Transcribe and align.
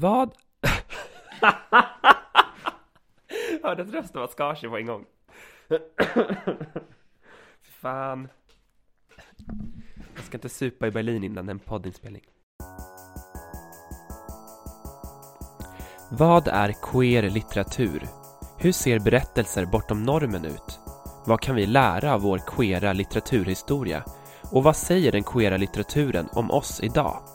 Vad? 0.00 0.30
Hörde 3.62 3.82
att 3.82 3.92
rösten 3.92 4.20
var 4.20 4.28
skar 4.28 4.68
på 4.68 4.76
en 4.76 4.86
gång. 4.86 5.04
Fan. 7.62 8.28
Jag 10.14 10.24
ska 10.24 10.36
inte 10.36 10.48
supa 10.48 10.86
i 10.86 10.90
Berlin 10.90 11.24
innan 11.24 11.48
en 11.48 11.58
poddinspelning. 11.58 12.22
Vad 16.10 16.48
är 16.48 16.74
queer 16.82 17.30
litteratur? 17.30 18.08
Hur 18.58 18.72
ser 18.72 18.98
berättelser 18.98 19.66
bortom 19.66 20.02
normen 20.02 20.44
ut? 20.44 20.80
Vad 21.26 21.40
kan 21.40 21.56
vi 21.56 21.66
lära 21.66 22.14
av 22.14 22.20
vår 22.20 22.38
queera 22.56 22.92
litteraturhistoria? 22.92 24.04
Och 24.52 24.62
vad 24.62 24.76
säger 24.76 25.12
den 25.12 25.24
queera 25.24 25.56
litteraturen 25.56 26.28
om 26.32 26.50
oss 26.50 26.80
idag? 26.82 27.29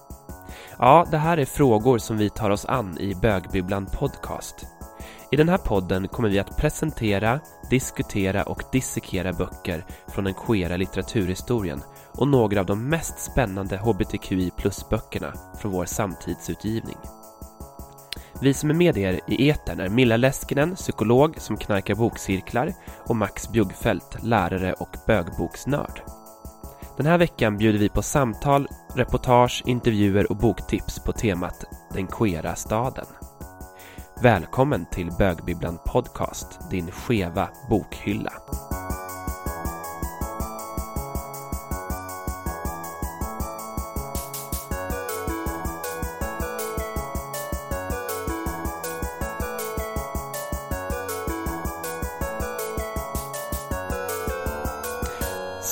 Ja, 0.80 1.08
det 1.12 1.18
här 1.18 1.38
är 1.38 1.46
frågor 1.46 1.98
som 1.98 2.18
vi 2.18 2.30
tar 2.30 2.50
oss 2.50 2.66
an 2.66 2.98
i 3.00 3.16
Bögbibblan 3.16 3.86
Podcast. 3.86 4.66
I 5.32 5.36
den 5.36 5.50
här 5.50 5.58
podden 5.58 6.08
kommer 6.08 6.30
vi 6.30 6.40
att 6.40 6.58
presentera, 6.58 7.40
diskutera 7.70 8.44
och 8.44 8.64
dissekera 8.72 9.34
böcker 9.34 9.86
från 10.08 10.24
den 10.24 10.34
queera 10.34 10.78
litteraturhistorien 10.78 11.82
och 12.14 12.28
några 12.28 12.60
av 12.60 12.66
de 12.66 12.90
mest 12.90 13.20
spännande 13.20 13.78
hbtqi 13.78 14.52
plus-böckerna 14.58 15.34
från 15.60 15.72
vår 15.72 15.86
samtidsutgivning. 15.86 16.98
Vi 18.42 18.54
som 18.54 18.70
är 18.70 18.74
med 18.74 18.98
er 18.98 19.20
i 19.28 19.50
etern 19.50 19.80
är 19.80 19.90
Milla 19.90 20.18
Leskinen, 20.18 20.76
psykolog 20.76 21.36
som 21.38 21.58
knarkar 21.58 21.96
bokcirklar 21.96 22.74
och 23.08 23.16
Max 23.16 23.50
Bjuggfeldt, 23.52 24.24
lärare 24.24 24.74
och 24.74 24.98
bögboksnörd. 25.08 26.02
Den 26.98 27.06
här 27.06 27.18
veckan 27.18 27.58
bjuder 27.58 27.80
vi 27.80 27.90
på 27.90 28.02
samtal, 28.02 28.68
reportage, 28.96 29.64
intervjuer 29.66 30.32
och 30.32 30.38
boktips 30.38 31.00
på 31.00 31.12
temat 31.12 31.64
Den 31.94 32.08
queera 32.08 32.56
staden. 32.56 33.06
Välkommen 34.22 34.86
till 34.92 35.12
Bögbibblan 35.20 35.80
Podcast, 35.86 36.70
din 36.72 36.92
skeva 36.92 37.50
bokhylla. 37.70 38.34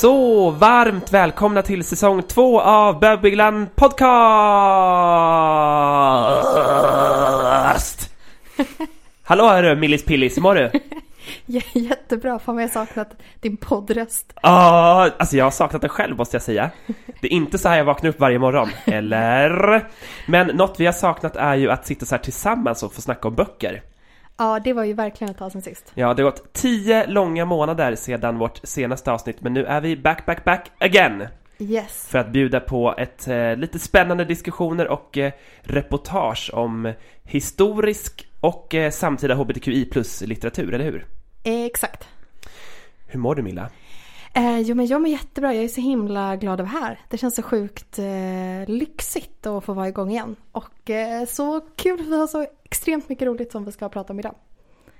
Så 0.03 0.51
varmt 0.51 1.13
välkomna 1.13 1.61
till 1.61 1.83
säsong 1.83 2.23
två 2.23 2.61
av 2.61 2.99
Bögbigglan 2.99 3.67
Podcast! 3.75 4.03
Hallå 9.23 9.47
hörru 9.47 9.75
Millis 9.75 10.05
Pillis, 10.05 10.37
hur 10.37 10.41
mår 10.41 10.55
du? 10.55 10.71
Jättebra, 11.79 12.39
fan 12.39 12.55
vad 12.55 12.63
jag 12.63 12.71
saknat 12.71 13.17
din 13.41 13.57
poddröst. 13.57 14.33
Ja, 14.35 14.41
ah, 14.41 15.09
alltså 15.17 15.37
jag 15.37 15.45
har 15.45 15.51
saknat 15.51 15.81
den 15.81 15.89
själv 15.89 16.17
måste 16.17 16.35
jag 16.35 16.43
säga. 16.43 16.69
Det 17.21 17.27
är 17.27 17.31
inte 17.31 17.57
så 17.57 17.69
här 17.69 17.77
jag 17.77 17.85
vaknar 17.85 18.09
upp 18.09 18.19
varje 18.19 18.39
morgon, 18.39 18.69
eller? 18.85 19.81
Men 20.27 20.47
något 20.47 20.79
vi 20.79 20.85
har 20.85 20.93
saknat 20.93 21.35
är 21.35 21.55
ju 21.55 21.71
att 21.71 21.85
sitta 21.85 22.05
så 22.05 22.15
här 22.15 22.23
tillsammans 22.23 22.83
och 22.83 22.93
få 22.93 23.01
snacka 23.01 23.27
om 23.27 23.35
böcker. 23.35 23.81
Ja, 24.43 24.59
det 24.63 24.73
var 24.73 24.83
ju 24.83 24.93
verkligen 24.93 25.31
ett 25.31 25.37
tag 25.37 25.51
sen 25.51 25.61
sist. 25.61 25.91
Ja, 25.95 26.13
det 26.13 26.23
har 26.23 26.31
gått 26.31 26.53
tio 26.53 27.07
långa 27.07 27.45
månader 27.45 27.95
sedan 27.95 28.37
vårt 28.37 28.59
senaste 28.63 29.11
avsnitt, 29.11 29.41
men 29.41 29.53
nu 29.53 29.65
är 29.65 29.81
vi 29.81 29.97
back, 29.97 30.25
back, 30.25 30.43
back 30.43 30.71
again! 30.77 31.27
Yes. 31.59 32.07
För 32.07 32.19
att 32.19 32.29
bjuda 32.29 32.59
på 32.59 32.95
ett 32.97 33.27
eh, 33.27 33.55
lite 33.55 33.79
spännande 33.79 34.25
diskussioner 34.25 34.87
och 34.87 35.17
eh, 35.17 35.31
reportage 35.61 36.51
om 36.53 36.93
historisk 37.23 38.27
och 38.39 38.75
eh, 38.75 38.91
samtida 38.91 39.35
hbtqi 39.35 39.85
plus-litteratur, 39.85 40.73
eller 40.73 40.85
hur? 40.85 41.05
Exakt. 41.43 42.07
Hur 43.07 43.19
mår 43.19 43.35
du 43.35 43.41
Milla? 43.41 43.69
Eh, 44.35 44.59
jo 44.59 44.75
men 44.75 44.85
jag 44.85 45.01
mår 45.01 45.09
jättebra, 45.09 45.53
jag 45.53 45.63
är 45.63 45.67
så 45.67 45.81
himla 45.81 46.35
glad 46.35 46.61
att 46.61 46.71
vara 46.71 46.81
här. 46.81 46.99
Det 47.09 47.17
känns 47.17 47.35
så 47.35 47.41
sjukt 47.41 47.99
eh, 47.99 48.05
lyxigt 48.67 49.47
att 49.47 49.63
få 49.63 49.73
vara 49.73 49.87
igång 49.87 50.11
igen. 50.11 50.35
Och 50.51 50.89
eh, 50.89 51.25
så 51.25 51.61
kul 51.75 51.99
att 51.99 52.07
vi 52.07 52.17
har 52.17 52.27
så 52.27 52.45
extremt 52.63 53.09
mycket 53.09 53.27
roligt 53.27 53.51
som 53.51 53.65
vi 53.65 53.71
ska 53.71 53.89
prata 53.89 54.13
om 54.13 54.19
idag. 54.19 54.35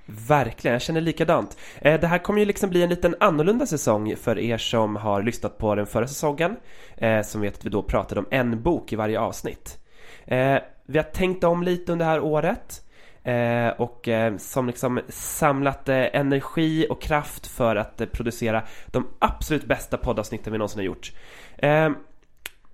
Verkligen, 0.06 0.72
jag 0.72 0.82
känner 0.82 1.00
likadant. 1.00 1.56
Eh, 1.78 2.00
det 2.00 2.06
här 2.06 2.18
kommer 2.18 2.40
ju 2.40 2.44
liksom 2.44 2.70
bli 2.70 2.82
en 2.82 2.88
liten 2.88 3.14
annorlunda 3.20 3.66
säsong 3.66 4.16
för 4.16 4.38
er 4.38 4.58
som 4.58 4.96
har 4.96 5.22
lyssnat 5.22 5.58
på 5.58 5.74
den 5.74 5.86
förra 5.86 6.06
säsongen. 6.06 6.56
Eh, 6.96 7.22
som 7.22 7.40
vet 7.40 7.54
att 7.56 7.64
vi 7.64 7.70
då 7.70 7.82
pratade 7.82 8.20
om 8.20 8.26
en 8.30 8.62
bok 8.62 8.92
i 8.92 8.96
varje 8.96 9.20
avsnitt. 9.20 9.78
Eh, 10.24 10.58
vi 10.86 10.98
har 10.98 11.04
tänkt 11.04 11.44
om 11.44 11.62
lite 11.62 11.92
under 11.92 12.06
det 12.06 12.10
här 12.10 12.20
året. 12.20 12.83
Eh, 13.24 13.68
och 13.68 14.08
eh, 14.08 14.36
som 14.36 14.66
liksom 14.66 15.00
samlat 15.08 15.88
eh, 15.88 16.16
energi 16.16 16.86
och 16.90 17.02
kraft 17.02 17.46
för 17.46 17.76
att 17.76 18.00
eh, 18.00 18.06
producera 18.06 18.62
de 18.86 19.06
absolut 19.18 19.64
bästa 19.64 19.96
poddavsnitten 19.96 20.52
vi 20.52 20.58
någonsin 20.58 20.78
har 20.78 20.84
gjort. 20.84 21.12
Eh, 21.58 21.90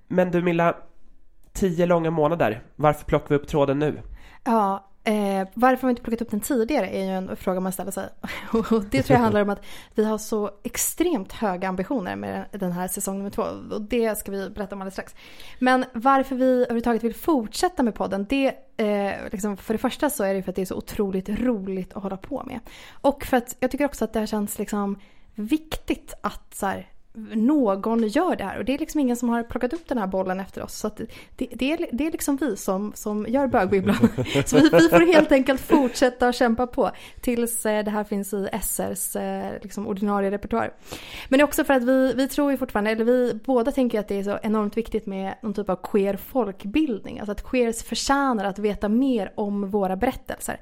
men 0.08 0.30
du 0.30 0.42
Milla, 0.42 0.76
tio 1.52 1.86
långa 1.86 2.10
månader, 2.10 2.62
varför 2.76 3.04
plockar 3.04 3.28
vi 3.28 3.34
upp 3.34 3.48
tråden 3.48 3.78
nu? 3.78 4.02
Ja, 4.44 4.89
Eh, 5.10 5.48
varför 5.54 5.82
har 5.82 5.88
vi 5.88 5.90
inte 5.90 6.02
plockat 6.02 6.22
upp 6.22 6.30
den 6.30 6.40
tidigare 6.40 6.88
är 6.88 7.04
ju 7.04 7.10
en 7.10 7.36
fråga 7.36 7.60
man 7.60 7.72
ställer 7.72 7.90
sig. 7.90 8.08
Och 8.52 8.84
det 8.90 9.02
tror 9.02 9.14
jag 9.16 9.22
handlar 9.22 9.42
om 9.42 9.50
att 9.50 9.62
vi 9.94 10.04
har 10.04 10.18
så 10.18 10.50
extremt 10.62 11.32
höga 11.32 11.68
ambitioner 11.68 12.16
med 12.16 12.44
den 12.52 12.72
här 12.72 12.88
säsong 12.88 13.18
nummer 13.18 13.30
två. 13.30 13.42
Och 13.42 13.82
det 13.82 14.18
ska 14.18 14.32
vi 14.32 14.50
berätta 14.50 14.74
om 14.74 14.80
alldeles 14.80 14.94
strax. 14.94 15.14
Men 15.58 15.84
varför 15.92 16.36
vi 16.36 16.52
överhuvudtaget 16.62 17.04
vill 17.04 17.14
fortsätta 17.14 17.82
med 17.82 17.94
podden, 17.94 18.26
det 18.28 18.54
eh, 18.76 19.12
liksom, 19.32 19.56
för 19.56 19.74
det 19.74 19.78
första 19.78 20.10
så 20.10 20.24
är 20.24 20.34
det 20.34 20.42
för 20.42 20.50
att 20.50 20.56
det 20.56 20.62
är 20.62 20.66
så 20.66 20.76
otroligt 20.76 21.28
roligt 21.28 21.92
att 21.92 22.02
hålla 22.02 22.16
på 22.16 22.42
med. 22.46 22.60
Och 23.00 23.24
för 23.24 23.36
att 23.36 23.56
jag 23.60 23.70
tycker 23.70 23.84
också 23.84 24.04
att 24.04 24.12
det 24.12 24.18
här 24.18 24.26
känns 24.26 24.58
liksom 24.58 24.98
viktigt 25.34 26.14
att 26.20 26.54
så 26.54 26.66
här, 26.66 26.88
någon 27.34 28.08
gör 28.08 28.36
det 28.36 28.44
här. 28.44 28.58
Och 28.58 28.64
det 28.64 28.74
är 28.74 28.78
liksom 28.78 29.00
ingen 29.00 29.16
som 29.16 29.28
har 29.28 29.42
plockat 29.42 29.72
upp 29.72 29.88
den 29.88 29.98
här 29.98 30.06
bollen 30.06 30.40
efter 30.40 30.62
oss. 30.62 30.74
Så 30.74 30.90
det, 31.36 31.46
det, 31.52 31.72
är, 31.72 31.88
det 31.92 32.06
är 32.06 32.10
liksom 32.10 32.36
vi 32.36 32.56
som, 32.56 32.92
som 32.94 33.26
gör 33.28 33.46
bögbibblan. 33.46 33.96
så 34.46 34.56
vi, 34.56 34.68
vi 34.68 34.88
får 34.88 35.12
helt 35.12 35.32
enkelt 35.32 35.60
fortsätta 35.60 36.28
att 36.28 36.34
kämpa 36.34 36.66
på 36.66 36.90
tills 37.20 37.66
eh, 37.66 37.84
det 37.84 37.90
här 37.90 38.04
finns 38.04 38.32
i 38.32 38.48
SRs 38.62 39.16
eh, 39.16 39.52
liksom 39.62 39.86
ordinarie 39.86 40.30
repertoar. 40.30 40.72
Men 41.28 41.38
det 41.38 41.42
är 41.42 41.46
också 41.46 41.64
för 41.64 41.74
att 41.74 41.82
vi, 41.82 42.12
vi 42.12 42.28
tror 42.28 42.50
ju 42.50 42.56
fortfarande, 42.56 42.90
eller 42.90 43.04
vi 43.04 43.34
båda 43.44 43.72
tänker 43.72 44.00
att 44.00 44.08
det 44.08 44.18
är 44.18 44.22
så 44.22 44.38
enormt 44.42 44.76
viktigt 44.76 45.06
med 45.06 45.34
någon 45.42 45.54
typ 45.54 45.70
av 45.70 45.76
queer 45.76 46.16
folkbildning. 46.16 47.18
Alltså 47.18 47.32
att 47.32 47.44
queers 47.44 47.82
förtjänar 47.82 48.44
att 48.44 48.58
veta 48.58 48.88
mer 48.88 49.32
om 49.34 49.70
våra 49.70 49.96
berättelser. 49.96 50.60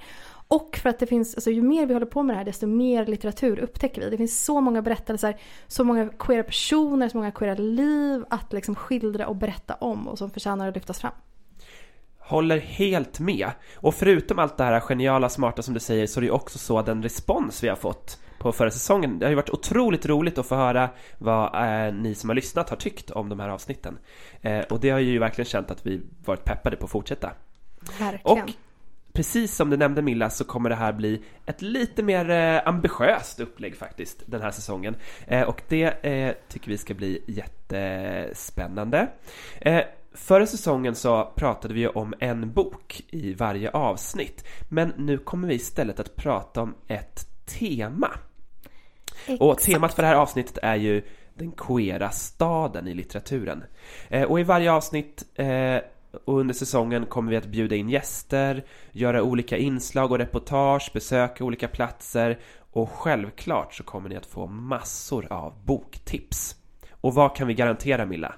Och 0.49 0.79
för 0.83 0.91
att 0.91 0.99
det 0.99 1.07
finns, 1.07 1.35
alltså 1.35 1.51
ju 1.51 1.63
mer 1.63 1.87
vi 1.87 1.93
håller 1.95 2.07
på 2.07 2.23
med 2.23 2.35
det 2.35 2.39
här 2.39 2.45
desto 2.45 2.67
mer 2.67 3.07
litteratur 3.07 3.59
upptäcker 3.59 4.01
vi. 4.01 4.11
Det 4.11 4.17
finns 4.17 4.45
så 4.45 4.61
många 4.61 4.83
berättelser, 4.83 5.37
så 5.67 5.85
många 5.85 6.09
queera 6.09 6.43
personer, 6.43 7.09
så 7.09 7.17
många 7.17 7.31
queera 7.31 7.55
liv 7.55 8.25
att 8.31 8.53
liksom 8.53 8.75
skildra 8.75 9.27
och 9.27 9.37
berätta 9.37 9.75
om 9.75 10.09
och 10.09 10.19
som 10.19 10.31
förtjänar 10.31 10.69
att 10.69 10.75
lyftas 10.75 11.01
fram. 11.01 11.13
Håller 12.19 12.59
helt 12.59 13.21
med. 13.21 13.51
Och 13.77 13.95
förutom 13.95 14.39
allt 14.39 14.57
det 14.57 14.65
här 14.65 14.81
geniala, 14.81 15.29
smarta 15.29 15.63
som 15.63 15.75
du 15.75 15.81
säger 15.81 16.07
så 16.07 16.21
är 16.21 16.21
det 16.21 16.27
ju 16.27 16.33
också 16.33 16.59
så 16.59 16.79
att 16.79 16.87
den 16.87 17.03
respons 17.03 17.65
vi 17.65 17.69
har 17.69 17.77
fått 17.77 18.19
på 18.39 18.53
förra 18.53 18.71
säsongen. 18.71 19.19
Det 19.19 19.27
har 19.27 19.31
ju 19.31 19.37
varit 19.37 19.51
otroligt 19.51 20.07
roligt 20.07 20.39
att 20.39 20.47
få 20.47 20.55
höra 20.55 20.91
vad 21.19 21.55
eh, 21.55 21.95
ni 21.95 22.15
som 22.15 22.31
har 22.31 22.35
lyssnat 22.35 22.71
har 22.71 22.77
tyckt 22.77 23.11
om 23.11 23.29
de 23.29 23.41
här 23.41 23.49
avsnitten. 23.49 23.99
Eh, 24.43 24.61
och 24.61 24.81
det 24.81 24.91
har 24.91 24.99
ju 24.99 25.19
verkligen 25.19 25.47
känt 25.47 25.71
att 25.71 25.87
vi 25.87 26.01
varit 26.25 26.45
peppade 26.45 26.77
på 26.77 26.85
att 26.85 26.91
fortsätta. 26.91 27.31
Verkligen. 27.99 28.45
Och 28.45 28.51
precis 29.19 29.57
som 29.57 29.71
du 29.71 29.77
nämnde 29.77 30.03
Milla 30.03 30.31
så 30.31 30.45
kommer 30.45 30.71
det 30.71 30.77
här 30.77 30.93
bli 30.93 31.23
ett 31.47 31.63
lite 31.63 32.03
mer 32.03 32.31
eh, 32.31 32.69
ambitiöst 32.69 33.41
upplägg 33.41 33.77
faktiskt 33.77 34.23
den 34.27 34.43
här 34.43 34.51
säsongen. 34.51 34.97
Eh, 35.27 35.43
och 35.43 35.63
det 35.69 36.05
eh, 36.07 36.35
tycker 36.49 36.71
vi 36.71 36.79
ska 36.79 36.95
bli 36.95 37.25
jättespännande. 37.27 39.09
Förra 40.15 40.47
säsongen 40.47 40.95
så 40.95 41.33
pratade 41.37 41.75
vi 41.75 41.89
om 41.89 42.15
en 42.21 42.53
bok 42.53 43.03
i 43.09 43.35
varje 43.35 43.71
avsnitt. 43.71 44.45
Men 44.69 44.93
nu 44.97 45.19
kommer 45.19 45.49
vi 45.49 45.55
istället 45.55 46.01
att 46.01 46.17
prata 46.17 46.63
om 46.63 46.75
ett 46.89 47.27
tema. 47.47 48.11
Exakt. 49.27 49.41
Och 49.41 49.59
temat 49.59 49.95
för 49.95 50.03
det 50.03 50.09
här 50.09 50.15
avsnittet 50.15 50.59
är 50.63 50.77
ju 50.77 51.03
den 51.35 51.53
queera 51.53 52.11
staden 52.11 52.89
i 52.89 52.95
litteraturen. 52.95 53.65
Och 54.29 54.41
i 54.41 54.43
varje 54.43 54.73
avsnitt 54.73 55.25
och 56.25 56.39
under 56.39 56.55
säsongen 56.55 57.07
kommer 57.07 57.31
vi 57.31 57.37
att 57.37 57.47
bjuda 57.47 57.77
in 57.77 57.89
gäster, 57.89 58.65
göra 58.93 59.23
olika 59.23 59.57
inslag 59.57 60.13
och 60.13 60.19
reportage, 60.19 60.91
besöka 60.95 61.45
olika 61.45 61.69
platser 61.69 62.39
och 62.73 62.91
självklart 62.91 63.75
så 63.75 63.83
kommer 63.83 64.09
ni 64.09 64.17
att 64.17 64.27
få 64.27 64.47
massor 64.47 65.33
av 65.33 65.65
boktips. 65.65 66.57
Och 66.91 67.15
vad 67.15 67.37
kan 67.37 67.47
vi 67.49 67.55
garantera 67.55 68.07
Milla? 68.07 68.35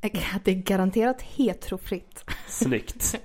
Det 0.00 0.50
är 0.50 0.54
garanterat 0.54 1.22
heterofritt. 1.22 2.24
Snyggt. 2.46 3.14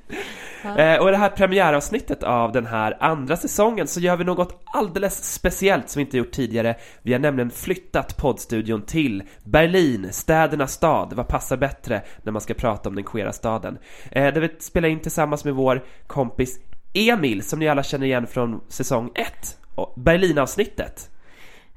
Eh, 0.63 0.97
och 1.01 1.07
i 1.07 1.11
det 1.11 1.17
här 1.17 1.29
premiäravsnittet 1.29 2.23
av 2.23 2.51
den 2.51 2.65
här 2.65 2.97
andra 2.99 3.37
säsongen 3.37 3.87
så 3.87 3.99
gör 3.99 4.17
vi 4.17 4.23
något 4.23 4.61
alldeles 4.73 5.33
speciellt 5.33 5.89
som 5.89 5.99
vi 5.99 6.05
inte 6.05 6.17
gjort 6.17 6.31
tidigare. 6.31 6.75
Vi 7.01 7.13
har 7.13 7.19
nämligen 7.19 7.49
flyttat 7.49 8.17
poddstudion 8.17 8.81
till 8.81 9.23
Berlin, 9.43 10.07
städernas 10.11 10.73
stad. 10.73 11.13
Vad 11.13 11.27
passar 11.27 11.57
bättre 11.57 12.01
när 12.23 12.31
man 12.31 12.41
ska 12.41 12.53
prata 12.53 12.89
om 12.89 12.95
den 12.95 13.03
queera 13.03 13.33
staden? 13.33 13.77
Eh, 14.11 14.33
där 14.33 14.41
vi 14.41 14.49
spelar 14.59 14.89
in 14.89 14.99
tillsammans 14.99 15.45
med 15.45 15.53
vår 15.53 15.83
kompis 16.07 16.59
Emil 16.93 17.43
som 17.43 17.59
ni 17.59 17.69
alla 17.69 17.83
känner 17.83 18.05
igen 18.05 18.27
från 18.27 18.61
säsong 18.67 19.11
1, 19.15 19.57
Berlinavsnittet. 19.95 21.09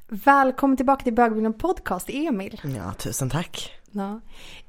Välkommen 0.08 0.76
tillbaka 0.76 1.04
till 1.04 1.14
Bögbilden 1.14 1.52
Podcast, 1.52 2.10
Emil. 2.10 2.60
Ja, 2.76 2.92
tusen 2.92 3.30
tack. 3.30 3.72
Ja. 3.96 4.20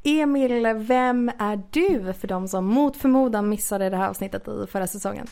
Emil, 0.04 0.68
vem 0.78 1.32
är 1.40 1.62
du 1.72 2.14
för 2.14 2.28
de 2.28 2.48
som 2.48 2.66
mot 2.66 2.98
förmodan 2.98 3.50
missade 3.50 3.90
det 3.90 3.98
här 3.98 4.10
avsnittet 4.10 4.48
i 4.48 4.68
förra 4.72 4.88
säsongen? 4.88 5.28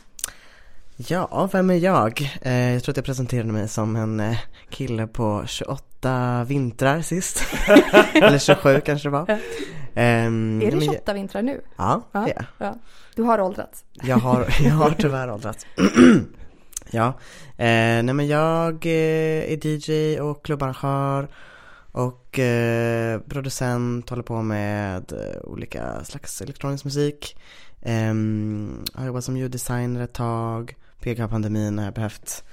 Ja, 0.98 1.50
vem 1.54 1.70
är 1.70 1.74
jag? 1.76 2.22
Eh, 2.42 2.74
jag 2.74 2.84
tror 2.84 2.94
att 2.94 2.98
jag 2.98 3.06
presenterade 3.06 3.52
mig 3.52 3.68
som 3.68 3.96
en 3.96 4.20
eh, 4.20 4.38
kille 4.70 5.08
på 5.08 5.44
28 5.48 6.44
vintrar 6.44 7.02
sist. 7.02 7.44
Eller 8.14 8.38
27 8.40 8.82
kanske 8.86 9.08
det 9.08 9.12
var. 9.12 9.40
Ehm, 9.96 10.62
är 10.62 10.66
det 10.72 10.78
men 10.78 10.86
28 10.86 11.14
vintrar 11.14 11.42
nu? 11.42 11.62
Ja, 11.78 12.02
Ja. 12.12 12.20
det 12.26 12.32
är 12.32 12.46
Ja. 12.58 12.76
Du 13.16 13.24
har 13.24 13.42
åldrats. 13.42 13.86
jag. 13.94 14.18
har, 14.18 14.48
jag 14.64 14.74
har 14.74 14.92
tyvärr 14.98 15.32
åldrats. 15.32 15.66
ja, 16.92 17.08
eh, 17.58 18.04
nej 18.04 18.14
men 18.14 18.28
jag 18.28 18.86
eh, 18.86 19.54
är 19.54 19.66
DJ 19.68 20.20
och 20.20 20.46
klubbarrangör 20.46 21.28
och 21.94 22.40
eh, 22.40 23.20
producent, 23.20 24.10
håller 24.10 24.24
på 24.24 24.42
med 24.42 25.12
eh, 25.12 25.42
olika 25.44 26.04
slags 26.04 26.42
elektronisk 26.42 26.86
musik. 26.86 27.38
Ehm, 27.82 28.86
har 28.94 29.06
jobbat 29.06 29.24
som 29.24 29.38
ljuddesigner 29.38 30.02
ett 30.02 30.14
tag. 30.14 30.76
PK-pandemin 31.00 31.78
har 31.78 31.86
jag 31.86 31.94
behövt 31.94 32.44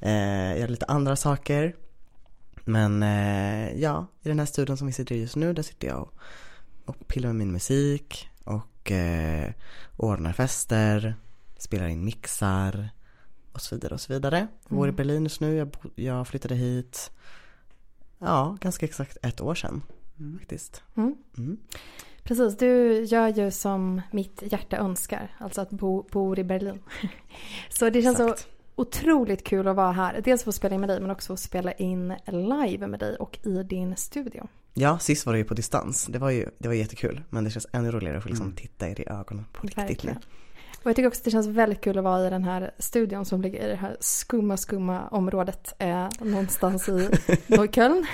eh, 0.00 0.58
göra 0.58 0.66
lite 0.66 0.86
andra 0.86 1.16
saker. 1.16 1.74
Men 2.64 3.02
eh, 3.02 3.80
ja, 3.80 4.06
i 4.22 4.28
den 4.28 4.38
här 4.38 4.46
studion 4.46 4.76
som 4.76 4.86
vi 4.86 4.92
sitter 4.92 5.14
i 5.14 5.20
just 5.20 5.36
nu, 5.36 5.52
där 5.52 5.62
sitter 5.62 5.88
jag 5.88 6.00
och, 6.00 6.14
och 6.84 7.08
pillar 7.08 7.28
med 7.28 7.36
min 7.36 7.52
musik 7.52 8.28
och 8.44 8.90
eh, 8.90 9.52
ordnar 9.96 10.32
fester, 10.32 11.14
spelar 11.58 11.86
in 11.86 12.04
mixar 12.04 12.88
och 13.52 13.60
så 13.60 13.74
vidare 13.74 13.94
och 13.94 14.00
så 14.00 14.12
vidare. 14.12 14.46
Jag 14.68 14.76
bor 14.76 14.86
i 14.86 14.88
Mm. 14.88 14.96
Berlin 14.96 15.22
just 15.22 15.40
nu, 15.40 15.56
jag, 15.56 15.76
jag 15.94 16.28
flyttade 16.28 16.54
hit, 16.54 17.10
ja, 18.26 18.56
ganska 18.60 18.86
exakt 18.86 19.16
ett 19.22 19.40
år 19.40 19.54
sedan 19.54 19.82
faktiskt. 20.38 20.82
Mm. 20.96 21.14
Mm. 21.38 21.56
Precis, 22.22 22.56
du 22.58 23.02
gör 23.04 23.28
ju 23.28 23.50
som 23.50 24.00
mitt 24.10 24.42
hjärta 24.46 24.76
önskar, 24.76 25.36
alltså 25.38 25.60
att 25.60 25.70
bo, 25.70 26.02
bo 26.12 26.36
i 26.36 26.44
Berlin. 26.44 26.78
Så 27.68 27.90
det 27.90 28.02
känns 28.02 28.16
så 28.16 28.28
Exakt. 28.28 28.48
otroligt 28.74 29.44
kul 29.44 29.68
att 29.68 29.76
vara 29.76 29.92
här. 29.92 30.20
Dels 30.24 30.44
få 30.44 30.52
spela 30.52 30.74
in 30.74 30.80
med 30.80 30.88
dig 30.90 31.00
men 31.00 31.10
också 31.10 31.32
få 31.32 31.36
spela 31.36 31.72
in 31.72 32.14
live 32.26 32.86
med 32.86 33.00
dig 33.00 33.16
och 33.16 33.38
i 33.46 33.62
din 33.62 33.96
studio. 33.96 34.48
Ja, 34.74 34.98
sist 34.98 35.26
var 35.26 35.32
det 35.32 35.38
ju 35.38 35.44
på 35.44 35.54
distans. 35.54 36.06
Det 36.06 36.18
var 36.18 36.30
ju 36.30 36.48
det 36.58 36.68
var 36.68 36.74
jättekul. 36.74 37.22
Men 37.30 37.44
det 37.44 37.50
känns 37.50 37.66
ännu 37.72 37.90
roligare 37.90 38.16
att 38.16 38.22
få 38.22 38.28
liksom 38.28 38.46
Mm. 38.46 38.56
titta 38.56 38.88
er 38.88 39.00
i 39.00 39.08
ögonen 39.08 39.44
på 39.52 39.66
riktigt 39.66 40.02
nu. 40.04 40.16
Och 40.84 40.90
jag 40.90 40.96
tycker 40.96 41.08
också 41.08 41.20
att 41.20 41.24
det 41.24 41.30
känns 41.30 41.46
väldigt 41.46 41.80
kul 41.80 41.98
att 41.98 42.04
vara 42.04 42.26
i 42.26 42.30
den 42.30 42.44
här 42.44 42.70
studion 42.78 43.24
som 43.24 43.42
ligger 43.42 43.66
i 43.66 43.68
det 43.68 43.76
här 43.76 43.96
skumma, 44.00 44.56
skumma 44.56 45.08
området 45.08 45.74
eh, 45.78 46.08
någonstans 46.20 46.88
i 46.88 47.08
Neukölln. 47.46 48.06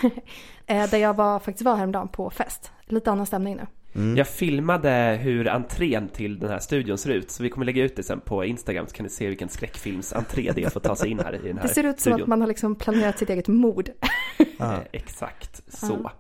eh, 0.67 0.91
där 0.91 0.99
jag 0.99 1.15
var, 1.17 1.39
faktiskt 1.39 1.65
var 1.65 1.77
häromdagen 1.77 2.09
på 2.09 2.31
fest. 2.31 2.73
Lite 2.87 3.11
annan 3.11 3.27
stämning 3.27 3.57
nu. 3.57 3.67
Mm. 3.95 4.17
Jag 4.17 4.29
filmade 4.29 5.19
hur 5.23 5.49
entrén 5.49 6.09
till 6.09 6.39
den 6.39 6.51
här 6.51 6.59
studion 6.59 6.99
ser 6.99 7.11
ut, 7.11 7.31
så 7.31 7.43
vi 7.43 7.49
kommer 7.51 7.67
lägga 7.67 7.85
ut 7.85 7.97
det 7.97 8.03
sen 8.03 8.21
på 8.21 8.45
Instagram 8.45 8.87
så 8.87 8.95
kan 8.97 9.05
ni 9.05 9.11
se 9.11 9.29
vilken 9.29 9.49
skräckfilmsentré 9.49 10.53
det 10.55 10.65
är 10.65 10.71
för 10.71 10.81
att 10.81 10.85
ta 10.85 10.97
sig 10.97 11.11
in 11.11 11.19
här 11.19 11.35
i 11.35 11.49
den 11.49 11.59
här 11.59 11.69
Det 11.69 11.75
ser 11.75 11.85
ut 11.85 12.01
som 12.01 12.01
studion. 12.01 12.23
att 12.23 12.29
man 12.29 12.41
har 12.41 12.49
liksom 12.49 12.75
planerat 12.75 13.19
sitt 13.19 13.31
eget 13.31 13.49
mord. 13.49 13.89
Ja. 13.99 14.07
Eh, 14.75 14.79
exakt 14.93 15.63
så. 15.75 16.11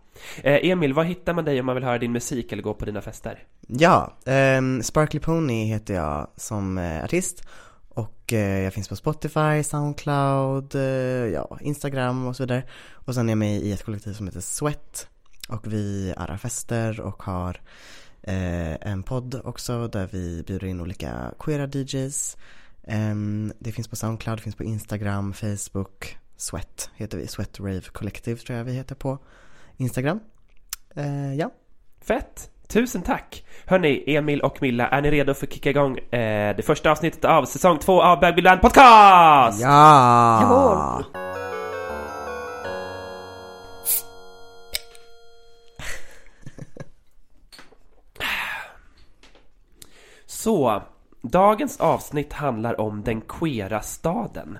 Eh, 0.43 0.70
Emil, 0.70 0.93
var 0.93 1.05
hittar 1.05 1.34
man 1.34 1.44
dig 1.44 1.61
om 1.61 1.67
man 1.67 1.75
vill 1.75 1.84
höra 1.84 1.99
din 1.99 2.12
musik 2.12 2.52
eller 2.52 2.62
gå 2.62 2.75
på 2.75 2.84
dina 2.84 3.00
fester? 3.00 3.44
Ja, 3.67 4.17
eh, 4.26 4.81
Sparkly 4.82 5.20
Pony 5.20 5.64
heter 5.64 5.94
jag 5.94 6.26
som 6.37 6.78
eh, 6.78 7.05
artist 7.05 7.44
och 7.88 8.32
eh, 8.32 8.62
jag 8.62 8.75
finns 8.75 8.88
på 8.88 8.96
Spotify, 8.96 9.62
Soundcloud, 9.62 10.75
eh, 10.75 10.82
ja, 11.32 11.58
Instagram 11.61 12.26
och 12.26 12.37
så 12.37 12.43
vidare. 12.43 12.62
Och 12.93 13.14
sen 13.14 13.28
är 13.28 13.31
jag 13.31 13.38
med 13.38 13.56
i 13.56 13.72
ett 13.72 13.84
kollektiv 13.84 14.12
som 14.12 14.26
heter 14.26 14.40
Sweat 14.40 15.08
och 15.49 15.72
vi 15.72 16.14
arrar 16.17 16.37
fester 16.37 17.00
och 17.00 17.23
har 17.23 17.61
eh, 18.23 18.88
en 18.90 19.02
podd 19.02 19.40
också 19.44 19.88
där 19.88 20.08
vi 20.12 20.43
bjuder 20.46 20.66
in 20.66 20.81
olika 20.81 21.34
queera 21.38 21.66
DJs. 21.66 22.37
Ehm, 22.84 23.52
det 23.58 23.73
finns 23.73 23.88
på 23.88 23.96
Soundcloud, 23.96 24.38
det 24.38 24.43
finns 24.43 24.56
på 24.56 24.64
Instagram, 24.64 25.32
Facebook, 25.32 26.19
Sweat 26.37 26.90
heter 26.96 27.19
vi, 27.19 27.26
Sweat 27.26 27.61
Rave 27.61 27.81
Collective 27.81 28.37
tror 28.37 28.58
jag 28.58 28.64
vi 28.64 28.73
heter 28.73 28.94
på 28.94 29.19
Instagram. 29.81 30.21
Eh, 30.97 31.35
ja. 31.35 31.50
Fett! 32.05 32.50
Tusen 32.69 33.03
tack! 33.03 33.44
Hörni, 33.67 34.05
Emil 34.06 34.41
och 34.41 34.62
Milla, 34.62 34.88
är 34.88 35.03
ni 35.03 35.11
redo 35.11 35.35
för 35.35 35.47
att 35.47 35.53
kicka 35.53 35.71
igång 35.71 35.99
eh, 35.99 36.56
det 36.56 36.62
första 36.67 36.91
avsnittet 36.91 37.25
av 37.25 37.44
säsong 37.44 37.79
två 37.79 38.03
av 38.03 38.21
Bögbiland 38.21 38.61
Podcast? 38.61 39.61
Ja! 39.61 40.41
Jawohl. 40.43 41.05
Så, 50.26 50.83
dagens 51.23 51.81
avsnitt 51.81 52.33
handlar 52.33 52.81
om 52.81 53.03
den 53.03 53.21
queera 53.21 53.81
staden. 53.81 54.59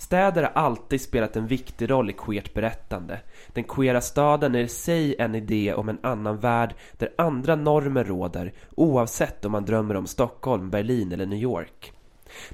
Städer 0.00 0.42
har 0.42 0.50
alltid 0.62 1.00
spelat 1.00 1.36
en 1.36 1.46
viktig 1.46 1.90
roll 1.90 2.10
i 2.10 2.12
queert 2.12 2.54
berättande. 2.54 3.20
Den 3.48 3.64
queera 3.64 4.00
staden 4.00 4.54
är 4.54 4.60
i 4.60 4.68
sig 4.68 5.14
en 5.18 5.34
idé 5.34 5.74
om 5.74 5.88
en 5.88 5.98
annan 6.02 6.38
värld 6.38 6.74
där 6.98 7.08
andra 7.18 7.56
normer 7.56 8.04
råder, 8.04 8.52
oavsett 8.76 9.44
om 9.44 9.52
man 9.52 9.64
drömmer 9.64 9.96
om 9.96 10.06
Stockholm, 10.06 10.70
Berlin 10.70 11.12
eller 11.12 11.26
New 11.26 11.38
York. 11.38 11.92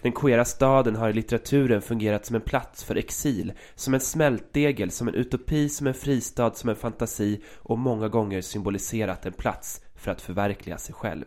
Den 0.02 0.12
queera 0.12 0.44
staden 0.44 0.96
har 0.96 1.08
i 1.08 1.12
litteraturen 1.12 1.82
fungerat 1.82 2.26
som 2.26 2.36
en 2.36 2.42
plats 2.42 2.84
för 2.84 2.96
exil, 2.96 3.52
som 3.74 3.94
en 3.94 4.00
smältdegel, 4.00 4.90
som 4.90 5.08
en 5.08 5.14
utopi, 5.14 5.68
som 5.68 5.86
en 5.86 5.94
fristad, 5.94 6.54
som 6.54 6.70
en 6.70 6.76
fantasi 6.76 7.40
och 7.56 7.78
många 7.78 8.08
gånger 8.08 8.40
symboliserat 8.40 9.26
en 9.26 9.32
plats 9.32 9.80
för 9.94 10.10
att 10.10 10.20
förverkliga 10.20 10.78
sig 10.78 10.94
själv. 10.94 11.24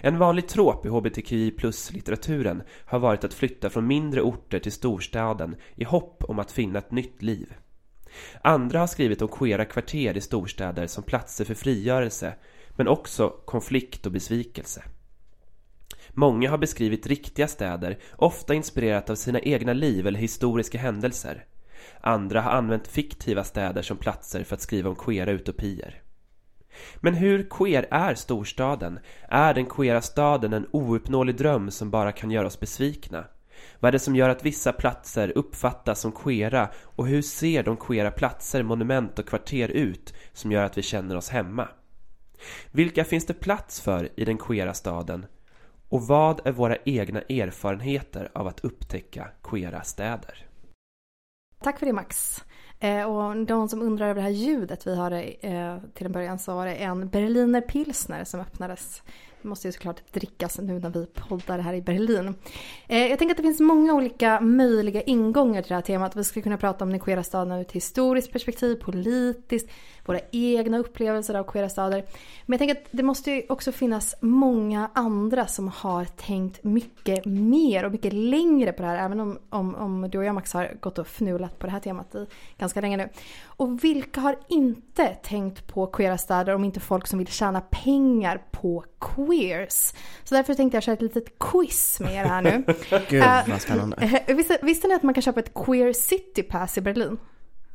En 0.00 0.18
vanlig 0.18 0.48
trop 0.48 0.86
i 0.86 0.88
hbtqi 0.88 1.50
plus-litteraturen 1.50 2.62
har 2.84 2.98
varit 2.98 3.24
att 3.24 3.34
flytta 3.34 3.70
från 3.70 3.86
mindre 3.86 4.22
orter 4.22 4.58
till 4.58 4.72
storstaden 4.72 5.56
i 5.74 5.84
hopp 5.84 6.24
om 6.28 6.38
att 6.38 6.52
finna 6.52 6.78
ett 6.78 6.90
nytt 6.90 7.22
liv. 7.22 7.54
Andra 8.42 8.78
har 8.78 8.86
skrivit 8.86 9.22
om 9.22 9.28
queera 9.28 9.64
kvarter 9.64 10.16
i 10.16 10.20
storstäder 10.20 10.86
som 10.86 11.02
platser 11.02 11.44
för 11.44 11.54
frigörelse, 11.54 12.34
men 12.70 12.88
också 12.88 13.28
konflikt 13.28 14.06
och 14.06 14.12
besvikelse. 14.12 14.82
Många 16.10 16.50
har 16.50 16.58
beskrivit 16.58 17.06
riktiga 17.06 17.48
städer, 17.48 17.98
ofta 18.16 18.54
inspirerat 18.54 19.10
av 19.10 19.14
sina 19.14 19.40
egna 19.40 19.72
liv 19.72 20.06
eller 20.06 20.18
historiska 20.18 20.78
händelser. 20.78 21.44
Andra 22.00 22.40
har 22.40 22.50
använt 22.50 22.88
fiktiva 22.88 23.44
städer 23.44 23.82
som 23.82 23.96
platser 23.96 24.44
för 24.44 24.54
att 24.54 24.60
skriva 24.60 24.90
om 24.90 24.96
queera 24.96 25.30
utopier. 25.30 26.02
Men 26.96 27.14
hur 27.14 27.48
queer 27.50 27.86
är 27.90 28.14
storstaden? 28.14 28.98
Är 29.28 29.54
den 29.54 29.66
queera 29.66 30.02
staden 30.02 30.52
en 30.52 30.66
ouppnåelig 30.70 31.36
dröm 31.36 31.70
som 31.70 31.90
bara 31.90 32.12
kan 32.12 32.30
göra 32.30 32.46
oss 32.46 32.60
besvikna? 32.60 33.24
Vad 33.80 33.88
är 33.88 33.92
det 33.92 33.98
som 33.98 34.16
gör 34.16 34.28
att 34.28 34.44
vissa 34.44 34.72
platser 34.72 35.32
uppfattas 35.38 36.00
som 36.00 36.12
queera 36.12 36.68
och 36.82 37.06
hur 37.06 37.22
ser 37.22 37.62
de 37.62 37.76
queera 37.76 38.10
platser, 38.10 38.62
monument 38.62 39.18
och 39.18 39.28
kvarter 39.28 39.68
ut 39.68 40.14
som 40.32 40.52
gör 40.52 40.62
att 40.62 40.78
vi 40.78 40.82
känner 40.82 41.16
oss 41.16 41.28
hemma? 41.28 41.68
Vilka 42.72 43.04
finns 43.04 43.26
det 43.26 43.34
plats 43.34 43.80
för 43.80 44.08
i 44.16 44.24
den 44.24 44.38
queera 44.38 44.74
staden? 44.74 45.26
Och 45.88 46.06
vad 46.06 46.46
är 46.46 46.52
våra 46.52 46.76
egna 46.84 47.20
erfarenheter 47.20 48.30
av 48.34 48.46
att 48.46 48.60
upptäcka 48.60 49.28
queera 49.42 49.82
städer? 49.82 50.46
Tack 51.62 51.78
för 51.78 51.86
det 51.86 51.92
Max. 51.92 52.44
Eh, 52.80 53.02
och 53.02 53.46
de 53.46 53.68
som 53.68 53.82
undrar 53.82 54.06
över 54.06 54.14
det 54.14 54.20
här 54.20 54.30
ljudet 54.30 54.86
vi 54.86 54.96
har 54.96 55.10
eh, 55.12 55.78
till 55.94 56.06
en 56.06 56.12
början 56.12 56.38
så 56.38 56.54
var 56.54 56.66
det 56.66 56.74
en 56.74 57.08
Berliner 57.08 57.60
pilsner 57.60 58.24
som 58.24 58.40
öppnades 58.40 59.02
måste 59.46 59.68
ju 59.68 59.72
såklart 59.72 60.12
drickas 60.12 60.58
nu 60.58 60.78
när 60.78 60.90
vi 60.90 61.06
poddar 61.06 61.58
här 61.58 61.74
i 61.74 61.82
Berlin. 61.82 62.34
Eh, 62.86 63.06
jag 63.06 63.18
tänker 63.18 63.32
att 63.32 63.36
det 63.36 63.42
finns 63.42 63.60
många 63.60 63.94
olika 63.94 64.40
möjliga 64.40 65.02
ingångar 65.02 65.62
till 65.62 65.68
det 65.68 65.74
här 65.74 65.82
temat. 65.82 66.16
Vi 66.16 66.24
skulle 66.24 66.42
kunna 66.42 66.56
prata 66.56 66.84
om 66.84 66.90
den 66.90 67.00
queera 67.00 67.22
staden 67.22 67.52
ur 67.52 67.60
ett 67.60 67.72
historiskt 67.72 68.32
perspektiv, 68.32 68.74
politiskt, 68.74 69.70
våra 70.04 70.20
egna 70.32 70.78
upplevelser 70.78 71.34
av 71.34 71.44
queera 71.44 71.68
stader. 71.68 72.04
Men 72.46 72.52
jag 72.52 72.58
tänker 72.58 72.74
att 72.74 72.88
det 72.90 73.02
måste 73.02 73.30
ju 73.30 73.42
också 73.48 73.72
finnas 73.72 74.14
många 74.20 74.90
andra 74.94 75.46
som 75.46 75.68
har 75.68 76.04
tänkt 76.04 76.64
mycket 76.64 77.24
mer 77.24 77.84
och 77.84 77.92
mycket 77.92 78.12
längre 78.12 78.72
på 78.72 78.82
det 78.82 78.88
här. 78.88 79.04
Även 79.04 79.20
om, 79.20 79.38
om, 79.48 79.74
om 79.74 80.10
du 80.10 80.18
och 80.18 80.24
jag 80.24 80.34
Max 80.34 80.52
har 80.52 80.76
gått 80.80 80.98
och 80.98 81.06
fnulat 81.06 81.58
på 81.58 81.66
det 81.66 81.72
här 81.72 81.80
temat 81.80 82.14
i 82.14 82.26
ganska 82.58 82.80
länge 82.80 82.96
nu. 82.96 83.08
Och 83.44 83.84
vilka 83.84 84.20
har 84.20 84.36
inte 84.48 85.06
tänkt 85.06 85.66
på 85.66 85.86
queera 85.86 86.18
städer 86.18 86.54
om 86.54 86.64
inte 86.64 86.80
folk 86.80 87.06
som 87.06 87.18
vill 87.18 87.28
tjäna 87.28 87.60
pengar 87.60 88.42
på 88.50 88.84
queers? 89.38 89.92
Så 90.24 90.34
därför 90.34 90.54
tänkte 90.54 90.76
jag 90.76 90.82
köra 90.82 90.92
ett 90.94 91.02
litet 91.02 91.38
quiz 91.38 92.00
med 92.00 92.12
er 92.14 92.24
här 92.24 92.42
nu. 92.42 92.64
Gud 93.10 93.22
Eh, 93.22 93.48
vad 93.48 93.60
spännande. 93.62 93.96
eh, 94.26 94.36
visste, 94.36 94.58
visste 94.62 94.88
ni 94.88 94.94
att 94.94 95.02
man 95.02 95.14
kan 95.14 95.22
köpa 95.22 95.40
ett 95.40 95.54
queer 95.54 95.92
city 95.92 96.42
pass 96.42 96.78
i 96.78 96.80
Berlin? 96.80 97.18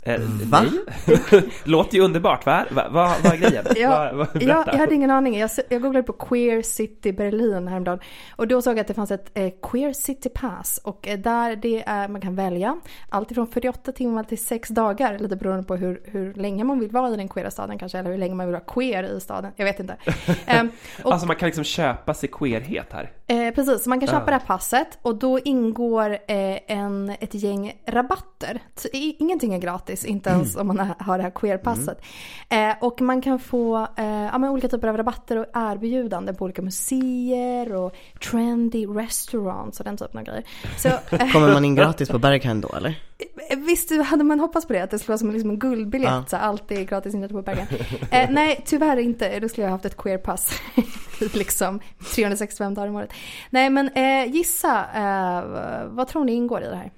Eh, 0.03 0.19
Va? 0.49 0.61
nej. 0.61 1.43
Låter 1.63 1.95
ju 1.97 2.03
underbart, 2.03 2.45
va? 2.45 2.65
va, 2.71 2.89
va 2.89 3.15
vad 3.23 3.33
är 3.33 3.37
grejen? 3.37 3.65
Ja, 3.75 3.89
Va- 3.89 4.13
va- 4.13 4.27
jag, 4.33 4.67
jag 4.67 4.73
hade 4.77 4.95
ingen 4.95 5.11
aning. 5.11 5.37
Jag, 5.39 5.49
jag 5.69 5.81
googlade 5.81 6.03
på 6.03 6.13
Queer 6.13 6.61
City 6.61 7.11
Berlin 7.13 7.67
häromdagen. 7.67 7.99
Och 8.35 8.47
då 8.47 8.61
såg 8.61 8.73
jag 8.73 8.79
att 8.79 8.87
det 8.87 8.93
fanns 8.93 9.11
ett 9.11 9.31
eh, 9.33 9.51
Queer 9.63 9.93
City 9.93 10.29
Pass. 10.29 10.79
Och 10.83 11.07
eh, 11.07 11.19
där 11.19 11.55
det 11.55 11.83
är, 11.87 12.07
man 12.07 12.21
kan 12.21 12.35
välja 12.35 12.79
allt 13.09 13.31
ifrån 13.31 13.47
48 13.47 13.91
timmar 13.91 14.23
till 14.23 14.45
6 14.45 14.69
dagar. 14.69 15.19
Lite 15.19 15.35
beroende 15.35 15.63
på 15.63 15.75
hur, 15.75 16.01
hur 16.05 16.33
länge 16.33 16.63
man 16.63 16.79
vill 16.79 16.89
vara 16.89 17.13
i 17.13 17.15
den 17.15 17.27
queera 17.29 17.51
staden 17.51 17.77
kanske. 17.77 17.97
Eller 17.99 18.11
hur 18.11 18.17
länge 18.17 18.35
man 18.35 18.45
vill 18.45 18.53
vara 18.53 18.63
queer 18.63 19.03
i 19.17 19.19
staden. 19.19 19.51
Jag 19.55 19.65
vet 19.65 19.79
inte. 19.79 19.95
Ehm, 20.45 20.69
och, 21.03 21.11
Alltså 21.13 21.27
man 21.27 21.35
kan 21.35 21.45
liksom 21.45 21.63
köpa 21.63 22.13
sig 22.13 22.29
queerhet 22.29 22.93
här. 22.93 23.11
Eh, 23.31 23.53
precis, 23.53 23.83
så 23.83 23.89
man 23.89 23.99
kan 23.99 24.07
köpa 24.09 24.25
det 24.25 24.31
här 24.31 24.39
passet 24.45 24.97
och 25.01 25.15
då 25.15 25.39
ingår 25.39 26.11
eh, 26.11 26.57
en, 26.67 27.09
ett 27.19 27.33
gäng 27.33 27.73
rabatter. 27.87 28.59
Så 28.75 28.87
ingenting 28.93 29.53
är 29.53 29.57
gratis, 29.57 30.05
inte 30.05 30.29
ens 30.29 30.55
om 30.55 30.67
man 30.67 30.79
har- 30.99 31.17
det 31.17 31.23
här 31.23 31.29
queer-passet. 31.31 32.01
Eh, 32.49 32.73
och 32.81 33.01
man 33.01 33.21
kan 33.21 33.39
få 33.39 33.87
eh, 33.97 34.05
ja, 34.05 34.49
olika 34.49 34.67
typer 34.67 34.87
av 34.87 34.97
rabatter 34.97 35.37
och 35.37 35.45
erbjudanden 35.53 36.35
på 36.35 36.43
olika 36.45 36.61
museer 36.61 37.73
och 37.73 37.95
trendy 38.31 38.85
restaurants 38.87 39.79
och 39.79 39.85
den 39.85 39.97
typen 39.97 40.17
av 40.19 40.23
grejer. 40.25 40.43
Så 40.77 40.87
eh, 41.15 41.31
Kommer 41.31 41.53
man 41.53 41.65
in 41.65 41.75
gratis 41.75 42.09
på 42.09 42.19
Berghain 42.19 42.61
då 42.61 42.69
eller? 42.77 42.95
visst 43.57 43.91
hade 44.05 44.23
man 44.23 44.39
hoppats 44.39 44.67
på 44.67 44.73
det, 44.73 44.83
att 44.83 44.91
det 44.91 44.99
skulle 44.99 45.11
vara 45.11 45.17
som 45.17 45.31
liksom 45.31 45.49
en 45.49 45.59
guldbiljett, 45.59 46.11
Ja. 46.11 46.25
så 46.27 46.37
allt 46.37 46.71
är 46.71 46.83
gratis 46.83 47.13
inne 47.15 47.27
på 47.27 47.41
Bergen. 47.41 47.67
Eh, 48.11 48.29
nej, 48.31 48.61
tyvärr 48.65 48.97
inte. 48.97 49.39
Då 49.39 49.49
skulle 49.49 49.65
jag 49.65 49.71
haft 49.71 49.85
ett 49.85 49.97
queer-pass. 49.97 50.59
liksom 51.33 51.79
365 52.15 52.73
dagar 52.73 52.87
om 52.87 52.95
året. 52.95 53.13
Nej, 53.49 53.69
men 53.69 53.87
eh, 53.89 54.33
gissa, 54.35 54.85
eh, 54.95 55.85
vad 55.87 56.07
tror 56.07 56.25
ni 56.25 56.31
ingår 56.33 56.61
i 56.61 56.67
det 56.67 56.75
här? 56.75 56.91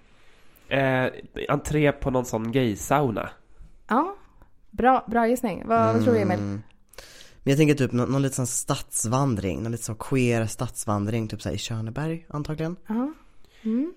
Eh, 1.05 1.11
entré 1.49 1.91
på 1.91 2.11
någon 2.11 2.25
sån 2.25 2.51
gay-sauna. 2.51 3.29
Ja, 3.87 4.15
bra, 4.71 5.05
bra 5.07 5.27
gissning. 5.27 5.63
Vad, 5.65 5.93
vad 5.93 6.03
tror 6.03 6.13
du 6.13 6.19
Emil? 6.19 6.39
Mm. 6.39 6.61
Men 7.43 7.51
jag 7.51 7.57
tänker 7.57 7.75
typ 7.75 7.91
någon, 7.91 8.09
någon 8.11 8.21
liten 8.21 8.35
sån 8.35 8.47
stadsvandring, 8.47 9.63
någon 9.63 9.71
liten 9.71 9.83
sån 9.85 9.95
queer 9.95 10.45
stadsvandring, 10.45 11.27
typ 11.27 11.41
såhär 11.41 11.55
i 11.55 11.59
Tjörneberg 11.59 12.25
antagligen. 12.29 12.75
Ja, 12.87 13.13
mm, 13.63 13.93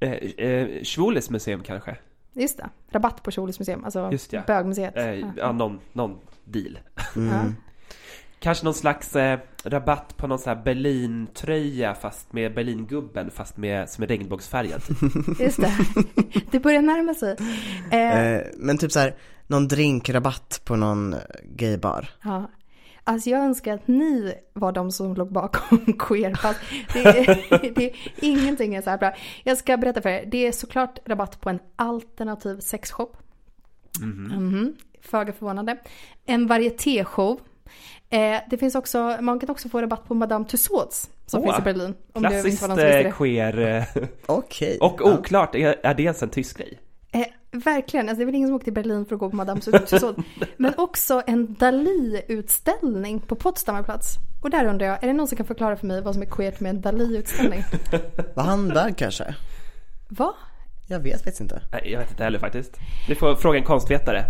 Eh, 0.00 0.46
eh, 0.46 0.82
museum 1.30 1.62
kanske? 1.62 1.96
just 2.34 2.56
det. 2.56 2.68
Rabatt 2.90 3.22
på 3.22 3.30
Kjolis 3.30 3.58
museum, 3.58 3.84
alltså 3.84 4.08
Just 4.12 4.32
ja. 4.32 4.42
bögmuseet. 4.46 4.96
Eh, 4.96 5.14
Ja. 5.14 5.32
ja, 5.36 5.52
någon, 5.52 5.80
någon 5.92 6.18
deal. 6.44 6.78
Mm. 7.16 7.54
Kanske 8.38 8.64
någon 8.64 8.74
slags 8.74 9.16
eh, 9.16 9.38
rabatt 9.64 10.16
på 10.16 10.26
någon 10.26 10.38
sån 10.38 10.56
här 10.56 10.64
Berlin-tröja 10.64 11.94
fast 11.94 12.32
med 12.32 12.54
Berlingubben 12.54 13.30
fast 13.30 13.56
med, 13.56 13.88
som 13.90 14.04
är 14.04 14.08
regnbågsfärgad. 14.08 14.82
Just 15.40 15.60
det. 15.60 15.72
Det 16.50 16.60
börjar 16.60 16.82
närma 16.82 17.14
sig. 17.14 17.36
Eh, 17.90 18.18
Eh, 18.20 18.42
men 18.56 18.78
typ 18.78 18.92
såhär, 18.92 19.14
någon 19.46 19.68
drinkrabatt 19.68 20.60
på 20.64 20.76
någon 20.76 21.14
gaybar. 21.44 22.08
Ja. 22.24 22.50
Alltså 23.04 23.30
jag 23.30 23.40
önskar 23.44 23.74
att 23.74 23.88
ni 23.88 24.34
var 24.52 24.72
de 24.72 24.90
som 24.90 25.14
låg 25.14 25.32
bakom 25.32 25.78
queerpass. 25.98 26.56
Det 26.92 26.98
är, 27.04 27.72
det 27.74 27.84
är, 27.90 27.96
ingenting 28.20 28.74
är 28.74 28.82
så 28.82 28.90
här 28.90 28.98
bra. 28.98 29.12
Jag 29.44 29.58
ska 29.58 29.76
berätta 29.76 30.02
för 30.02 30.08
er. 30.08 30.24
Det 30.26 30.46
är 30.46 30.52
såklart 30.52 30.98
rabatt 31.04 31.40
på 31.40 31.50
en 31.50 31.58
alternativ 31.76 32.60
sexshop. 32.60 33.16
Mhm. 34.00 34.74
Föga 35.02 35.32
förvånande. 35.32 35.76
En 36.26 36.46
varietéshow. 36.46 37.40
Eh, 38.10 38.36
det 38.50 38.58
finns 38.58 38.74
också, 38.74 39.16
man 39.20 39.40
kan 39.40 39.50
också 39.50 39.68
få 39.68 39.82
rabatt 39.82 40.08
på 40.08 40.14
Madame 40.14 40.44
Tussauds 40.44 41.10
som 41.26 41.40
Åh, 41.40 41.46
finns 41.46 41.58
i 41.58 41.62
Berlin. 41.62 41.94
Om 42.12 42.22
det 42.22 42.28
inte 42.28 42.40
Klassiskt 42.40 42.62
var 42.62 42.68
någon 42.68 42.76
som 42.78 42.86
visste 42.86 43.02
det. 43.02 43.12
queer 43.12 43.58
eh, 43.96 44.04
Okej. 44.26 44.78
och 44.80 45.00
Ja. 45.04 45.18
oklart, 45.18 45.54
är, 45.54 45.76
är 45.82 45.94
det 45.94 46.02
ens 46.02 46.22
en 46.22 46.28
tysk 46.28 46.58
grej? 46.58 46.78
Verkligen, 47.52 48.08
alltså 48.08 48.18
det 48.18 48.22
är 48.22 48.26
väl 48.26 48.34
ingen 48.34 48.48
som 48.48 48.56
åker 48.56 48.64
till 48.64 48.72
Berlin 48.72 49.04
för 49.04 49.14
att 49.14 49.20
gå 49.20 49.30
på 49.30 49.36
Madame 49.36 49.60
Tussauds. 49.60 50.18
Men 50.56 50.74
också 50.76 51.22
en 51.26 51.56
Dalí-utställning 51.56 53.20
på 53.20 53.36
Potsdamer 53.36 53.82
plats. 53.82 54.16
Och 54.42 54.50
där 54.50 54.64
undrar 54.64 54.86
jag, 54.86 55.02
är 55.02 55.06
det 55.06 55.12
någon 55.12 55.28
som 55.28 55.36
kan 55.36 55.46
förklara 55.46 55.76
för 55.76 55.86
mig 55.86 56.02
vad 56.02 56.14
som 56.14 56.22
är 56.22 56.26
queert 56.26 56.60
med 56.60 56.70
en 56.70 56.82
Dalí-utställning? 56.82 57.64
Var 58.34 58.44
han 58.44 58.68
bög 58.68 58.96
kanske? 58.96 59.34
Va? 60.08 60.34
Jag 60.86 61.00
vet 61.00 61.16
faktiskt 61.16 61.40
inte. 61.40 61.62
Nej, 61.72 61.92
jag 61.92 61.98
vet 61.98 62.10
inte 62.10 62.24
heller 62.24 62.38
faktiskt. 62.38 62.76
Vi 63.08 63.14
får 63.14 63.34
fråga 63.34 63.58
en 63.58 63.64
konstvetare. 63.64 64.24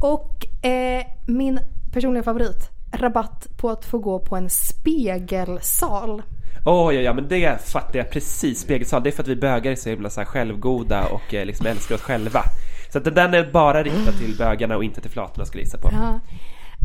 Och 0.00 0.64
eh, 0.66 1.06
min 1.26 1.60
personliga 1.92 2.22
favorit, 2.22 2.70
rabatt 2.92 3.48
på 3.56 3.70
att 3.70 3.84
få 3.84 3.98
gå 3.98 4.18
på 4.18 4.36
en 4.36 4.50
spegelsal. 4.50 6.22
Oj, 6.66 6.94
ja, 6.94 7.00
ja, 7.00 7.12
men 7.12 7.28
det 7.28 7.60
fattar 7.60 7.98
jag 7.98 8.10
precis. 8.10 8.60
Spegelsal, 8.60 9.02
det 9.02 9.10
är 9.10 9.12
för 9.12 9.22
att 9.22 9.28
vi 9.28 9.36
bögar 9.36 9.72
är 9.72 9.76
så 9.76 9.90
himla 9.90 10.10
så 10.10 10.20
här 10.20 10.26
självgoda 10.26 11.06
och 11.06 11.34
eh, 11.34 11.46
liksom 11.46 11.66
älskar 11.66 11.94
oss 11.94 12.00
själva. 12.00 12.42
Så 12.92 12.98
att 12.98 13.04
den 13.04 13.34
är 13.34 13.50
bara 13.52 13.82
riktad 13.82 14.12
till 14.12 14.36
bögarna 14.38 14.76
och 14.76 14.84
inte 14.84 15.00
till 15.00 15.10
flatorna 15.10 15.46
skulle 15.46 15.60
jag 15.60 15.66
gissa 15.66 15.78
på. 15.78 15.90
Ja. 15.92 16.20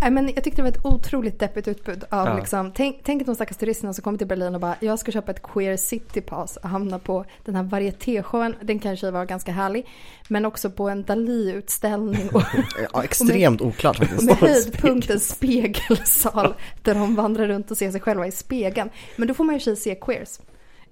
Nej, 0.01 0.11
men 0.11 0.27
jag 0.35 0.43
tyckte 0.43 0.55
det 0.55 0.61
var 0.61 0.69
ett 0.69 0.85
otroligt 0.85 1.39
deppigt 1.39 1.67
utbud 1.67 2.03
av 2.09 2.27
Ja. 2.27 2.35
liksom, 2.37 2.71
tänk, 2.71 2.99
tänk 3.03 3.25
de 3.25 3.35
stackars 3.35 3.57
turisterna 3.57 3.93
som 3.93 4.03
kommer 4.03 4.17
till 4.17 4.27
Berlin 4.27 4.55
och 4.55 4.61
bara 4.61 4.75
jag 4.79 4.99
ska 4.99 5.11
köpa 5.11 5.31
ett 5.31 5.41
queer 5.43 5.77
city 5.77 6.21
pass 6.21 6.57
och 6.57 6.69
hamna 6.69 6.99
på 6.99 7.25
den 7.45 7.55
här 7.55 7.63
varietéshowen, 7.63 8.55
den 8.61 8.79
kanske 8.79 9.11
var 9.11 9.25
ganska 9.25 9.51
härlig, 9.51 9.87
men 10.27 10.45
också 10.45 10.69
på 10.69 10.89
en 10.89 11.05
Dalí-utställning 11.05 12.29
och, 12.33 12.43
Ja, 12.93 13.03
extremt 13.03 13.61
oklart 13.61 13.99
och 13.99 14.05
faktiskt. 14.05 14.23
med 14.29 14.35
höjdpunkten 14.49 15.19
spegelsal 15.19 16.53
där 16.83 16.95
de 16.95 17.15
vandrar 17.15 17.47
runt 17.47 17.71
och 17.71 17.77
ser 17.77 17.91
sig 17.91 18.01
själva 18.01 18.27
i 18.27 18.31
spegeln. 18.31 18.89
Men 19.15 19.27
då 19.27 19.33
får 19.33 19.43
man 19.43 19.55
ju 19.55 19.57
i 19.57 19.59
och 19.59 19.63
för 19.63 19.71
sig 19.75 19.75
se 19.75 19.95
queers. 19.95 20.39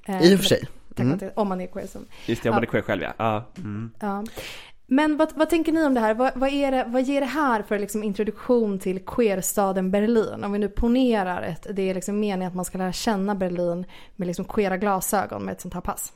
Eh, 0.06 0.22
I 0.32 0.36
och 0.36 0.40
för 0.40 0.46
sig. 0.46 0.68
vare 0.96 1.14
att- 1.28 1.38
Om 1.38 1.48
man 1.48 1.62
är 1.62 1.68
queer 1.68 1.88
som 1.88 2.06
Just 2.26 2.44
det, 2.44 2.50
om 2.50 2.56
man 2.56 2.64
är 2.64 2.68
queer 2.68 2.84
själv 2.84 3.02
ja. 3.04 3.14
ja. 3.18 3.46
Mm. 3.58 3.92
Ja. 4.00 4.24
Men 4.90 5.18
vad, 5.18 5.34
vad 5.36 5.50
tänker 5.50 5.72
ni 5.72 5.86
om 5.86 5.94
det 5.94 6.00
här? 6.00 6.14
Vad, 6.14 6.32
vad, 6.36 6.50
är 6.50 6.72
det, 6.72 6.86
vad 6.88 7.02
ger 7.02 7.22
det 7.22 7.28
här 7.28 7.62
för 7.62 7.80
liksom 7.80 8.04
introduktion 8.04 8.80
till 8.80 9.06
queerstaden 9.06 9.92
Berlin? 9.92 10.44
Om 10.44 10.52
vi 10.52 10.60
nu 10.60 10.70
ponerar 10.70 11.42
att 11.42 11.68
det 11.72 11.90
är 11.90 11.94
liksom 11.94 12.20
meningen 12.20 12.48
att 12.48 12.56
man 12.56 12.66
ska 12.66 12.78
lära 12.78 12.94
känna 12.94 13.36
Berlin 13.36 13.86
med 14.16 14.28
liksom 14.28 14.46
queera 14.46 14.78
glasögon 14.78 15.44
med 15.46 15.52
ett 15.52 15.62
sånt 15.62 15.74
här 15.74 15.82
pass. 15.82 16.14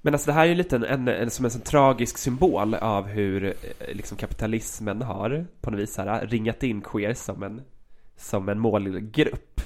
Men 0.00 0.14
alltså 0.14 0.26
det 0.26 0.32
här 0.32 0.42
är 0.42 0.48
ju 0.48 0.54
lite 0.54 0.76
en, 0.76 0.84
en, 0.84 1.08
en, 1.08 1.30
som 1.30 1.44
en 1.44 1.50
sån 1.50 1.60
tragisk 1.60 2.18
symbol 2.18 2.74
av 2.74 3.06
hur 3.06 3.44
eh, 3.44 3.94
liksom 3.94 4.16
kapitalismen 4.16 5.02
har 5.02 5.46
på 5.60 5.70
något 5.70 5.80
vis 5.80 5.96
här, 5.96 6.22
eh, 6.22 6.28
ringat 6.28 6.62
in 6.62 6.80
queer 6.80 7.14
som 7.14 7.42
en, 7.42 7.62
som 8.16 8.48
en 8.48 8.58
målgrupp. 8.58 9.60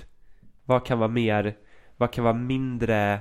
Vad 0.65 0.87
kan 0.87 0.99
vara 0.99 1.09
mer, 1.09 1.57
vad 1.97 2.13
kan 2.13 2.25
vara 2.25 2.35
mindre, 2.35 3.21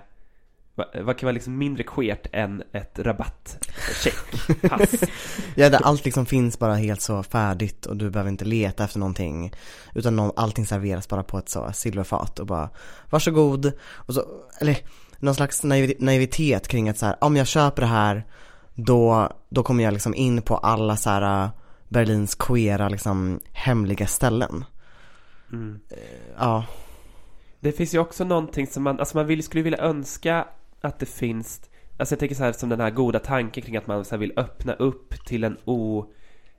vad, 0.75 1.17
kan 1.17 1.27
vara 1.27 1.31
liksom 1.31 1.57
mindre 1.57 1.83
queert 1.83 2.27
än 2.31 2.63
ett 2.71 2.99
rabattcheck, 2.99 4.61
pass? 4.69 5.03
Ja, 5.55 5.69
där 5.69 5.81
allt 5.83 6.05
liksom 6.05 6.25
finns 6.25 6.59
bara 6.59 6.75
helt 6.75 7.01
så 7.01 7.23
färdigt 7.23 7.85
och 7.85 7.97
du 7.97 8.09
behöver 8.09 8.31
inte 8.31 8.45
leta 8.45 8.83
efter 8.83 8.99
någonting. 8.99 9.53
Utan 9.93 10.15
någon, 10.15 10.31
allting 10.35 10.65
serveras 10.65 11.07
bara 11.07 11.23
på 11.23 11.37
ett 11.37 11.49
så 11.49 11.71
silverfat 11.73 12.39
och 12.39 12.45
bara 12.45 12.69
varsågod. 13.09 13.71
Och 13.93 14.13
så, 14.13 14.23
eller 14.61 14.77
någon 15.19 15.35
slags 15.35 15.63
naiv, 15.63 15.93
naivitet 15.99 16.67
kring 16.67 16.89
att 16.89 16.97
så 16.97 17.05
här, 17.05 17.15
om 17.21 17.35
jag 17.35 17.47
köper 17.47 17.81
det 17.81 17.87
här 17.87 18.25
då, 18.73 19.31
då 19.49 19.63
kommer 19.63 19.83
jag 19.83 19.93
liksom 19.93 20.15
in 20.15 20.41
på 20.41 20.57
alla 20.57 20.97
så 20.97 21.09
här 21.09 21.49
Berlins 21.87 22.35
queera 22.35 22.89
liksom 22.89 23.39
hemliga 23.51 24.07
ställen. 24.07 24.65
Mm. 25.51 25.79
Ja, 26.37 26.65
Det 27.59 27.71
finns 27.71 27.93
ju 27.93 27.99
också 27.99 28.23
någonting 28.23 28.67
som 28.67 28.83
man, 28.83 28.99
alltså 28.99 29.17
man 29.17 29.27
vill, 29.27 29.43
skulle 29.43 29.63
vilja 29.63 29.79
önska 29.79 30.47
att 30.87 30.99
det 30.99 31.05
finns 31.05 31.61
Alltså 31.97 32.13
jag 32.13 32.19
tänker 32.19 32.35
så 32.35 32.43
här 32.43 32.51
som 32.51 32.69
den 32.69 32.79
här 32.79 32.89
goda 32.89 33.19
tanken 33.19 33.63
kring 33.63 33.77
att 33.77 33.87
man 33.87 34.05
så 34.05 34.15
här 34.15 34.19
vill 34.19 34.33
öppna 34.35 34.73
upp 34.73 35.25
till 35.25 35.43
en 35.43 35.57
o 35.65 36.05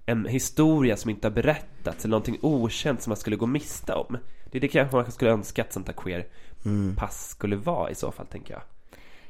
En 0.06 0.26
historia 0.26 0.96
som 0.96 1.10
inte 1.10 1.26
har 1.26 1.34
berättats 1.34 2.04
eller 2.04 2.10
någonting 2.10 2.38
okänt 2.42 3.02
som 3.02 3.10
man 3.10 3.16
skulle 3.16 3.36
gå 3.36 3.46
miste 3.46 3.94
om 3.94 4.18
Det 4.50 4.58
är 4.58 4.60
det 4.60 4.68
kanske 4.68 4.96
man 4.96 5.12
skulle 5.12 5.30
önska 5.30 5.62
att 5.62 5.72
sånt 5.72 5.86
här 5.86 5.94
queer 5.94 6.26
mm. 6.64 6.96
pass 6.96 7.28
skulle 7.28 7.56
vara 7.56 7.90
i 7.90 7.94
så 7.94 8.12
fall 8.12 8.26
tänker 8.26 8.54
jag 8.54 8.62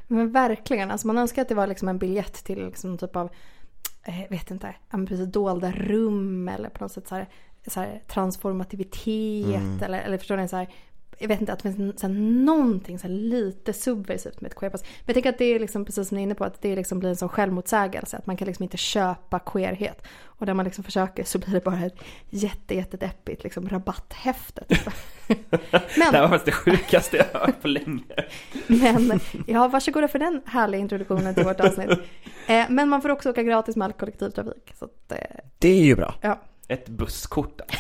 Men 0.07 0.33
verkligen, 0.33 0.91
alltså 0.91 1.07
man 1.07 1.19
önskar 1.19 1.43
att 1.43 1.49
det 1.49 1.55
var 1.55 1.67
liksom 1.67 1.89
en 1.89 1.99
biljett 1.99 2.45
till 2.45 2.67
liksom 2.67 2.91
någon 2.91 2.99
typ 2.99 3.17
av, 3.17 3.31
eh, 4.03 4.31
vet 4.31 4.51
inte, 4.51 4.75
precis 4.91 5.27
dolda 5.27 5.73
rum 5.73 6.49
eller 6.49 6.69
på 6.69 6.85
något 6.85 6.93
sätt 6.93 7.09
så 7.09 7.15
här, 7.15 7.29
så 7.67 7.81
här 7.81 8.03
transformativitet 8.07 9.63
Mm. 9.63 9.83
eller, 9.83 9.99
eller 9.99 10.19
förstår 10.19 10.37
ni 10.37 10.49
så 10.49 10.57
här 10.57 10.69
jag 11.19 11.29
vet 11.29 11.41
inte, 11.41 11.53
att 11.53 11.63
det 11.63 11.73
finns 11.73 12.01
så 12.01 12.07
här, 12.07 12.15
någonting 12.45 12.99
så 12.99 13.07
här, 13.07 13.15
lite 13.15 13.73
subversivt 13.73 14.41
med 14.41 14.51
ett 14.51 14.59
queerpass. 14.59 14.83
Men 14.83 15.05
jag 15.07 15.15
tänker 15.15 15.31
att 15.31 15.39
det 15.39 15.45
är 15.45 15.59
liksom, 15.59 15.85
precis 15.85 16.09
som 16.09 16.17
ni 16.17 16.21
är 16.21 16.23
inne 16.23 16.35
på, 16.35 16.45
att 16.45 16.63
det 16.63 16.77
liksom 16.77 16.99
blir 16.99 17.11
en 17.11 17.17
sån 17.17 17.29
självmotsägelse. 17.29 18.17
Att 18.17 18.27
man 18.27 18.37
kan 18.37 18.47
liksom 18.47 18.63
inte 18.63 18.77
köpa 18.77 19.39
queerhet. 19.39 20.03
Och 20.23 20.47
när 20.47 20.55
man 20.55 20.65
liksom 20.65 20.85
försöker 20.85 21.25
så 21.25 21.39
blir 21.39 21.55
det 21.55 21.65
bara 21.65 21.87
ett 21.87 21.99
jätte, 22.31 22.75
jättedeppigt 22.75 23.45
liksom 23.45 23.69
rabatthäfte. 23.69 24.65
Men, 25.97 26.13
det 26.13 26.21
var 26.21 26.29
faktiskt 26.29 26.45
det 26.45 26.53
sjukaste 26.53 27.17
jag 27.17 27.41
hört 27.41 27.63
på 27.63 27.69
länge. 27.69 28.05
Men, 28.67 29.21
ja, 29.47 29.69
varsågoda 29.69 30.09
för 30.09 30.19
den 30.19 30.43
härliga 30.47 30.81
introduktionen 30.81 31.35
till 31.35 31.45
vårt 31.45 31.61
avsnitt. 31.61 31.91
Eh, 32.49 32.65
men 32.69 32.89
man 32.89 33.03
får 33.03 33.09
också 33.09 33.31
åka 33.31 33.43
gratis 33.43 33.77
med 33.77 33.85
all 33.85 33.93
kollektivtrafik. 33.93 34.73
Så 34.79 34.85
att, 34.85 35.13
eh, 35.13 35.19
det 35.59 35.69
är 35.69 35.83
ju 35.83 35.97
bra. 35.97 36.15
Ja. 36.21 36.41
Ett 36.69 36.89
busskort 36.89 37.61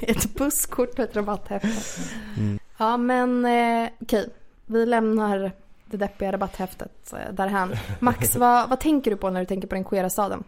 ett 0.00 0.34
busskort 0.34 0.98
och 0.98 1.04
ett 1.04 1.16
rabatthäfte. 1.16 2.02
Mm. 2.38 2.58
Ja 2.76 2.96
men 2.96 3.44
eh, 3.44 3.90
okej, 4.00 4.28
vi 4.66 4.86
lämnar 4.86 5.52
det 5.84 5.96
deppiga 5.96 6.32
rabatthäftet 6.32 7.12
eh, 7.12 7.34
därhän. 7.34 7.76
Max, 8.00 8.36
vad, 8.36 8.68
vad 8.68 8.80
tänker 8.80 9.10
du 9.10 9.16
på 9.16 9.30
när 9.30 9.40
du 9.40 9.46
tänker 9.46 9.68
på 9.68 9.74
den 9.74 9.84
queera 9.84 10.10
staden? 10.10 10.44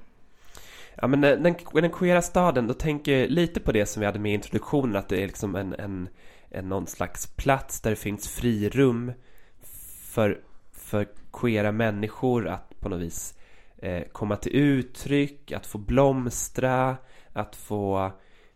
Ja 0.95 1.07
men 1.07 1.21
den, 1.21 1.55
den 1.73 1.91
queera 1.91 2.23
staden, 2.23 2.67
då 2.67 2.75
tänker 2.75 3.19
jag 3.19 3.31
lite 3.31 3.61
på 3.61 3.73
det 3.73 3.87
som 3.87 4.01
vi 4.01 4.07
hade 4.07 4.19
med 4.19 4.33
i 4.33 4.35
introduktionen, 4.35 4.97
att 4.97 5.09
det 5.09 5.23
är 5.23 5.27
liksom 5.27 5.57
en, 5.57 5.75
en, 5.75 6.09
en 6.51 6.69
någon 6.69 6.87
slags 6.87 7.27
plats 7.27 7.81
där 7.81 7.91
det 7.91 7.97
finns 7.97 8.29
frirum 8.29 9.13
för, 10.03 10.41
för 10.73 11.09
queera 11.33 11.73
människor 11.73 12.49
att 12.49 12.81
på 12.81 12.89
något 12.89 13.01
vis 13.01 13.35
eh, 13.35 13.36
Eh, 13.79 14.03
komma 14.13 14.37
till 14.37 14.57
uttryck, 14.57 15.53
att 15.53 15.67
få 15.67 15.79
blomstra, 15.79 16.97
att 17.33 17.57
få 17.57 18.13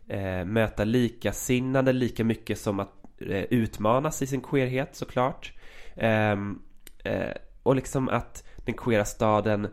eh, 0.07 0.45
möta 0.45 0.83
likasinnade 0.83 1.93
lika 1.93 2.23
mycket 2.23 2.59
som 2.59 2.79
att 2.79 2.93
eh, 3.19 3.43
utmanas 3.43 4.21
i 4.21 4.27
sin 4.27 4.41
queerhet 4.41 4.95
såklart. 4.95 5.53
Ehm, 5.95 6.61
eh, 7.03 7.35
och 7.63 7.75
liksom 7.75 8.09
att 8.09 8.43
den 8.57 8.75
queera 8.75 9.05
staden 9.05 9.67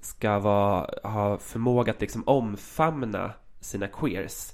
ska 0.00 0.38
vara, 0.38 1.08
ha 1.08 1.38
förmåga 1.38 1.92
att 1.92 2.00
liksom 2.00 2.22
omfamna 2.26 3.32
sina 3.60 3.86
queers 3.86 4.52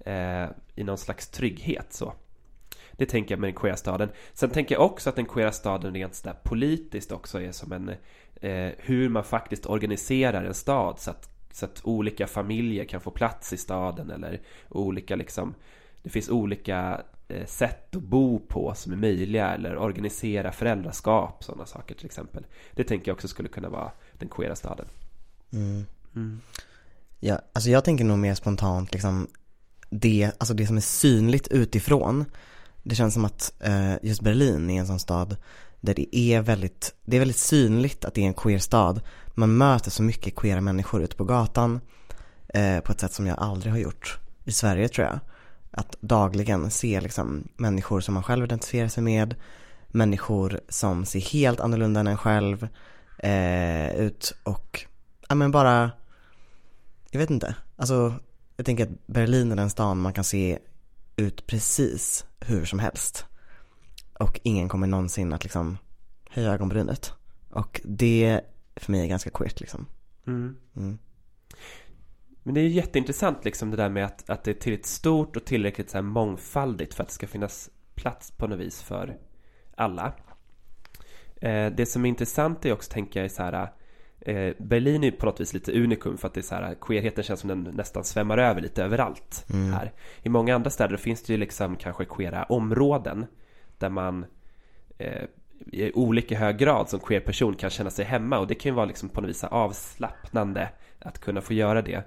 eh, 0.00 0.46
i 0.74 0.84
någon 0.84 0.98
slags 0.98 1.28
trygghet 1.28 1.92
så. 1.92 2.14
Det 2.92 3.06
tänker 3.06 3.32
jag 3.32 3.40
med 3.40 3.48
den 3.48 3.60
queera 3.60 3.76
staden. 3.76 4.08
Sen 4.32 4.50
tänker 4.50 4.74
jag 4.74 4.84
också 4.84 5.10
att 5.10 5.16
den 5.16 5.26
queera 5.26 5.52
staden 5.52 5.94
rent 5.94 6.14
sådär 6.14 6.36
politiskt 6.42 7.12
också 7.12 7.40
är 7.40 7.52
som 7.52 7.72
en 7.72 7.90
eh, 8.40 8.70
hur 8.78 9.08
man 9.08 9.24
faktiskt 9.24 9.66
organiserar 9.66 10.44
en 10.44 10.54
stad 10.54 10.98
så 10.98 11.10
att, 11.10 11.28
så 11.52 11.64
att 11.64 11.80
olika 11.84 12.26
familjer 12.26 12.84
kan 12.84 13.00
få 13.00 13.10
plats 13.10 13.52
i 13.52 13.56
staden 13.56 14.10
eller 14.10 14.40
olika 14.68 15.16
liksom 15.16 15.54
det 16.02 16.10
finns 16.10 16.28
olika 16.28 17.00
eh, 17.28 17.46
sätt 17.46 17.96
att 17.96 18.02
bo 18.02 18.38
på 18.38 18.74
som 18.74 18.92
är 18.92 18.96
möjliga 18.96 19.54
eller 19.54 19.76
organisera 19.76 20.52
föräldraskap 20.52 21.44
sådana 21.44 21.66
saker 21.66 21.94
till 21.94 22.06
exempel. 22.06 22.46
Det 22.72 22.84
tänker 22.84 23.08
jag 23.10 23.14
också 23.14 23.28
skulle 23.28 23.48
kunna 23.48 23.68
vara 23.68 23.92
den 24.12 24.28
queera 24.28 24.56
staden. 24.56 24.86
Mm. 25.52 25.86
Mm. 26.16 26.40
Ja, 27.20 27.40
alltså 27.52 27.70
jag 27.70 27.84
tänker 27.84 28.04
nog 28.04 28.18
mer 28.18 28.34
spontant 28.34 28.92
liksom 28.92 29.28
det, 29.90 30.30
alltså 30.38 30.54
det 30.54 30.66
som 30.66 30.76
är 30.76 30.80
synligt 30.80 31.48
utifrån. 31.48 32.24
Det 32.82 32.94
känns 32.94 33.14
som 33.14 33.24
att 33.24 33.52
eh, 33.60 33.94
just 34.02 34.20
Berlin 34.20 34.70
är 34.70 34.80
en 34.80 34.86
sån 34.86 35.00
stad 35.00 35.36
där 35.80 35.94
det 35.94 36.16
är 36.16 36.40
väldigt, 36.40 36.94
det 37.04 37.16
är 37.16 37.20
väldigt 37.20 37.38
synligt 37.38 38.04
att 38.04 38.14
det 38.14 38.20
är 38.20 38.26
en 38.26 38.34
queer 38.34 38.58
stad. 38.58 39.00
Man 39.34 39.56
möter 39.56 39.90
så 39.90 40.02
mycket 40.02 40.36
queera 40.36 40.60
människor 40.60 41.02
ute 41.02 41.16
på 41.16 41.24
gatan 41.24 41.80
eh, 42.48 42.80
på 42.80 42.92
ett 42.92 43.00
sätt 43.00 43.12
som 43.12 43.26
jag 43.26 43.38
aldrig 43.38 43.72
har 43.72 43.78
gjort 43.78 44.18
i 44.44 44.52
Sverige 44.52 44.88
tror 44.88 45.06
jag. 45.06 45.20
Att 45.70 45.96
dagligen 46.00 46.70
se 46.70 47.00
liksom 47.00 47.48
människor 47.56 48.00
som 48.00 48.14
man 48.14 48.22
själv 48.22 48.44
identifierar 48.44 48.88
sig 48.88 49.02
med, 49.02 49.34
människor 49.88 50.60
som 50.68 51.04
ser 51.04 51.20
helt 51.20 51.60
annorlunda 51.60 52.00
än 52.00 52.06
en 52.06 52.16
själv 52.16 52.68
eh, 53.18 53.96
ut 53.96 54.34
och, 54.42 54.84
ja 55.28 55.34
men 55.34 55.50
bara, 55.50 55.90
jag 57.10 57.20
vet 57.20 57.30
inte, 57.30 57.54
alltså 57.76 58.14
jag 58.56 58.66
tänker 58.66 58.84
att 58.84 59.06
Berlin 59.06 59.52
är 59.52 59.56
den 59.56 59.70
stan 59.70 60.00
man 60.00 60.12
kan 60.12 60.24
se 60.24 60.58
ut 61.16 61.46
precis 61.46 62.24
hur 62.40 62.64
som 62.64 62.78
helst. 62.78 63.24
Och 64.18 64.40
ingen 64.42 64.68
kommer 64.68 64.86
någonsin 64.86 65.32
att 65.32 65.42
liksom 65.42 65.78
höja 66.30 66.52
ögonbrynet. 66.52 67.12
Och 67.50 67.80
det 67.84 68.40
för 68.76 68.92
mig 68.92 69.00
är 69.00 69.06
ganska 69.06 69.30
queert 69.30 69.60
liksom. 69.60 69.86
Mm. 70.26 70.56
Mm. 70.76 70.98
Men 72.42 72.54
det 72.54 72.60
är 72.60 72.62
ju 72.62 72.70
jätteintressant 72.70 73.44
liksom 73.44 73.70
det 73.70 73.76
där 73.76 73.88
med 73.88 74.04
att, 74.04 74.30
att 74.30 74.44
det 74.44 74.50
är 74.50 74.54
tillräckligt 74.54 74.86
stort 74.86 75.36
och 75.36 75.44
tillräckligt 75.44 75.90
så 75.90 75.96
här 75.96 76.02
mångfaldigt 76.02 76.94
för 76.94 77.02
att 77.02 77.08
det 77.08 77.14
ska 77.14 77.26
finnas 77.26 77.70
plats 77.94 78.30
på 78.30 78.46
något 78.46 78.58
vis 78.58 78.82
för 78.82 79.16
alla. 79.74 80.12
Eh, 81.40 81.72
det 81.72 81.86
som 81.86 82.04
är 82.04 82.08
intressant 82.08 82.64
är 82.64 82.72
också, 82.72 82.92
tänker 82.92 83.20
jag, 83.20 83.24
är 83.24 83.28
så 83.28 83.42
här 83.42 83.72
eh, 84.20 84.54
Berlin 84.58 85.04
är 85.04 85.10
på 85.10 85.26
något 85.26 85.40
vis 85.40 85.54
lite 85.54 85.82
unikum 85.82 86.18
för 86.18 86.28
att 86.28 86.34
det 86.34 86.40
är 86.40 86.42
så 86.42 86.54
här, 86.54 86.76
queerheten 86.80 87.24
känns 87.24 87.40
som 87.40 87.48
den 87.48 87.62
nästan 87.62 88.04
svämmar 88.04 88.38
över 88.38 88.60
lite 88.60 88.84
överallt 88.84 89.46
mm. 89.50 89.72
här. 89.72 89.92
I 90.22 90.28
många 90.28 90.54
andra 90.54 90.70
städer 90.70 90.96
finns 90.96 91.22
det 91.22 91.32
ju 91.32 91.38
liksom 91.38 91.76
kanske 91.76 92.04
queera 92.04 92.44
områden 92.44 93.26
där 93.78 93.88
man 93.88 94.26
eh, 94.98 95.24
i 95.66 95.92
olika 95.94 96.38
hög 96.38 96.58
grad 96.58 96.88
som 96.88 97.00
queer 97.00 97.20
person 97.20 97.54
kan 97.54 97.70
känna 97.70 97.90
sig 97.90 98.04
hemma 98.04 98.38
och 98.38 98.46
det 98.46 98.54
kan 98.54 98.72
ju 98.72 98.76
vara 98.76 98.86
liksom 98.86 99.08
på 99.08 99.20
något 99.20 99.30
vis 99.30 99.44
avslappnande 99.44 100.68
att 100.98 101.18
kunna 101.18 101.40
få 101.40 101.52
göra 101.52 101.82
det. 101.82 102.02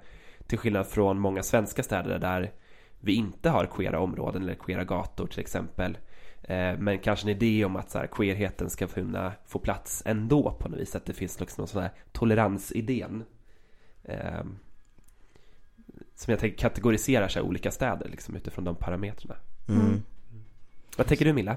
Till 0.46 0.58
skillnad 0.58 0.86
från 0.86 1.18
många 1.18 1.42
svenska 1.42 1.82
städer 1.82 2.18
där 2.18 2.52
vi 3.00 3.14
inte 3.14 3.50
har 3.50 3.66
queera 3.66 4.00
områden 4.00 4.42
eller 4.42 4.54
queera 4.54 4.84
gator 4.84 5.26
till 5.26 5.40
exempel. 5.40 5.98
Eh, 6.42 6.78
men 6.78 6.98
kanske 6.98 7.26
en 7.26 7.36
idé 7.36 7.64
om 7.64 7.76
att 7.76 7.90
så 7.90 7.98
här, 7.98 8.06
queerheten 8.06 8.70
ska 8.70 8.86
kunna 8.86 9.32
få 9.46 9.58
plats 9.58 10.02
ändå 10.06 10.56
på 10.60 10.68
något 10.68 10.80
vis. 10.80 10.96
Att 10.96 11.06
det 11.06 11.12
finns 11.12 11.40
liksom 11.40 11.62
någon 11.62 11.68
sån 11.68 11.82
här 11.82 11.92
toleransidén. 12.12 13.24
Eh, 14.04 14.44
som 16.14 16.30
jag 16.30 16.38
tänker 16.40 16.58
kategoriserar 16.58 17.28
sig 17.28 17.42
olika 17.42 17.70
städer 17.70 18.08
liksom, 18.08 18.36
utifrån 18.36 18.64
de 18.64 18.76
parametrarna. 18.76 19.36
Mm. 19.68 20.02
Vad 20.96 21.06
tänker 21.06 21.24
du 21.24 21.32
Milla? 21.32 21.56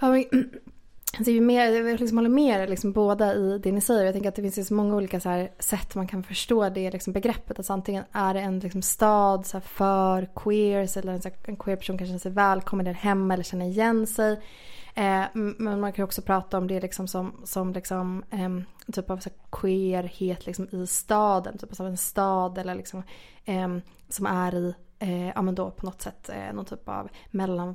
Ja, 0.00 0.10
men, 0.10 0.24
alltså, 1.16 1.30
ju 1.30 1.40
mer, 1.40 1.70
jag 1.70 2.00
liksom 2.00 2.18
håller 2.18 2.30
med 2.30 2.70
liksom, 2.70 2.92
båda 2.92 3.34
i 3.34 3.58
det 3.58 3.72
ni 3.72 3.80
säger. 3.80 4.04
Jag 4.04 4.14
tänker 4.14 4.28
att 4.28 4.34
det 4.34 4.50
finns 4.50 4.68
så 4.68 4.74
många 4.74 4.96
olika 4.96 5.20
så 5.20 5.28
här, 5.28 5.50
sätt 5.58 5.94
man 5.94 6.06
kan 6.06 6.22
förstå 6.22 6.68
det 6.68 6.90
liksom, 6.90 7.12
begreppet. 7.12 7.58
Alltså, 7.58 7.72
antingen 7.72 8.04
är 8.12 8.34
det 8.34 8.40
en 8.40 8.58
liksom, 8.58 8.82
stad 8.82 9.46
så 9.46 9.56
här, 9.56 9.62
för 9.62 10.28
queers 10.34 10.96
eller 10.96 11.12
en, 11.12 11.22
så 11.22 11.28
här, 11.28 11.36
en 11.44 11.56
queer 11.56 11.76
person 11.76 11.98
kan 11.98 12.06
känna 12.06 12.18
sig 12.18 12.32
välkommen 12.32 12.84
där 12.84 12.92
hemma 12.92 13.34
eller 13.34 13.44
känna 13.44 13.64
igen 13.64 14.06
sig. 14.06 14.40
Eh, 14.94 15.24
men 15.34 15.80
man 15.80 15.92
kan 15.92 16.04
också 16.04 16.22
prata 16.22 16.58
om 16.58 16.66
det 16.66 16.80
liksom 16.80 17.08
som, 17.08 17.32
som 17.44 17.72
liksom, 17.72 18.24
eh, 18.30 18.92
typ 18.92 19.10
av 19.10 19.18
så 19.18 19.30
queerhet 19.50 20.46
liksom 20.46 20.68
i 20.72 20.86
staden. 20.86 21.58
Typ 21.58 21.80
av 21.80 21.86
en 21.86 21.96
stad 21.96 22.58
eller 22.58 22.74
liksom, 22.74 23.02
eh, 23.44 23.76
som 24.08 24.26
är 24.26 24.54
i, 24.54 24.74
eh, 24.98 25.28
ja 25.28 25.42
men 25.42 25.54
då 25.54 25.70
på 25.70 25.86
något 25.86 26.02
sätt 26.02 26.30
eh, 26.32 26.52
någon 26.54 26.64
typ 26.64 26.88
av 26.88 27.08
mellan 27.30 27.74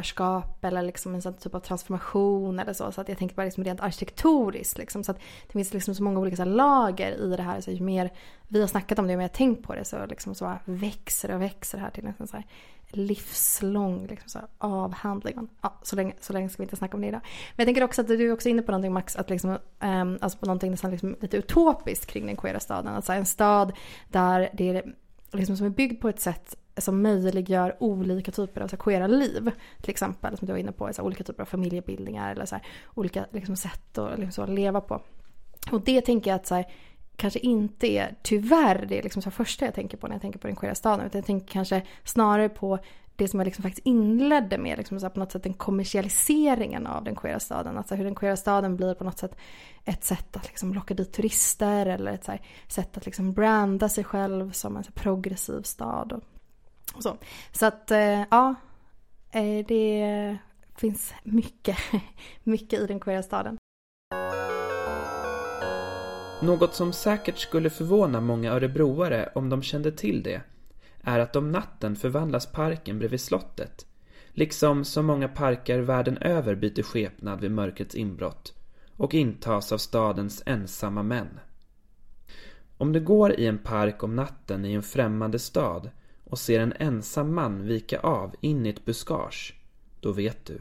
förskap 0.00 0.64
eller 0.64 0.82
liksom 0.82 1.14
en 1.14 1.22
sån 1.22 1.34
typ 1.34 1.54
av 1.54 1.60
transformation 1.60 2.58
eller 2.58 2.72
så. 2.72 2.92
Så 2.92 3.00
att 3.00 3.08
jag 3.08 3.18
tänker 3.18 3.36
bara 3.36 3.44
liksom 3.44 3.64
rent 3.64 3.80
arkitektoniskt. 3.80 4.78
Liksom. 4.78 5.04
Så 5.04 5.10
att 5.10 5.18
det 5.46 5.52
finns 5.52 5.72
liksom 5.72 5.94
så 5.94 6.02
många 6.02 6.20
olika 6.20 6.36
så 6.36 6.44
lager 6.44 7.12
i 7.12 7.36
det 7.36 7.42
här. 7.42 7.60
Så 7.60 7.70
ju 7.70 7.82
mer 7.82 8.10
vi 8.48 8.60
har 8.60 8.66
snackat 8.66 8.98
om 8.98 9.06
det 9.06 9.12
och 9.14 9.18
mer 9.18 9.24
jag 9.24 9.30
har 9.30 9.34
tänkt 9.34 9.62
på 9.62 9.74
det 9.74 9.84
så, 9.84 10.06
liksom 10.06 10.34
så 10.34 10.52
växer 10.64 11.34
och 11.34 11.42
växer 11.42 11.78
det 11.78 11.84
här 11.84 11.90
till 11.90 12.06
en 12.06 12.28
här 12.32 12.44
livslång 12.90 14.06
liksom 14.06 14.28
så 14.28 14.38
avhandling. 14.58 15.48
Ja, 15.60 15.78
så, 15.82 15.96
länge, 15.96 16.14
så 16.20 16.32
länge 16.32 16.48
ska 16.48 16.62
vi 16.62 16.64
inte 16.64 16.76
snacka 16.76 16.96
om 16.96 17.00
det 17.00 17.08
idag. 17.08 17.20
Men 17.56 17.62
jag 17.62 17.66
tänker 17.66 17.84
också 17.84 18.00
att 18.00 18.08
du 18.08 18.28
är 18.28 18.32
också 18.32 18.48
inne 18.48 18.62
på 18.62 18.72
någonting 18.72 18.92
Max, 18.92 19.16
att 19.16 19.30
liksom, 19.30 19.58
um, 19.80 20.18
alltså 20.20 20.38
på 20.38 20.46
någonting 20.46 20.70
nästan 20.70 20.90
liksom 20.90 21.16
lite 21.20 21.36
utopiskt 21.36 22.06
kring 22.06 22.26
den 22.26 22.36
queera 22.36 22.60
staden. 22.60 22.94
Alltså 22.94 23.12
en 23.12 23.26
stad 23.26 23.72
där 24.08 24.50
det 24.52 24.68
är 24.68 24.94
liksom 25.32 25.56
som 25.56 25.66
är 25.66 25.70
byggd 25.70 26.00
på 26.00 26.08
ett 26.08 26.20
sätt 26.20 26.56
som 26.78 27.02
möjliggör 27.02 27.76
olika 27.80 28.32
typer 28.32 28.60
av 28.60 28.68
så 28.68 28.76
här, 28.76 28.82
queera 28.82 29.06
liv. 29.06 29.50
Till 29.80 29.90
exempel 29.90 30.36
som 30.36 30.46
du 30.46 30.52
var 30.52 30.60
inne 30.60 30.72
på, 30.72 30.92
så 30.92 31.02
här, 31.02 31.06
olika 31.06 31.24
typer 31.24 31.42
av 31.42 31.46
familjebildningar 31.46 32.32
eller 32.32 32.46
så 32.46 32.54
här, 32.54 32.64
olika 32.94 33.26
liksom, 33.32 33.56
sätt 33.56 33.98
att 33.98 34.18
liksom, 34.18 34.46
så, 34.46 34.52
leva 34.52 34.80
på. 34.80 35.00
Och 35.72 35.80
det 35.80 36.00
tänker 36.00 36.30
jag 36.30 36.36
att 36.36 36.46
så 36.46 36.54
här, 36.54 36.66
kanske 37.16 37.38
inte 37.38 37.86
är, 37.86 38.16
tyvärr, 38.22 38.86
det 38.88 38.98
är 38.98 39.02
liksom 39.02 39.22
så 39.22 39.30
första 39.30 39.64
jag 39.64 39.74
tänker 39.74 39.96
på 39.96 40.06
när 40.06 40.14
jag 40.14 40.22
tänker 40.22 40.38
på 40.38 40.46
den 40.46 40.56
queera 40.56 40.74
staden. 40.74 41.06
Utan 41.06 41.18
jag 41.18 41.26
tänker 41.26 41.46
kanske 41.46 41.82
snarare 42.04 42.48
på 42.48 42.78
det 43.16 43.28
som 43.28 43.40
jag 43.40 43.44
liksom 43.44 43.62
faktiskt 43.62 43.86
inledde 43.86 44.58
med, 44.58 44.78
liksom 44.78 45.00
så 45.00 45.10
på 45.10 45.20
något 45.20 45.32
sätt 45.32 45.42
den 45.42 45.54
kommersialiseringen 45.54 46.86
av 46.86 47.04
den 47.04 47.16
queera 47.16 47.40
staden. 47.40 47.78
Alltså 47.78 47.94
hur 47.94 48.04
den 48.04 48.14
queera 48.14 48.36
staden 48.36 48.76
blir 48.76 48.94
på 48.94 49.04
något 49.04 49.18
sätt 49.18 49.36
ett 49.84 50.04
sätt 50.04 50.36
att 50.36 50.46
liksom 50.46 50.74
locka 50.74 50.94
dit 50.94 51.12
turister 51.12 51.86
eller 51.86 52.12
ett 52.12 52.28
sätt 52.68 52.96
att 52.96 53.06
liksom 53.06 53.32
branda 53.32 53.88
sig 53.88 54.04
själv 54.04 54.52
som 54.52 54.76
en 54.76 54.84
progressiv 54.94 55.62
stad. 55.62 56.20
Så. 56.98 57.16
så 57.52 57.66
att 57.66 57.90
eh, 57.90 58.24
ja, 58.30 58.54
eh, 59.30 59.66
det 59.68 60.38
finns 60.76 61.14
mycket, 61.22 61.76
mycket 62.42 62.80
i 62.80 62.86
den 62.86 63.00
queera 63.00 63.22
staden. 63.22 63.58
Något 66.42 66.74
som 66.74 66.92
säkert 66.92 67.38
skulle 67.38 67.70
förvåna 67.70 68.20
många 68.20 68.52
örebroare 68.52 69.32
om 69.34 69.48
de 69.48 69.62
kände 69.62 69.92
till 69.92 70.22
det 70.22 70.40
är 71.02 71.18
att 71.18 71.36
om 71.36 71.52
natten 71.52 71.96
förvandlas 71.96 72.52
parken 72.52 72.98
bredvid 72.98 73.20
slottet 73.20 73.86
liksom 74.36 74.84
så 74.84 75.02
många 75.02 75.28
parker 75.28 75.78
världen 75.78 76.18
över 76.18 76.54
byter 76.54 76.82
skepnad 76.82 77.40
vid 77.40 77.50
mörkrets 77.50 77.94
inbrott 77.94 78.54
och 78.96 79.14
intas 79.14 79.72
av 79.72 79.78
stadens 79.78 80.42
ensamma 80.46 81.02
män. 81.02 81.40
Om 82.78 82.92
du 82.92 83.00
går 83.00 83.32
i 83.32 83.46
en 83.46 83.58
park 83.58 84.02
om 84.02 84.16
natten 84.16 84.64
i 84.64 84.72
en 84.72 84.82
främmande 84.82 85.38
stad 85.38 85.90
och 86.30 86.38
ser 86.38 86.60
en 86.60 86.72
ensam 86.78 87.34
man 87.34 87.66
vika 87.66 88.00
av 88.00 88.34
in 88.40 88.66
i 88.66 88.68
ett 88.68 88.84
buskage, 88.84 89.54
då 90.00 90.12
vet 90.12 90.44
du. 90.46 90.60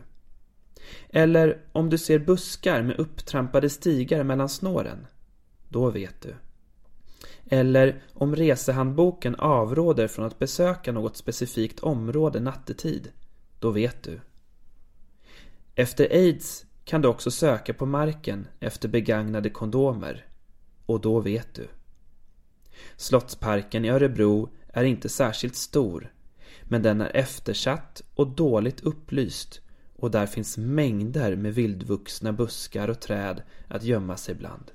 Eller 1.10 1.62
om 1.71 1.89
du 1.89 1.97
ser 1.97 2.19
buskar 2.19 2.82
med 2.82 2.99
upptrampade 2.99 3.69
stigar 3.69 4.23
mellan 4.23 4.49
snåren, 4.49 5.08
då 5.69 5.89
vet 5.89 6.21
du. 6.21 6.36
Eller 7.49 8.04
om 8.13 8.36
resehandboken 8.36 9.36
avråder 9.36 10.08
från 10.08 10.25
att 10.25 10.39
besöka 10.39 10.91
något 10.91 11.17
specifikt 11.17 11.80
område 11.80 12.39
nattetid, 12.39 13.12
då 13.60 13.71
vet 13.71 14.04
du. 14.04 14.19
Efter 15.75 16.10
aids 16.12 16.65
kan 16.84 17.01
du 17.01 17.08
också 17.08 17.32
söka 17.32 17.73
på 17.73 17.86
marken 17.86 18.47
efter 18.60 18.88
begagnade 18.88 19.49
kondomer, 19.49 20.25
och 20.86 21.01
då 21.01 21.19
vet 21.19 21.54
du. 21.54 21.67
Slottsparken 22.97 23.86
i 23.86 23.89
Örebro 23.89 24.49
är 24.75 24.83
inte 24.83 25.09
särskilt 25.09 25.55
stor, 25.55 26.13
men 26.63 26.81
den 26.81 27.01
är 27.01 27.15
eftersatt 27.15 28.01
och 28.15 28.27
dåligt 28.27 28.81
upplyst 28.81 29.61
och 29.95 30.11
där 30.11 30.25
finns 30.25 30.57
mängder 30.57 31.35
med 31.35 31.53
vildvuxna 31.53 32.33
buskar 32.33 32.88
och 32.88 32.99
träd 32.99 33.41
att 33.67 33.83
gömma 33.83 34.17
sig 34.17 34.35
bland. 34.35 34.71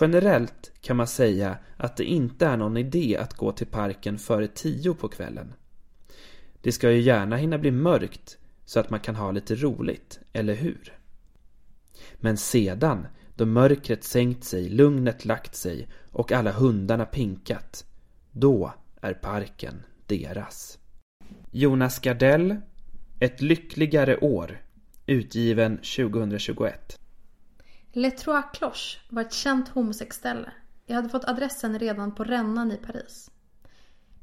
Generellt 0.00 0.72
kan 0.80 0.96
man 0.96 1.06
säga 1.06 1.58
att 1.76 1.96
det 1.96 2.04
inte 2.04 2.46
är 2.46 2.56
någon 2.56 2.76
idé 2.76 3.16
att 3.16 3.34
gå 3.34 3.52
till 3.52 3.66
parken 3.66 4.18
före 4.18 4.48
tio 4.48 4.94
på 4.94 5.08
kvällen. 5.08 5.52
Det 6.62 6.72
ska 6.72 6.90
ju 6.90 7.00
gärna 7.00 7.36
hinna 7.36 7.58
bli 7.58 7.70
mörkt 7.70 8.38
så 8.64 8.80
att 8.80 8.90
man 8.90 9.00
kan 9.00 9.16
ha 9.16 9.30
lite 9.30 9.54
roligt, 9.54 10.20
eller 10.32 10.54
hur? 10.54 10.98
Men 12.16 12.36
sedan, 12.36 13.06
då 13.36 13.46
mörkret 13.46 14.04
sänkt 14.04 14.44
sig, 14.44 14.68
lugnet 14.68 15.24
lagt 15.24 15.54
sig 15.54 15.88
och 16.10 16.32
alla 16.32 16.52
hundarna 16.52 17.04
pinkat, 17.04 17.86
då 18.34 18.72
är 19.00 19.14
parken 19.14 19.82
deras. 20.06 20.78
Jonas 21.50 21.98
Gardell, 21.98 22.56
Ett 23.20 23.42
lyckligare 23.42 24.16
år, 24.16 24.62
utgiven 25.06 25.76
2021. 25.76 26.98
Le 27.92 28.10
Trois 28.10 28.42
Cloches 28.54 28.96
var 29.08 29.22
ett 29.22 29.32
känt 29.32 29.68
homosexställe. 29.68 30.52
Jag 30.86 30.96
hade 30.96 31.08
fått 31.08 31.24
adressen 31.24 31.78
redan 31.78 32.14
på 32.14 32.24
rännan 32.24 32.72
i 32.72 32.76
Paris. 32.76 33.30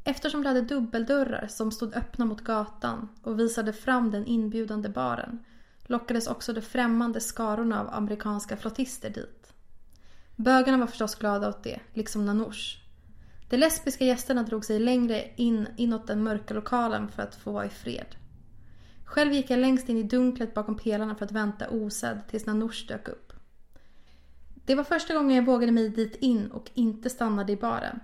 Eftersom 0.04 0.44
det 0.44 0.48
hade 0.50 0.62
dubbeldörrar 0.62 1.48
som 1.48 1.72
stod 1.72 1.96
öppna 1.96 2.26
mot 2.26 2.44
gatan 2.44 3.08
och 3.24 3.40
visade 3.40 3.74
fram 3.74 4.12
den 4.12 4.26
inbjudande 4.26 4.90
baren 4.90 5.40
lockades 5.84 6.28
också 6.28 6.54
de 6.54 6.62
främmande 6.62 7.20
skarorna 7.20 7.82
av 7.82 7.94
amerikanska 7.94 8.58
flottister 8.58 9.10
dit. 9.10 9.54
Bögarna 10.36 10.78
var 10.78 10.88
förstås 10.88 11.16
glada 11.16 11.50
åt 11.50 11.64
det, 11.64 11.80
liksom 11.94 12.26
Nanouche. 12.26 12.81
De 13.52 13.58
lesbiska 13.58 14.06
gästerna 14.06 14.44
drog 14.44 14.66
sig 14.66 14.80
längre 14.80 15.32
in 15.36 15.68
inåt 15.78 16.08
den 16.08 16.24
mörka 16.24 16.54
lokalen 16.54 17.08
för 17.10 17.24
att 17.24 17.36
få 17.36 17.52
vara 17.52 17.66
i 17.66 17.70
fred. 17.70 18.16
Själv 19.06 19.34
gick 19.34 19.50
jag 19.50 19.60
längst 19.60 19.90
in 19.90 19.98
i 19.98 20.04
dunklet 20.04 20.54
bakom 20.54 20.78
pelarna 20.78 21.16
för 21.16 21.26
att 21.26 21.32
vänta 21.32 21.70
osedd 21.70 22.22
tills 22.30 22.46
Nanouche 22.46 22.88
dök 22.88 23.08
upp. 23.08 23.34
Det 24.66 24.76
var 24.76 24.84
första 24.84 25.14
gången 25.14 25.36
jag 25.36 25.46
vågade 25.46 25.72
mig 25.72 25.90
dit 25.90 26.16
in 26.16 26.52
och 26.52 26.72
inte 26.74 27.10
stannade 27.10 27.54
i 27.54 27.56
baren. 27.56 28.00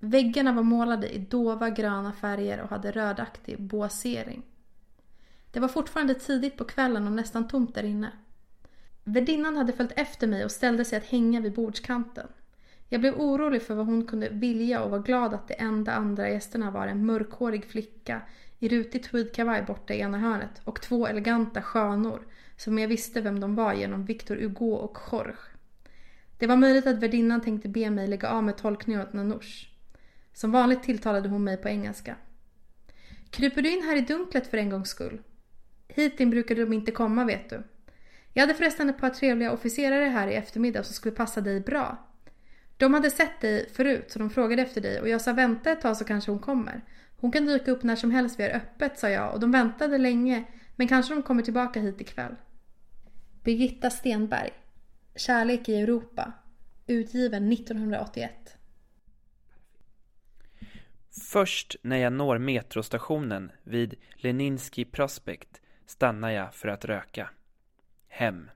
Väggarna 0.00 0.52
var 0.52 0.62
målade 0.62 1.14
i 1.14 1.18
dova 1.18 1.70
gröna 1.70 2.12
färger 2.12 2.60
och 2.60 2.70
hade 2.70 2.90
rödaktig 2.90 3.62
boasering. 3.62 4.42
Det 5.50 5.60
var 5.60 5.68
fortfarande 5.68 6.14
tidigt 6.14 6.56
på 6.56 6.64
kvällen 6.64 7.06
och 7.06 7.12
nästan 7.12 7.48
tomt 7.48 7.74
där 7.74 7.84
inne. 7.84 8.12
Värdinnan 9.04 9.56
hade 9.56 9.72
följt 9.72 9.92
efter 9.96 10.26
mig 10.26 10.44
och 10.44 10.50
ställde 10.50 10.84
sig 10.84 10.98
att 10.98 11.06
hänga 11.06 11.40
vid 11.40 11.54
bordskanten. 11.54 12.26
Jag 12.92 13.00
blev 13.00 13.20
orolig 13.20 13.62
för 13.62 13.74
vad 13.74 13.86
hon 13.86 14.06
kunde 14.06 14.28
vilja 14.28 14.82
och 14.82 14.90
var 14.90 14.98
glad 14.98 15.34
att 15.34 15.48
de 15.48 15.54
enda 15.58 15.92
andra 15.92 16.30
gästerna 16.30 16.70
var 16.70 16.86
en 16.86 17.06
mörkhårig 17.06 17.64
flicka 17.64 18.22
i 18.58 18.68
rutig 18.68 19.02
tweedkavaj 19.02 19.62
borta 19.62 19.94
i 19.94 20.00
ena 20.00 20.18
hörnet 20.18 20.60
och 20.64 20.82
två 20.82 21.06
eleganta 21.06 21.62
skönor 21.62 22.26
som 22.56 22.78
jag 22.78 22.88
visste 22.88 23.20
vem 23.20 23.40
de 23.40 23.54
var 23.54 23.74
genom 23.74 24.04
Victor 24.04 24.36
Hugo 24.36 24.72
och 24.72 24.98
Jorge. 25.12 25.36
Det 26.38 26.46
var 26.46 26.56
möjligt 26.56 26.86
att 26.86 26.98
värdinnan 26.98 27.40
tänkte 27.40 27.68
be 27.68 27.90
mig 27.90 28.08
lägga 28.08 28.28
av 28.28 28.44
med 28.44 28.56
tolkningen 28.56 29.02
åt 29.02 29.12
Nanouche. 29.12 29.66
Som 30.32 30.52
vanligt 30.52 30.82
tilltalade 30.82 31.28
hon 31.28 31.44
mig 31.44 31.56
på 31.56 31.68
engelska. 31.68 32.16
Kryper 33.30 33.62
du 33.62 33.70
in 33.70 33.82
här 33.82 33.96
i 33.96 34.00
dunklet 34.00 34.46
för 34.46 34.58
en 34.58 34.70
gångs 34.70 34.88
skull? 34.88 35.22
Hit 35.88 36.20
in 36.20 36.30
brukade 36.30 36.60
de 36.60 36.72
inte 36.72 36.90
komma 36.90 37.24
vet 37.24 37.50
du. 37.50 37.62
Jag 38.32 38.42
hade 38.42 38.54
förresten 38.54 38.90
ett 38.90 38.98
par 38.98 39.10
trevliga 39.10 39.52
officerare 39.52 40.04
här 40.04 40.28
i 40.28 40.34
eftermiddag 40.34 40.82
som 40.82 40.94
skulle 40.94 41.14
passa 41.14 41.40
dig 41.40 41.60
bra. 41.60 42.08
De 42.82 42.94
hade 42.94 43.10
sett 43.10 43.40
dig 43.40 43.68
förut 43.72 44.10
så 44.10 44.18
de 44.18 44.30
frågade 44.30 44.62
efter 44.62 44.80
dig 44.80 45.00
och 45.00 45.08
jag 45.08 45.20
sa 45.20 45.32
vänta 45.32 45.72
ett 45.72 45.80
tag 45.80 45.96
så 45.96 46.04
kanske 46.04 46.30
hon 46.30 46.40
kommer. 46.40 46.84
Hon 47.16 47.32
kan 47.32 47.46
dyka 47.46 47.70
upp 47.70 47.82
när 47.82 47.96
som 47.96 48.10
helst 48.10 48.40
vi 48.40 48.44
är 48.44 48.56
öppet 48.56 48.98
sa 48.98 49.08
jag 49.08 49.34
och 49.34 49.40
de 49.40 49.50
väntade 49.52 49.98
länge 49.98 50.44
men 50.76 50.88
kanske 50.88 51.14
de 51.14 51.22
kommer 51.22 51.42
tillbaka 51.42 51.80
hit 51.80 52.00
ikväll. 52.00 52.34
Birgitta 53.44 53.90
Stenberg 53.90 54.50
Kärlek 55.16 55.68
i 55.68 55.74
Europa 55.74 56.32
Utgiven 56.86 57.52
1981 57.52 58.56
Först 61.30 61.76
när 61.82 61.96
jag 61.96 62.12
når 62.12 62.38
metrostationen 62.38 63.52
vid 63.62 63.94
Leninski 64.14 64.84
Prospekt 64.84 65.60
stannar 65.86 66.30
jag 66.30 66.54
för 66.54 66.68
att 66.68 66.84
röka. 66.84 67.30
Hem. 68.08 68.50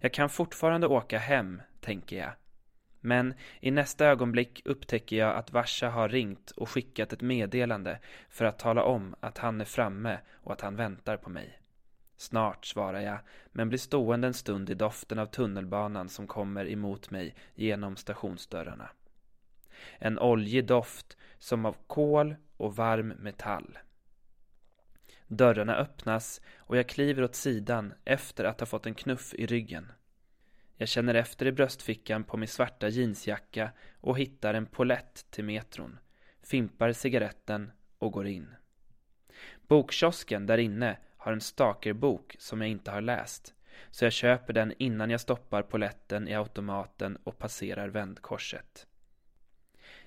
Jag 0.00 0.12
kan 0.12 0.28
fortfarande 0.28 0.86
åka 0.86 1.18
hem, 1.18 1.62
tänker 1.80 2.16
jag. 2.16 2.32
Men 3.00 3.34
i 3.60 3.70
nästa 3.70 4.06
ögonblick 4.06 4.62
upptäcker 4.64 5.16
jag 5.16 5.36
att 5.36 5.52
Varsa 5.52 5.88
har 5.88 6.08
ringt 6.08 6.50
och 6.50 6.70
skickat 6.70 7.12
ett 7.12 7.20
meddelande 7.20 7.98
för 8.28 8.44
att 8.44 8.58
tala 8.58 8.82
om 8.82 9.14
att 9.20 9.38
han 9.38 9.60
är 9.60 9.64
framme 9.64 10.18
och 10.34 10.52
att 10.52 10.60
han 10.60 10.76
väntar 10.76 11.16
på 11.16 11.30
mig. 11.30 11.60
Snart, 12.16 12.66
svarar 12.66 13.00
jag, 13.00 13.18
men 13.52 13.68
blir 13.68 13.78
stående 13.78 14.26
en 14.26 14.34
stund 14.34 14.70
i 14.70 14.74
doften 14.74 15.18
av 15.18 15.26
tunnelbanan 15.26 16.08
som 16.08 16.26
kommer 16.26 16.70
emot 16.70 17.10
mig 17.10 17.34
genom 17.54 17.96
stationsdörrarna. 17.96 18.90
En 19.98 20.18
oljig 20.18 20.66
doft 20.66 21.16
som 21.38 21.66
av 21.66 21.76
kol 21.86 22.36
och 22.56 22.76
varm 22.76 23.08
metall. 23.08 23.78
Dörrarna 25.26 25.76
öppnas 25.76 26.40
och 26.56 26.76
jag 26.76 26.88
kliver 26.88 27.22
åt 27.22 27.34
sidan 27.34 27.94
efter 28.04 28.44
att 28.44 28.60
ha 28.60 28.66
fått 28.66 28.86
en 28.86 28.94
knuff 28.94 29.34
i 29.34 29.46
ryggen. 29.46 29.92
Jag 30.80 30.88
känner 30.88 31.14
efter 31.14 31.46
i 31.46 31.52
bröstfickan 31.52 32.24
på 32.24 32.36
min 32.36 32.48
svarta 32.48 32.88
jeansjacka 32.88 33.72
och 34.00 34.18
hittar 34.18 34.54
en 34.54 34.66
polett 34.66 35.26
till 35.30 35.44
metron, 35.44 35.98
fimpar 36.42 36.92
cigaretten 36.92 37.70
och 37.98 38.12
går 38.12 38.26
in. 38.26 38.54
Bokkiosken 39.68 40.46
där 40.46 40.58
inne 40.58 40.96
har 41.16 41.32
en 41.32 41.40
stakerbok 41.40 42.36
som 42.38 42.60
jag 42.60 42.70
inte 42.70 42.90
har 42.90 43.00
läst, 43.00 43.54
så 43.90 44.04
jag 44.04 44.12
köper 44.12 44.52
den 44.52 44.72
innan 44.78 45.10
jag 45.10 45.20
stoppar 45.20 45.62
poletten 45.62 46.28
i 46.28 46.34
automaten 46.34 47.16
och 47.24 47.38
passerar 47.38 47.88
vändkorset. 47.88 48.86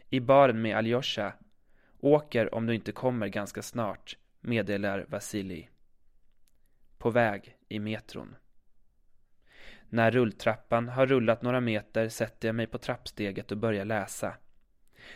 I 0.09 0.19
baren 0.19 0.61
med 0.61 0.77
Aljosha 0.77 1.33
Åker 1.99 2.55
om 2.55 2.65
du 2.65 2.75
inte 2.75 2.91
kommer 2.91 3.27
ganska 3.27 3.61
snart, 3.61 4.17
meddelar 4.41 5.05
Vasilij. 5.07 5.69
På 6.97 7.09
väg 7.09 7.57
i 7.69 7.79
metron. 7.79 8.35
När 9.93 10.11
rulltrappan 10.11 10.89
har 10.89 11.07
rullat 11.07 11.41
några 11.41 11.61
meter 11.61 12.09
sätter 12.09 12.47
jag 12.47 12.55
mig 12.55 12.67
på 12.67 12.77
trappsteget 12.77 13.51
och 13.51 13.57
börjar 13.57 13.85
läsa. 13.85 14.37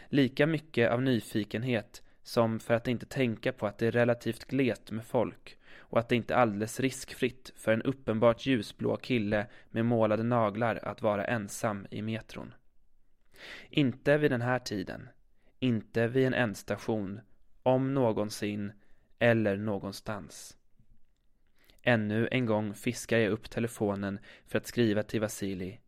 Lika 0.09 0.47
mycket 0.47 0.91
av 0.91 1.01
nyfikenhet 1.01 2.03
som 2.23 2.59
för 2.59 2.73
att 2.73 2.87
inte 2.87 3.05
tänka 3.05 3.53
på 3.53 3.67
att 3.67 3.77
det 3.77 3.87
är 3.87 3.91
relativt 3.91 4.45
glet 4.45 4.91
med 4.91 5.05
folk 5.05 5.57
och 5.77 5.99
att 5.99 6.09
det 6.09 6.15
inte 6.15 6.33
är 6.33 6.37
alldeles 6.37 6.79
riskfritt 6.79 7.53
för 7.55 7.71
en 7.71 7.81
uppenbart 7.81 8.45
ljusblå 8.45 8.97
kille 8.97 9.47
med 9.69 9.85
målade 9.85 10.23
naglar 10.23 10.75
att 10.83 11.01
vara 11.01 11.25
ensam 11.25 11.87
i 11.91 12.01
metron. 12.01 12.53
Inte 13.69 14.17
vid 14.17 14.31
den 14.31 14.41
här 14.41 14.59
tiden. 14.59 15.09
Inte 15.59 16.07
vid 16.07 16.27
en 16.27 16.33
ändstation, 16.33 17.19
om 17.63 17.93
någonsin 17.93 18.71
eller 19.19 19.57
någonstans. 19.57 20.57
Ännu 21.88 22.28
en 22.32 22.45
gång 22.45 22.73
fiskar 22.73 23.17
jag 23.17 23.32
upp 23.32 23.50
telefonen 23.50 24.19
för 24.47 24.58
att 24.58 24.67
skriva 24.67 25.04
till 25.04 25.21
Vasili. 25.21 25.80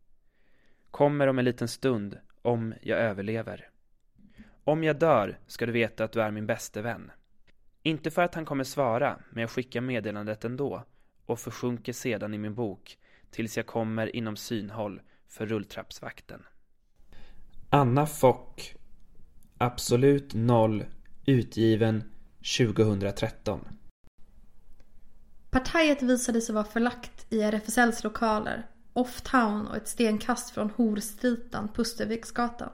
Kommer 0.90 1.26
om 1.26 1.38
en 1.38 1.44
liten 1.44 1.68
stund, 1.68 2.18
om 2.42 2.74
jag 2.82 2.98
överlever. 2.98 3.68
Om 4.64 4.84
jag 4.84 4.98
dör 4.98 5.38
ska 5.46 5.66
du 5.66 5.72
veta 5.72 6.04
att 6.04 6.12
du 6.12 6.22
är 6.22 6.30
min 6.30 6.46
bäste 6.46 6.82
vän. 6.82 7.10
Inte 7.82 8.10
för 8.10 8.22
att 8.22 8.34
han 8.34 8.44
kommer 8.44 8.64
svara, 8.64 9.20
men 9.30 9.40
jag 9.40 9.50
skickar 9.50 9.80
meddelandet 9.80 10.44
ändå 10.44 10.84
och 11.26 11.40
försjunker 11.40 11.92
sedan 11.92 12.34
i 12.34 12.38
min 12.38 12.54
bok 12.54 12.98
tills 13.30 13.56
jag 13.56 13.66
kommer 13.66 14.16
inom 14.16 14.36
synhåll 14.36 15.00
för 15.28 15.46
rulltrappsvakten. 15.46 16.42
Anna 17.70 18.06
Fock 18.06 18.74
Absolut 19.58 20.34
noll 20.34 20.84
utgiven 21.26 22.04
2013 22.58 23.79
Partiet 25.50 26.02
visade 26.02 26.40
sig 26.40 26.54
vara 26.54 26.64
förlagt 26.64 27.26
i 27.30 27.42
RFSLs 27.42 28.04
lokaler, 28.04 28.66
off-town 28.92 29.66
och 29.66 29.76
ett 29.76 29.88
stenkast 29.88 30.50
från 30.50 30.70
horstritan 30.70 31.68
Pusterviksgatan. 31.68 32.70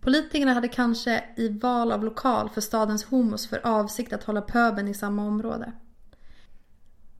Politikerna 0.00 0.54
hade 0.54 0.68
kanske 0.68 1.24
i 1.36 1.48
val 1.48 1.92
av 1.92 2.04
lokal 2.04 2.48
för 2.48 2.60
stadens 2.60 3.04
homos 3.04 3.48
för 3.48 3.66
avsikt 3.66 4.12
att 4.12 4.24
hålla 4.24 4.40
pöben 4.40 4.88
i 4.88 4.94
samma 4.94 5.26
område. 5.26 5.72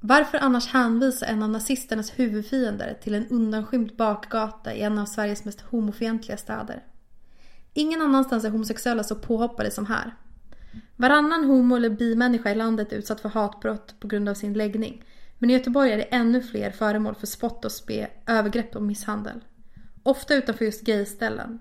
Varför 0.00 0.38
annars 0.38 0.66
hänvisa 0.66 1.26
en 1.26 1.42
av 1.42 1.50
nazisternas 1.50 2.11
huvudfiender 2.11 2.98
till 3.02 3.14
en 3.14 3.28
undanskymd 3.28 3.96
bakgata 3.96 4.74
i 4.74 4.83
en 4.83 4.98
av 4.98 5.07
Sveriges 5.07 5.44
mest 5.44 5.61
homofientliga 5.61 6.37
städer? 6.37 6.85
Ingen 7.72 8.02
annanstans 8.02 8.44
är 8.44 8.50
homosexuella 8.50 9.04
så 9.04 9.14
påhoppade 9.14 9.70
som 9.70 9.87
här. 9.87 10.14
Varannan 10.96 11.44
homo 11.44 11.76
eller 11.76 11.90
bimänniska 11.90 12.50
i 12.50 12.54
landet 12.54 12.92
är 12.92 12.96
utsatt 12.96 13.20
för 13.20 13.28
hatbrott 13.28 13.94
på 14.00 14.08
grund 14.08 14.28
av 14.28 14.34
sin 14.34 14.52
läggning. 14.52 15.04
Men 15.38 15.50
i 15.50 15.52
Göteborg 15.52 15.92
är 15.92 15.96
det 15.96 16.02
ännu 16.02 16.42
fler 16.42 16.70
föremål 16.70 17.14
för 17.14 17.26
spott 17.26 17.64
och 17.64 17.72
spe, 17.72 18.08
övergrepp 18.26 18.76
och 18.76 18.82
misshandel. 18.82 19.40
Ofta 20.02 20.34
utanför 20.34 20.64
just 20.64 20.87
gayställen. 20.87 21.58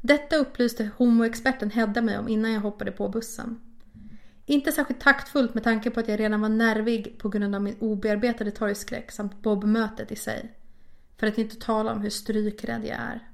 Detta 0.00 0.36
upplyste 0.36 0.90
homoexperten 0.96 1.70
Hedda 1.70 2.02
mig 2.02 2.18
om 2.18 2.28
innan 2.28 2.52
jag 2.52 2.60
hoppade 2.60 2.92
på 2.92 3.08
bussen. 3.08 3.60
Inte 4.46 4.72
särskilt 4.72 5.00
taktfullt 5.00 5.54
med 5.54 5.64
tanke 5.64 5.90
på 5.90 6.00
att 6.00 6.08
jag 6.08 6.20
redan 6.20 6.40
var 6.40 6.48
nervig 6.48 7.18
på 7.18 7.28
grund 7.28 7.54
av 7.54 7.62
min 7.62 7.76
obearbetade 7.78 8.50
torgskräck 8.50 9.12
samt 9.12 9.42
Bob-mötet 9.42 10.12
i 10.12 10.16
sig. 10.16 10.58
För 11.16 11.26
att 11.26 11.38
inte 11.38 11.56
tala 11.56 11.92
om 11.92 12.00
hur 12.00 12.10
strykrädd 12.10 12.84
jag 12.84 12.98
är. 12.98 13.28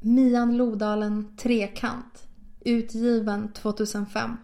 Mian 0.00 0.56
Lodalen 0.56 1.36
Trekant. 1.36 2.27
Utgiven 2.60 3.52
2005. 3.52 4.36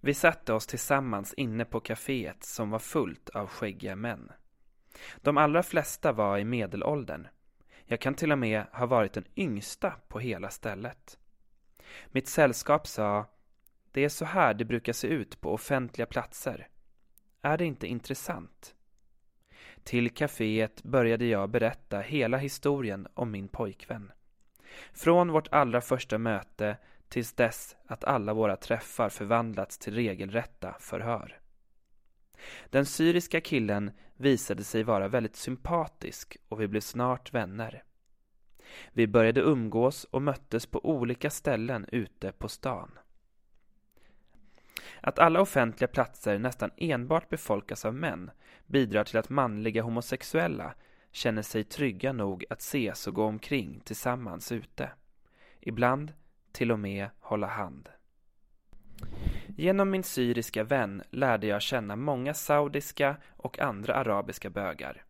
Vi 0.00 0.14
satte 0.14 0.52
oss 0.52 0.66
tillsammans 0.66 1.34
inne 1.34 1.64
på 1.64 1.80
kaféet 1.80 2.44
som 2.44 2.70
var 2.70 2.78
fullt 2.78 3.28
av 3.28 3.46
skäggiga 3.46 3.96
män. 3.96 4.32
De 5.16 5.36
allra 5.36 5.62
flesta 5.62 6.12
var 6.12 6.38
i 6.38 6.44
medelåldern. 6.44 7.26
Jag 7.84 8.00
kan 8.00 8.14
till 8.14 8.32
och 8.32 8.38
med 8.38 8.66
ha 8.72 8.86
varit 8.86 9.12
den 9.12 9.24
yngsta 9.36 9.90
på 10.08 10.18
hela 10.18 10.50
stället. 10.50 11.18
Mitt 12.06 12.28
sällskap 12.28 12.86
sa 12.86 13.26
Det 13.92 14.04
är 14.04 14.08
så 14.08 14.24
här 14.24 14.54
det 14.54 14.64
brukar 14.64 14.92
se 14.92 15.08
ut 15.08 15.40
på 15.40 15.52
offentliga 15.54 16.06
platser. 16.06 16.68
Är 17.42 17.58
det 17.58 17.64
inte 17.64 17.86
intressant? 17.86 18.74
Till 19.84 20.10
kaféet 20.10 20.82
började 20.82 21.24
jag 21.24 21.50
berätta 21.50 22.00
hela 22.00 22.36
historien 22.36 23.08
om 23.14 23.30
min 23.30 23.48
pojkvän. 23.48 24.12
Från 24.92 25.30
vårt 25.30 25.48
allra 25.52 25.80
första 25.80 26.18
möte 26.18 26.76
tills 27.08 27.32
dess 27.32 27.76
att 27.86 28.04
alla 28.04 28.34
våra 28.34 28.56
träffar 28.56 29.08
förvandlats 29.08 29.78
till 29.78 29.94
regelrätta 29.94 30.76
förhör. 30.80 31.40
Den 32.70 32.86
syriska 32.86 33.40
killen 33.40 33.90
visade 34.16 34.64
sig 34.64 34.82
vara 34.82 35.08
väldigt 35.08 35.36
sympatisk 35.36 36.36
och 36.48 36.60
vi 36.60 36.68
blev 36.68 36.80
snart 36.80 37.34
vänner. 37.34 37.82
Vi 38.92 39.06
började 39.06 39.40
umgås 39.40 40.04
och 40.04 40.22
möttes 40.22 40.66
på 40.66 40.84
olika 40.84 41.30
ställen 41.30 41.86
ute 41.92 42.32
på 42.32 42.48
stan. 42.48 42.98
Att 45.00 45.18
alla 45.18 45.40
offentliga 45.40 45.88
platser 45.88 46.38
nästan 46.38 46.70
enbart 46.76 47.28
befolkas 47.28 47.84
av 47.84 47.94
män 47.94 48.30
bidrar 48.66 49.04
till 49.04 49.18
att 49.18 49.28
manliga 49.28 49.82
homosexuella 49.82 50.74
känner 51.14 51.42
sig 51.42 51.64
trygga 51.64 52.12
nog 52.12 52.44
att 52.50 52.60
ses 52.60 53.06
och 53.06 53.14
gå 53.14 53.24
omkring 53.24 53.80
tillsammans 53.84 54.52
ute. 54.52 54.90
Ibland 55.60 56.12
till 56.52 56.72
och 56.72 56.78
med 56.78 57.08
hålla 57.20 57.46
hand. 57.46 57.88
Genom 59.56 59.90
min 59.90 60.02
syriska 60.02 60.64
vän 60.64 61.02
lärde 61.10 61.46
jag 61.46 61.62
känna 61.62 61.96
många 61.96 62.34
saudiska 62.34 63.16
och 63.36 63.58
andra 63.58 63.94
arabiska 63.94 64.50
bögar. 64.50 65.04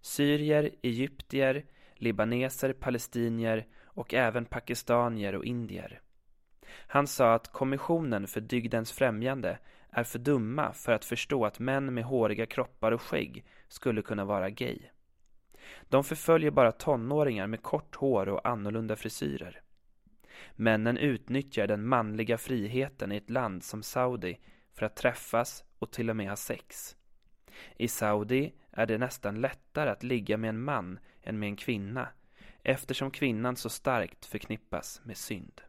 Syrier, 0.00 0.70
egyptier, 0.82 1.64
libaneser, 1.94 2.72
palestinier 2.72 3.66
och 3.84 4.14
även 4.14 4.44
pakistanier 4.44 5.34
och 5.34 5.44
indier. 5.44 6.00
Han 6.86 7.06
sa 7.06 7.34
att 7.34 7.52
Kommissionen 7.52 8.26
för 8.26 8.40
dygdens 8.40 8.92
främjande 8.92 9.58
är 9.90 10.04
för 10.04 10.18
dumma 10.18 10.72
för 10.72 10.92
att 10.92 11.04
förstå 11.04 11.46
att 11.46 11.58
män 11.58 11.94
med 11.94 12.04
håriga 12.04 12.46
kroppar 12.46 12.92
och 12.92 13.02
skägg 13.02 13.44
skulle 13.68 14.02
kunna 14.02 14.24
vara 14.24 14.50
gay. 14.50 14.78
De 15.88 16.04
förföljer 16.04 16.50
bara 16.50 16.72
tonåringar 16.72 17.46
med 17.46 17.62
kort 17.62 17.94
hår 17.94 18.28
och 18.28 18.48
annorlunda 18.48 18.96
frisyrer. 18.96 19.60
Männen 20.52 20.96
utnyttjar 20.96 21.66
den 21.66 21.86
manliga 21.86 22.38
friheten 22.38 23.12
i 23.12 23.16
ett 23.16 23.30
land 23.30 23.64
som 23.64 23.82
Saudi 23.82 24.38
för 24.72 24.86
att 24.86 24.96
träffas 24.96 25.64
och 25.78 25.92
till 25.92 26.10
och 26.10 26.16
med 26.16 26.28
ha 26.28 26.36
sex. 26.36 26.96
I 27.76 27.88
Saudi 27.88 28.54
är 28.70 28.86
det 28.86 28.98
nästan 28.98 29.40
lättare 29.40 29.90
att 29.90 30.02
ligga 30.02 30.36
med 30.36 30.48
en 30.48 30.62
man 30.62 30.98
än 31.22 31.38
med 31.38 31.48
en 31.48 31.56
kvinna 31.56 32.08
eftersom 32.62 33.10
kvinnan 33.10 33.56
så 33.56 33.68
starkt 33.68 34.26
förknippas 34.26 35.00
med 35.04 35.16
synd. 35.16 35.60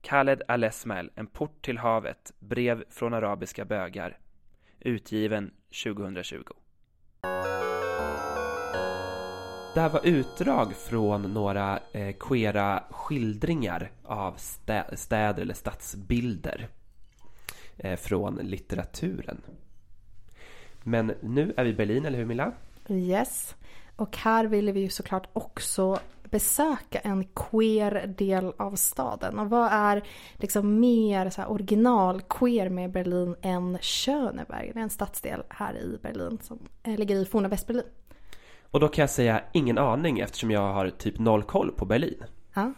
Khaled 0.00 0.42
Al-Esmail, 0.48 1.10
En 1.14 1.26
port 1.26 1.62
till 1.62 1.78
havet, 1.78 2.32
brev 2.38 2.84
från 2.90 3.14
arabiska 3.14 3.64
bögar. 3.64 4.18
Utgiven 4.80 5.54
2020. 5.84 6.42
Det 9.74 9.80
här 9.80 9.88
var 9.88 10.06
utdrag 10.06 10.74
från 10.74 11.22
några 11.22 11.78
eh, 11.92 12.14
queera 12.20 12.82
skildringar 12.90 13.90
av 14.04 14.34
stä 14.36 14.84
städer 14.96 15.42
eller 15.42 15.54
stadsbilder 15.54 16.68
eh, 17.76 17.96
från 17.96 18.34
litteraturen. 18.34 19.40
Men 20.82 21.12
nu 21.20 21.54
är 21.56 21.64
vi 21.64 21.70
i 21.70 21.74
Berlin, 21.74 22.04
eller 22.04 22.18
hur 22.18 22.24
Milla? 22.24 22.52
Yes. 22.88 23.54
Och 23.96 24.16
här 24.16 24.44
ville 24.44 24.72
vi 24.72 24.80
ju 24.80 24.88
såklart 24.88 25.28
också 25.32 25.98
besöka 26.22 26.98
en 26.98 27.24
queer 27.24 28.06
del 28.06 28.52
av 28.56 28.76
staden. 28.76 29.38
Och 29.38 29.50
vad 29.50 29.72
är 29.72 30.02
liksom 30.36 30.80
mer 30.80 31.30
så 31.30 31.44
original 31.44 32.22
queer 32.22 32.68
med 32.68 32.92
Berlin 32.92 33.36
än 33.42 33.78
Schöneberg? 33.78 34.70
Det 34.74 34.78
är 34.78 34.82
en 34.82 34.90
stadsdel 34.90 35.42
här 35.48 35.78
i 35.78 35.98
Berlin 36.02 36.38
som 36.42 36.58
eh, 36.82 36.96
ligger 36.98 37.16
i 37.16 37.24
forna 37.24 37.48
Västberlin. 37.48 37.84
Och 38.72 38.80
då 38.80 38.88
kan 38.88 39.02
jag 39.02 39.10
säga 39.10 39.42
ingen 39.52 39.78
aning 39.78 40.18
eftersom 40.18 40.50
jag 40.50 40.72
har 40.72 40.90
typ 40.90 41.18
noll 41.18 41.42
koll 41.42 41.72
på 41.72 41.84
Berlin. 41.84 42.24
Ja. 42.54 42.72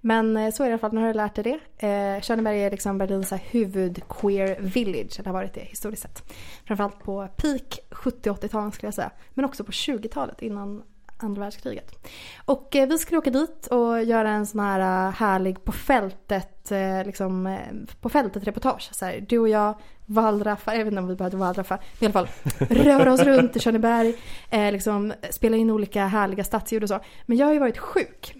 Men 0.00 0.36
eh, 0.36 0.50
så 0.50 0.62
är 0.62 0.66
det 0.66 0.70
i 0.70 0.72
alla 0.72 0.78
fall, 0.78 0.92
nu 0.92 1.00
har 1.00 1.08
du 1.08 1.14
lärt 1.14 1.34
dig 1.34 1.44
det. 1.78 1.86
Eh, 1.86 2.20
Schöneberg 2.20 2.64
är 2.64 2.70
liksom 2.70 2.98
Berlins 2.98 3.32
huvud-queer 3.32 4.60
village, 4.60 5.18
eller 5.18 5.26
har 5.26 5.32
varit 5.32 5.54
det 5.54 5.60
historiskt 5.60 6.02
sett. 6.02 6.32
Framförallt 6.64 6.98
på 6.98 7.28
peak 7.36 7.78
70-80-talen 7.90 8.72
skulle 8.72 8.86
jag 8.86 8.94
säga. 8.94 9.10
Men 9.34 9.44
också 9.44 9.64
på 9.64 9.72
20-talet 9.72 10.42
innan 10.42 10.82
andra 11.22 11.40
världskriget. 11.40 12.06
Och 12.44 12.76
eh, 12.76 12.88
vi 12.88 12.98
skulle 12.98 13.18
åka 13.18 13.30
dit 13.30 13.66
och 13.66 14.02
göra 14.02 14.30
en 14.30 14.46
sån 14.46 14.60
här 14.60 15.06
eh, 15.06 15.12
härlig 15.12 15.64
på 15.64 15.72
fältet, 15.72 16.72
eh, 16.72 17.04
liksom 17.04 17.46
eh, 17.46 17.58
på 18.00 18.08
fältet 18.08 18.46
reportage. 18.46 18.88
Så 18.92 19.04
här, 19.04 19.26
du 19.28 19.38
och 19.38 19.48
jag 19.48 19.74
wallraffar, 20.06 20.72
jag 20.72 20.84
vet 20.84 20.92
inte 20.92 21.02
om 21.02 21.08
vi 21.08 21.14
behövde 21.14 21.36
wallraffa, 21.36 21.78
men 22.00 22.10
i 22.10 22.12
alla 22.16 22.26
fall 22.26 22.28
röra 22.68 23.12
oss 23.12 23.20
runt 23.22 23.56
i 23.56 23.60
Tjörneberg. 23.60 24.14
eh, 24.50 24.72
liksom 24.72 25.12
spela 25.30 25.56
in 25.56 25.70
olika 25.70 26.06
härliga 26.06 26.44
stadsljud 26.44 26.82
och 26.82 26.88
så. 26.88 27.00
Men 27.26 27.38
jag 27.38 27.46
har 27.46 27.52
ju 27.52 27.58
varit 27.58 27.78
sjuk. 27.78 28.34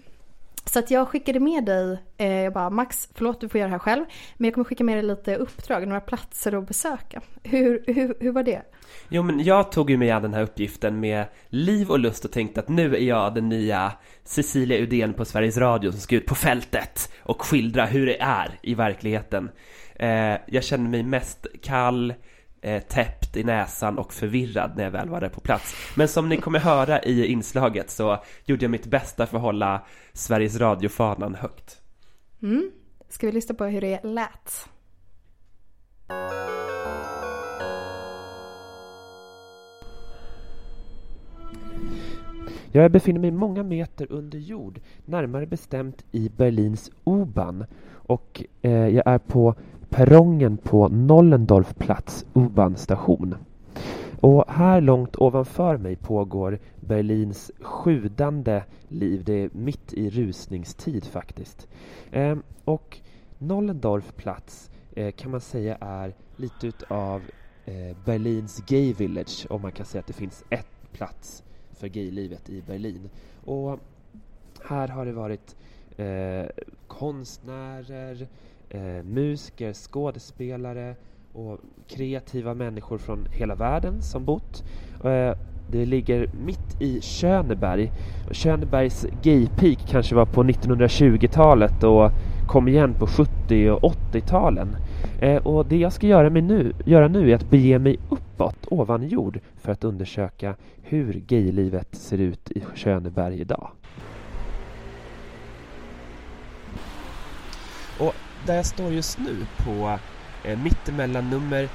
Så 0.73 0.79
att 0.79 0.91
jag 0.91 1.07
skickade 1.07 1.39
med 1.39 1.65
dig, 1.65 1.97
eh, 2.17 2.27
jag 2.27 2.53
bara 2.53 2.69
Max, 2.69 3.09
förlåt 3.13 3.41
du 3.41 3.49
får 3.49 3.59
göra 3.59 3.67
det 3.67 3.73
här 3.73 3.79
själv, 3.79 4.05
men 4.37 4.45
jag 4.45 4.53
kommer 4.53 4.65
skicka 4.65 4.83
med 4.83 4.97
dig 4.97 5.03
lite 5.03 5.35
uppdrag, 5.35 5.87
några 5.87 6.01
platser 6.01 6.57
att 6.57 6.67
besöka. 6.67 7.21
Hur, 7.43 7.83
hur, 7.87 8.17
hur 8.19 8.31
var 8.31 8.43
det? 8.43 8.61
Jo 9.09 9.23
men 9.23 9.43
jag 9.43 9.71
tog 9.71 9.89
ju 9.89 9.97
mig 9.97 10.11
an 10.11 10.21
den 10.21 10.33
här 10.33 10.41
uppgiften 10.41 10.99
med 10.99 11.25
liv 11.47 11.91
och 11.91 11.99
lust 11.99 12.25
och 12.25 12.31
tänkte 12.31 12.59
att 12.59 12.69
nu 12.69 12.95
är 12.95 12.99
jag 12.99 13.35
den 13.35 13.49
nya 13.49 13.91
Cecilia 14.23 14.79
Udén 14.79 15.13
på 15.13 15.25
Sveriges 15.25 15.57
Radio 15.57 15.91
som 15.91 15.99
ska 15.99 16.15
ut 16.15 16.25
på 16.25 16.35
fältet 16.35 17.11
och 17.19 17.41
skildra 17.41 17.85
hur 17.85 18.05
det 18.05 18.21
är 18.21 18.59
i 18.61 18.75
verkligheten. 18.75 19.49
Eh, 19.95 20.37
jag 20.47 20.63
känner 20.63 20.89
mig 20.89 21.03
mest 21.03 21.47
kall, 21.61 22.13
eh, 22.61 22.81
täppt 22.81 23.22
i 23.35 23.43
näsan 23.43 23.97
och 23.97 24.13
förvirrad 24.13 24.71
när 24.75 24.83
jag 24.83 24.91
väl 24.91 25.09
var 25.09 25.21
där 25.21 25.29
på 25.29 25.41
plats. 25.41 25.75
Men 25.95 26.07
som 26.07 26.29
ni 26.29 26.37
kommer 26.37 26.59
höra 26.59 27.03
i 27.03 27.25
inslaget 27.25 27.89
så 27.89 28.23
gjorde 28.45 28.63
jag 28.63 28.71
mitt 28.71 28.85
bästa 28.85 29.25
för 29.25 29.37
att 29.37 29.43
hålla 29.43 29.85
Sveriges 30.13 30.59
Radio-fanan 30.59 31.35
högt. 31.35 31.81
Mm. 32.41 32.71
Ska 33.09 33.27
vi 33.27 33.33
lyssna 33.33 33.55
på 33.55 33.65
hur 33.65 33.81
det 33.81 34.03
lät? 34.03 34.69
Jag 42.75 42.91
befinner 42.91 43.19
mig 43.19 43.31
många 43.31 43.63
meter 43.63 44.07
under 44.09 44.39
jord, 44.39 44.79
närmare 45.05 45.45
bestämt 45.45 46.05
i 46.11 46.29
Berlins 46.37 46.91
U-Bahn 47.05 47.65
och 47.91 48.43
eh, 48.61 48.87
jag 48.87 49.03
är 49.07 49.17
på 49.17 49.55
perrongen 49.93 50.57
på 50.57 50.87
Nollendorfplatz 50.87 52.25
U-Bahn 52.33 52.77
station. 52.77 53.35
Och 54.19 54.45
här 54.47 54.81
långt 54.81 55.15
ovanför 55.15 55.77
mig 55.77 55.95
pågår 55.95 56.59
Berlins 56.79 57.51
sjudande 57.61 58.63
liv. 58.87 59.23
Det 59.23 59.33
är 59.33 59.49
mitt 59.53 59.93
i 59.93 60.09
rusningstid 60.09 61.05
faktiskt. 61.05 61.67
Eh, 62.11 62.37
och 62.65 62.97
Nollendorfplatz 63.37 64.71
eh, 64.95 65.11
kan 65.11 65.31
man 65.31 65.41
säga 65.41 65.77
är 65.81 66.13
lite 66.35 66.67
utav 66.67 67.21
eh, 67.65 67.97
Berlins 68.05 68.63
Gay 68.67 68.93
Village 68.93 69.47
om 69.49 69.61
man 69.61 69.71
kan 69.71 69.85
säga 69.85 69.99
att 69.99 70.07
det 70.07 70.13
finns 70.13 70.43
ett 70.49 70.91
plats 70.91 71.43
för 71.71 71.87
gaylivet 71.87 72.49
i 72.49 72.61
Berlin. 72.61 73.09
Och 73.45 73.79
här 74.65 74.87
har 74.87 75.05
det 75.05 75.13
varit 75.13 75.55
eh, 75.97 76.63
konstnärer, 76.87 78.27
eh, 78.73 79.03
musiker, 79.03 79.73
skådespelare 79.73 80.95
och 81.33 81.59
kreativa 81.87 82.53
människor 82.53 82.97
från 82.97 83.27
hela 83.31 83.55
världen 83.55 84.01
som 84.01 84.25
bott. 84.25 84.63
Eh, 85.03 85.37
det 85.71 85.85
ligger 85.85 86.29
mitt 86.45 86.81
i 86.81 87.01
Schöneberg. 87.01 87.91
Schönebergs 88.31 89.05
gaypeak 89.21 89.87
kanske 89.87 90.15
var 90.15 90.25
på 90.25 90.43
1920-talet 90.43 91.83
och 91.83 92.11
kom 92.47 92.67
igen 92.67 92.93
på 92.93 93.07
70 93.07 93.69
och 93.69 93.93
80-talen. 93.93 94.75
Eh, 95.21 95.47
och 95.47 95.65
det 95.65 95.77
jag 95.77 95.93
ska 95.93 96.07
göra, 96.07 96.29
nu, 96.29 96.73
göra 96.85 97.07
nu 97.07 97.31
är 97.31 97.35
att 97.35 97.49
bege 97.49 97.79
mig 97.79 97.99
uppåt 98.09 98.67
ovan 98.67 99.07
jord 99.07 99.39
för 99.55 99.71
att 99.71 99.83
undersöka 99.83 100.55
hur 100.81 101.13
gaylivet 101.27 101.95
ser 101.95 102.17
ut 102.17 102.51
i 102.51 102.63
Schöneberg 102.75 103.41
idag. 103.41 103.69
Och 107.99 108.13
där 108.45 108.55
jag 108.55 108.65
står 108.65 108.93
just 108.93 109.19
nu 109.19 109.45
på 109.57 109.99
eh, 110.43 110.57
mittemellan 110.57 111.29
nummer 111.29 111.69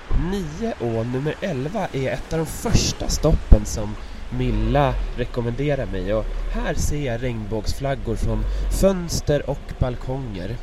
9 0.61 0.75
och 0.81 1.07
nummer 1.07 1.35
11 1.41 1.89
är 1.93 2.13
ett 2.13 2.33
av 2.33 2.39
de 2.39 2.47
första 2.47 3.09
stoppen 3.09 3.65
som 3.65 3.95
Milla 4.39 4.95
rekommenderar 5.17 5.87
mig 5.87 6.15
och 6.15 6.25
här 6.53 6.75
ser 6.75 7.07
jag 7.07 7.23
regnbågsflaggor 7.23 8.17
från 8.17 8.45
fönster 8.81 9.51
och 9.51 9.73
balkonger. 9.79 10.57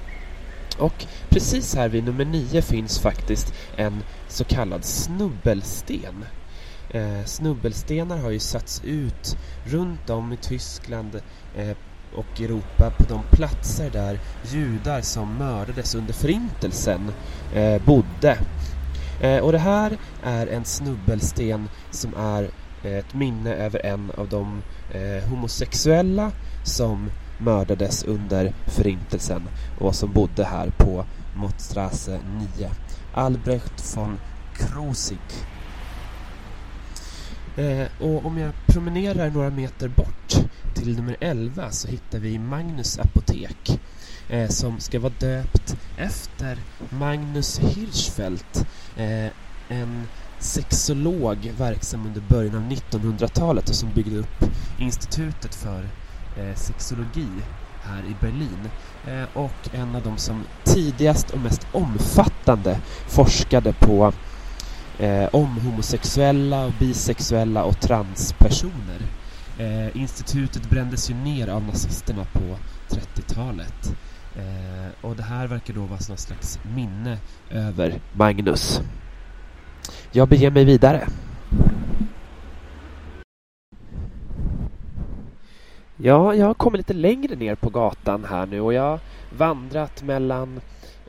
Och 0.79 1.05
precis 1.29 1.75
här 1.75 1.89
vid 1.89 2.03
nummer 2.03 2.25
9 2.25 2.61
finns 2.61 2.99
faktiskt 2.99 3.53
en 3.75 4.03
så 4.27 4.43
kallad 4.43 4.85
snubbelsten. 4.85 6.25
Eh, 6.89 7.25
snubbelstenar 7.25 8.17
har 8.17 8.29
ju 8.29 8.39
satts 8.39 8.81
ut 8.83 9.37
runt 9.65 10.09
om 10.09 10.33
i 10.33 10.37
Tyskland 10.37 11.21
eh, 11.55 11.77
och 12.15 12.41
Europa 12.41 12.91
på 12.97 13.03
de 13.03 13.23
platser 13.31 13.89
där 13.89 14.19
judar 14.43 15.01
som 15.01 15.37
mördades 15.37 15.95
under 15.95 16.13
förintelsen 16.13 17.11
eh, 17.53 17.81
bodde. 17.85 18.37
Eh, 19.21 19.37
och 19.37 19.51
det 19.51 19.57
här 19.57 19.97
är 20.23 20.47
en 20.47 20.65
snubbelsten 20.65 21.69
som 21.91 22.13
är 22.17 22.49
ett 22.83 23.13
minne 23.13 23.53
över 23.53 23.85
en 23.85 24.11
av 24.17 24.29
de 24.29 24.61
eh, 24.91 25.29
homosexuella 25.29 26.31
som 26.63 27.09
mördades 27.37 28.03
under 28.03 28.53
förintelsen 28.65 29.41
och 29.79 29.95
som 29.95 30.11
bodde 30.11 30.45
här 30.45 30.69
på 30.77 31.05
Mottstrasse 31.35 32.19
9. 32.57 32.69
Albrecht 33.13 33.95
von 33.95 34.17
Krusig. 34.53 35.19
Eh, 37.55 37.87
och 37.99 38.25
om 38.25 38.37
jag 38.37 38.51
promenerar 38.67 39.29
några 39.29 39.49
meter 39.49 39.87
bort 39.87 40.35
till 40.73 40.95
nummer 40.95 41.17
11 41.19 41.71
så 41.71 41.87
hittar 41.87 42.19
vi 42.19 42.39
Magnus 42.39 42.99
apotek 42.99 43.79
eh, 44.29 44.49
som 44.49 44.79
ska 44.79 44.99
vara 44.99 45.13
döpt 45.19 45.75
efter 45.97 46.57
Magnus 46.89 47.59
Hirschfeldt, 47.59 48.65
eh, 48.97 49.27
en 49.69 50.07
sexolog 50.39 51.51
verksam 51.57 52.05
under 52.05 52.21
början 52.21 52.55
av 52.55 52.61
1900-talet 52.61 53.69
och 53.69 53.75
som 53.75 53.89
byggde 53.93 54.17
upp 54.17 54.45
Institutet 54.79 55.55
för 55.55 55.89
eh, 56.37 56.55
sexologi 56.55 57.27
här 57.83 58.03
i 58.03 58.15
Berlin. 58.21 58.69
Eh, 59.07 59.37
och 59.37 59.69
en 59.73 59.95
av 59.95 60.01
de 60.01 60.17
som 60.17 60.43
tidigast 60.63 61.29
och 61.29 61.39
mest 61.39 61.67
omfattande 61.71 62.79
forskade 63.07 63.73
på 63.73 64.13
eh, 64.99 65.29
om 65.31 65.57
homosexuella, 65.57 66.65
och 66.65 66.73
bisexuella 66.79 67.63
och 67.63 67.79
transpersoner. 67.79 68.99
Eh, 69.59 69.97
institutet 69.97 70.69
brändes 70.69 71.09
ju 71.09 71.13
ner 71.13 71.47
av 71.47 71.63
nazisterna 71.63 72.25
på 72.33 72.57
30-talet. 72.89 73.95
Eh, 74.35 75.05
och 75.05 75.15
det 75.15 75.23
här 75.23 75.47
verkar 75.47 75.73
då 75.73 75.81
vara 75.81 75.99
någon 76.09 76.17
slags 76.17 76.59
minne 76.75 77.17
över 77.49 77.99
Magnus. 78.13 78.81
Jag 80.11 80.27
beger 80.27 80.51
mig 80.51 80.65
vidare. 80.65 81.07
Ja, 85.97 86.35
jag 86.35 86.45
har 86.45 86.53
kommit 86.53 86.79
lite 86.79 86.93
längre 86.93 87.35
ner 87.35 87.55
på 87.55 87.69
gatan 87.69 88.25
här 88.29 88.45
nu 88.45 88.61
och 88.61 88.73
jag 88.73 88.81
har 88.81 88.99
vandrat 89.37 90.03
mellan 90.03 90.61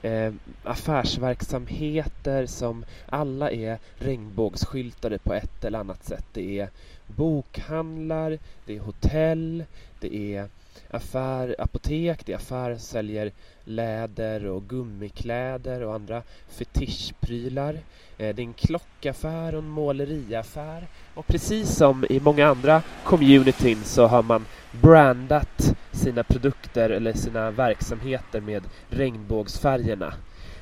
eh, 0.06 0.32
affärsverksamheter 0.64 2.46
som 2.46 2.84
alla 3.08 3.50
är 3.50 3.78
regnbågsskyltade 3.96 5.18
på 5.18 5.34
ett 5.34 5.64
eller 5.64 5.78
annat 5.78 6.04
sätt. 6.04 6.24
Det 6.32 6.60
är 6.60 6.68
bokhandlar, 7.06 8.38
det 8.66 8.76
är 8.76 8.80
hotell, 8.80 9.64
det 10.00 10.16
är 10.16 10.48
affär, 10.90 11.56
apotek, 11.58 12.26
det 12.26 12.32
är 12.32 12.36
affärer 12.36 12.74
som 12.74 12.80
säljer 12.80 13.32
läder 13.64 14.46
och 14.46 14.68
gummikläder 14.68 15.82
och 15.82 15.94
andra 15.94 16.22
fetischprylar. 16.48 17.74
Eh, 18.18 18.34
det 18.34 18.42
är 18.42 18.46
en 18.46 18.52
klockaffär 18.52 19.54
och 19.54 19.62
en 19.62 19.68
måleriaffär. 19.68 20.86
Och 21.14 21.26
precis 21.26 21.76
som 21.76 22.06
i 22.10 22.20
många 22.20 22.46
andra 22.46 22.82
communityn 23.04 23.84
så 23.84 24.06
har 24.06 24.22
man 24.22 24.46
brandat 24.70 25.76
sina 25.92 26.22
produkter 26.22 26.90
eller 26.90 27.12
sina 27.12 27.50
verksamheter 27.50 28.40
med 28.40 28.62
regnbågsfärgerna. 28.88 30.14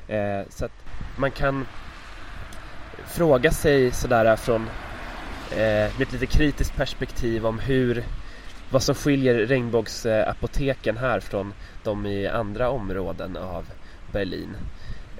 Eh, 0.09 0.48
så 0.48 0.64
att 0.64 0.85
man 1.16 1.31
kan 1.31 1.66
fråga 3.07 3.50
sig 3.50 3.90
sådär 3.90 4.37
från 4.37 4.62
eh, 5.50 5.59
med 5.98 6.00
ett 6.00 6.12
lite 6.12 6.27
kritiskt 6.27 6.77
perspektiv 6.77 7.46
om 7.46 7.59
hur 7.59 8.05
vad 8.74 8.82
som 8.82 8.94
skiljer 8.94 9.34
regnbågsapoteken 9.34 10.96
här 10.96 11.20
från 11.20 11.54
de 11.82 12.06
i 12.06 12.26
andra 12.26 12.70
områden 12.70 13.37
av 13.37 13.64
Berlin. 14.12 14.56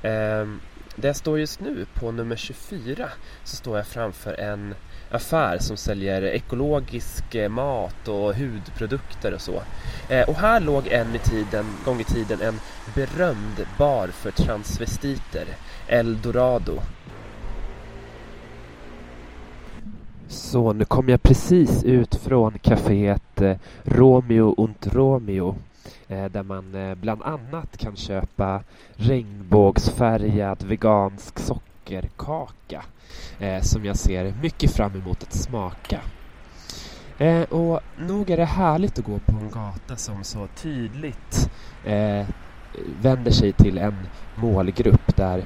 Ehm, 0.03 0.61
där 0.97 1.09
jag 1.09 1.17
står 1.17 1.39
just 1.39 1.61
nu 1.61 1.87
på 1.95 2.11
nummer 2.11 2.37
24 2.37 3.09
så 3.45 3.57
står 3.57 3.77
jag 3.77 3.87
framför 3.87 4.41
en 4.41 4.75
affär 5.11 5.59
som 5.59 5.77
säljer 5.77 6.23
ekologisk 6.23 7.35
eh, 7.35 7.49
mat 7.49 8.09
och 8.09 8.35
hudprodukter 8.37 9.35
och 9.35 9.41
så. 9.41 9.63
Eh, 10.09 10.29
och 10.29 10.37
här 10.37 10.61
låg 10.61 10.87
en 10.87 11.15
i 11.15 11.19
tiden, 11.19 11.67
gång 11.85 12.01
i 12.01 12.05
tiden 12.05 12.41
en 12.41 12.61
berömd 12.95 13.67
bar 13.79 14.09
för 14.09 14.31
transvestiter, 14.31 15.47
Eldorado. 15.87 16.81
Så 20.29 20.73
nu 20.73 20.85
kom 20.85 21.09
jag 21.09 21.23
precis 21.23 21.85
ut 21.85 22.15
från 22.15 22.59
kaféet 22.59 23.41
eh, 23.41 23.57
Romeo 23.83 24.55
und 24.57 24.87
Romeo 24.93 25.57
eh, 26.09 26.25
där 26.25 26.43
man 26.43 26.75
eh, 26.75 26.95
bland 26.95 27.23
annat 27.23 27.77
kan 27.77 27.97
köpa 27.97 28.61
regnbågsfärgad 28.97 30.63
vegansk 30.63 31.39
sockerkaka 31.39 32.85
som 33.63 33.85
jag 33.85 33.97
ser 33.97 34.35
mycket 34.43 34.71
fram 34.71 34.93
emot 34.95 35.23
att 35.23 35.33
smaka. 35.33 36.01
Och 37.49 37.81
nog 37.99 38.31
är 38.31 38.37
det 38.37 38.45
härligt 38.45 38.99
att 38.99 39.05
gå 39.05 39.19
på 39.19 39.33
en 39.33 39.51
gata 39.51 39.97
som 39.97 40.25
så 40.25 40.47
tydligt 40.57 41.51
vänder 43.03 43.31
sig 43.31 43.53
till 43.53 43.79
en 43.79 43.95
målgrupp 44.35 45.17
där 45.17 45.45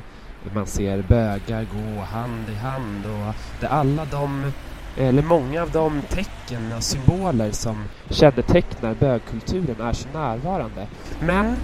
man 0.54 0.66
ser 0.66 1.02
bögar 1.02 1.66
gå 1.72 2.00
hand 2.00 2.48
i 2.48 2.54
hand 2.54 3.06
och 3.06 3.34
där 3.60 3.68
alla 3.68 4.04
de 4.04 4.52
Eh, 4.98 5.08
eller 5.08 5.22
många 5.22 5.62
av 5.62 5.70
de 5.70 6.02
tecken 6.08 6.72
och 6.76 6.82
symboler 6.82 7.50
som 7.50 7.84
kännetecknar 8.10 8.94
bögkulturen 8.94 9.80
är 9.80 9.92
så 9.92 10.08
närvarande. 10.08 10.86
Men 11.20 11.56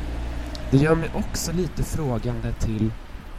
det 0.70 0.77
gör 0.77 0.94
mig 0.94 1.11
också 1.14 1.53
lite 1.53 1.83
frågande 1.83 2.53
till 2.53 2.92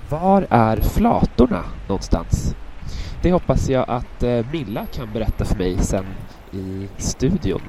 var 0.10 0.48
är 0.50 0.78
flatorna 0.78 1.64
någonstans? 1.88 2.56
Det 3.22 3.32
hoppas 3.32 3.70
jag 3.70 3.90
att 3.90 4.24
eh, 4.24 4.46
Milla 4.52 4.86
kan 4.86 5.14
berätta 5.14 5.46
för 5.46 5.58
mig 5.58 5.78
sen 5.78 6.06
i 6.52 6.88
studion. 6.98 7.62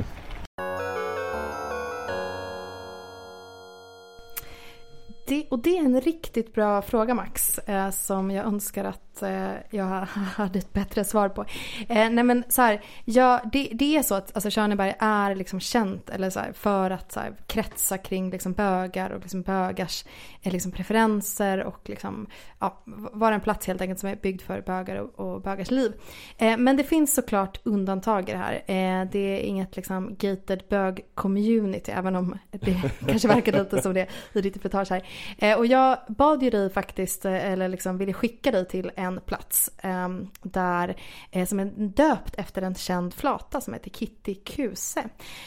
Det, 5.29 5.47
och 5.51 5.59
det 5.59 5.79
är 5.79 5.85
en 5.85 6.01
riktigt 6.01 6.55
bra 6.55 6.83
fråga 6.83 7.15
Max, 7.15 7.59
eh, 7.59 7.91
som 7.91 8.31
jag 8.31 8.47
önskar 8.47 8.85
att 8.85 9.06
att 9.17 9.23
eh, 9.23 9.79
jag 9.79 9.87
hade 10.37 10.59
ett 10.59 10.73
bättre 10.73 11.05
svar 11.05 11.29
på. 11.29 11.45
Eh, 11.89 12.11
nej 12.11 12.25
men 12.25 12.45
så 12.49 12.63
här, 12.63 12.81
ja, 13.05 13.41
det, 13.53 13.69
det 13.73 13.97
är 13.97 14.03
så 14.03 14.15
att 14.15 14.35
alltså, 14.35 14.51
Körneberg 14.51 14.95
är 14.99 15.35
liksom 15.35 15.61
känt 15.61 16.11
eller 16.11 16.31
så 16.31 16.41
här, 16.41 16.53
för 16.53 16.91
att 16.91 17.13
så 17.13 17.21
här, 17.21 17.35
kretsa 17.47 17.99
kring 17.99 18.31
liksom, 18.31 18.53
bögar 18.53 19.11
och 19.11 19.21
liksom, 19.21 19.43
bögars 19.43 20.05
eh, 20.43 20.53
liksom, 20.53 20.73
preferenser 20.73 21.65
och 21.65 21.81
liksom, 21.89 22.27
ja, 22.59 22.83
vara 23.13 23.35
en 23.35 23.41
plats 23.41 23.67
helt 23.67 23.81
enkelt 23.81 24.01
som 24.01 24.09
är 24.09 24.17
byggd 24.17 24.43
för 24.43 24.61
bögar 24.61 24.97
och, 24.97 25.21
och 25.21 25.43
bögars 25.43 25.71
liv. 25.71 25.93
Eh, 26.39 26.57
men 26.57 26.77
det 26.77 26.85
finns 26.85 27.15
såklart 27.15 27.61
undantag 27.63 28.29
i 28.29 28.33
det 28.33 28.39
här. 28.39 28.55
Eh, 28.55 29.09
det 29.13 29.19
är 29.19 29.41
inget 29.41 29.77
liksom, 29.77 30.17
gated 30.19 30.63
bög-community 30.69 31.93
även 31.93 32.17
om 32.17 32.39
det 32.51 32.77
kanske 33.09 33.29
verkar 33.29 33.53
lite 33.53 33.83
som 33.83 33.95
det 33.95 34.07
i 34.33 34.41
ditt 34.41 34.57
reportage 34.57 34.91
här. 34.91 35.03
Eh, 35.39 35.59
och 35.59 35.67
jag 35.67 35.99
bad 36.09 36.43
ju 36.43 36.51
dig 36.51 36.71
faktiskt, 36.71 37.25
eh, 37.25 37.53
eller 37.53 37.69
liksom 37.69 37.99
ville 37.99 38.13
skicka 38.13 38.51
dig 38.51 38.69
till 38.69 38.91
en 38.97 39.06
en 39.07 39.21
plats 39.21 39.71
eh, 39.79 40.09
där, 40.43 40.97
eh, 41.31 41.47
som 41.47 41.61
är 41.61 41.65
döpt 41.77 42.35
efter 42.35 42.63
en 42.63 42.75
känd 42.75 43.15
flata 43.15 43.61
som 43.61 43.75
heter 43.75 43.91
Kitty 43.91 44.35
Kuse. 44.35 45.05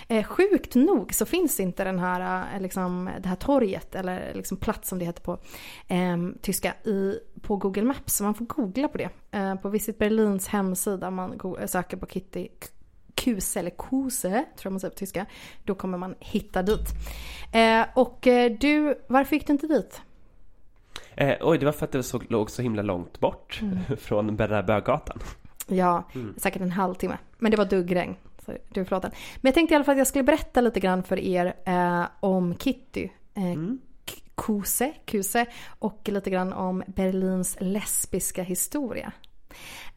Eh, 0.07 0.23
sjukt 0.23 0.75
nog 0.75 1.13
så 1.13 1.25
finns 1.25 1.59
inte 1.59 1.83
den 1.83 1.99
här, 1.99 2.55
eh, 2.55 2.61
liksom, 2.61 3.09
det 3.19 3.29
här 3.29 3.35
torget 3.35 3.95
eller 3.95 4.33
liksom 4.33 4.57
plats 4.57 4.89
som 4.89 4.99
det 4.99 5.05
heter 5.05 5.21
på 5.21 5.39
ehm, 5.87 6.37
tyska 6.41 6.73
i, 6.83 7.19
på 7.41 7.55
Google 7.55 7.83
Maps. 7.83 8.15
Så 8.15 8.23
man 8.23 8.33
får 8.33 8.45
googla 8.45 8.87
på 8.87 8.97
det. 8.97 9.09
Eh, 9.31 9.55
på 9.55 9.69
Visit 9.69 9.97
Berlins 9.97 10.47
hemsida, 10.47 11.11
man 11.11 11.39
söker 11.67 11.97
på 11.97 12.05
Kitty 12.05 12.47
Kuse 13.15 13.59
eller 13.59 13.71
Kuse, 13.77 14.29
tror 14.29 14.45
jag 14.63 14.71
man 14.71 14.79
säger 14.79 14.91
på 14.91 14.97
tyska. 14.97 15.25
Då 15.63 15.75
kommer 15.75 15.97
man 15.97 16.15
hitta 16.19 16.61
dit. 16.63 16.89
Eh, 17.51 17.85
och 17.95 18.27
eh, 18.27 18.51
du, 18.51 19.01
varför 19.07 19.35
gick 19.35 19.47
du 19.47 19.53
inte 19.53 19.67
dit? 19.67 20.01
Eh, 21.19 21.37
oj, 21.41 21.57
det 21.57 21.65
var 21.65 21.71
för 21.71 21.85
att 21.85 21.91
det 21.91 22.03
så, 22.03 22.21
låg 22.27 22.49
så 22.49 22.61
himla 22.61 22.81
långt 22.81 23.19
bort 23.19 23.59
mm. 23.61 23.77
från 23.97 24.27
den 24.27 24.37
där 24.37 24.63
böggatan. 24.63 25.19
Ja, 25.67 26.03
mm. 26.15 26.33
säkert 26.37 26.61
en 26.61 26.71
halvtimme. 26.71 27.17
Men 27.37 27.51
det 27.51 27.57
var 27.57 27.65
duggregn. 27.65 28.15
Så 28.45 28.53
du 28.69 28.85
förlåten. 28.85 29.11
Men 29.35 29.49
jag 29.49 29.53
tänkte 29.53 29.73
i 29.73 29.75
alla 29.75 29.83
fall 29.83 29.93
att 29.93 29.97
jag 29.97 30.07
skulle 30.07 30.23
berätta 30.23 30.61
lite 30.61 30.79
grann 30.79 31.03
för 31.03 31.19
er 31.19 31.53
eh, 31.65 32.03
om 32.19 32.55
Kitty. 32.55 33.09
Eh, 33.33 33.43
mm. 33.43 33.79
Kuse, 34.35 34.93
Kuse 35.05 35.45
och 35.79 36.01
lite 36.05 36.29
grann 36.29 36.53
om 36.53 36.83
Berlins 36.87 37.57
lesbiska 37.59 38.43
historia. 38.43 39.11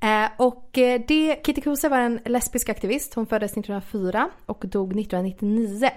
Eh, 0.00 0.30
och 0.38 0.78
eh, 0.78 1.00
det, 1.08 1.40
Kitty 1.46 1.60
Kuse 1.60 1.88
var 1.88 1.98
en 1.98 2.20
lesbisk 2.24 2.68
aktivist. 2.68 3.14
Hon 3.14 3.26
föddes 3.26 3.50
1904 3.50 4.30
och 4.46 4.64
dog 4.66 5.00
1999. 5.00 5.90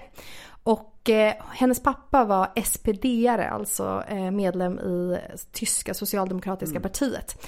Och 0.66 1.10
eh, 1.10 1.34
hennes 1.52 1.82
pappa 1.82 2.24
var 2.24 2.48
SPD-are, 2.56 3.48
alltså 3.48 4.04
eh, 4.08 4.30
medlem 4.30 4.78
i 4.78 5.18
tyska 5.52 5.94
socialdemokratiska 5.94 6.76
mm. 6.76 6.82
partiet. 6.82 7.46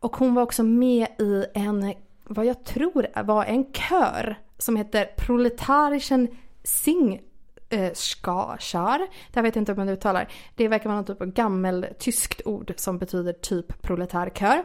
Och 0.00 0.16
hon 0.16 0.34
var 0.34 0.42
också 0.42 0.62
med 0.62 1.06
i 1.18 1.44
en, 1.54 1.94
vad 2.24 2.46
jag 2.46 2.64
tror 2.64 3.22
var 3.22 3.44
en 3.44 3.72
kör 3.72 4.38
som 4.58 4.76
heter 4.76 5.04
Proletarischen 5.16 6.28
Sing 6.64 7.20
eh, 7.68 7.92
skar. 7.92 8.98
Det 9.32 9.34
här 9.34 9.42
vet 9.42 9.56
jag 9.56 9.62
inte 9.62 9.72
om 9.72 9.78
man 9.78 9.88
uttalar. 9.88 10.32
Det 10.54 10.68
verkar 10.68 10.84
vara 10.84 10.96
någon 10.96 11.04
typ 11.04 11.20
av 11.20 11.26
gammeltyskt 11.26 12.42
ord 12.44 12.74
som 12.76 12.98
betyder 12.98 13.32
typ 13.32 13.82
proletärkör. 13.82 14.64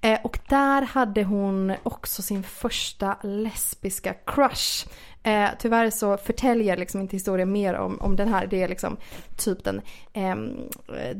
Eh, 0.00 0.20
och 0.24 0.38
där 0.48 0.82
hade 0.82 1.24
hon 1.24 1.72
också 1.82 2.22
sin 2.22 2.42
första 2.42 3.16
lesbiska 3.22 4.14
crush. 4.26 4.86
Eh, 5.22 5.48
tyvärr 5.58 5.90
så 5.90 6.16
förtäljer 6.16 6.76
liksom 6.76 7.00
inte 7.00 7.16
historien 7.16 7.52
mer 7.52 7.74
om, 7.74 8.00
om 8.00 8.16
den 8.16 8.28
här. 8.28 8.46
Det 8.46 8.62
är 8.62 8.68
liksom 8.68 8.96
typ 9.36 9.64
den 9.64 9.80
eh, 10.12 10.36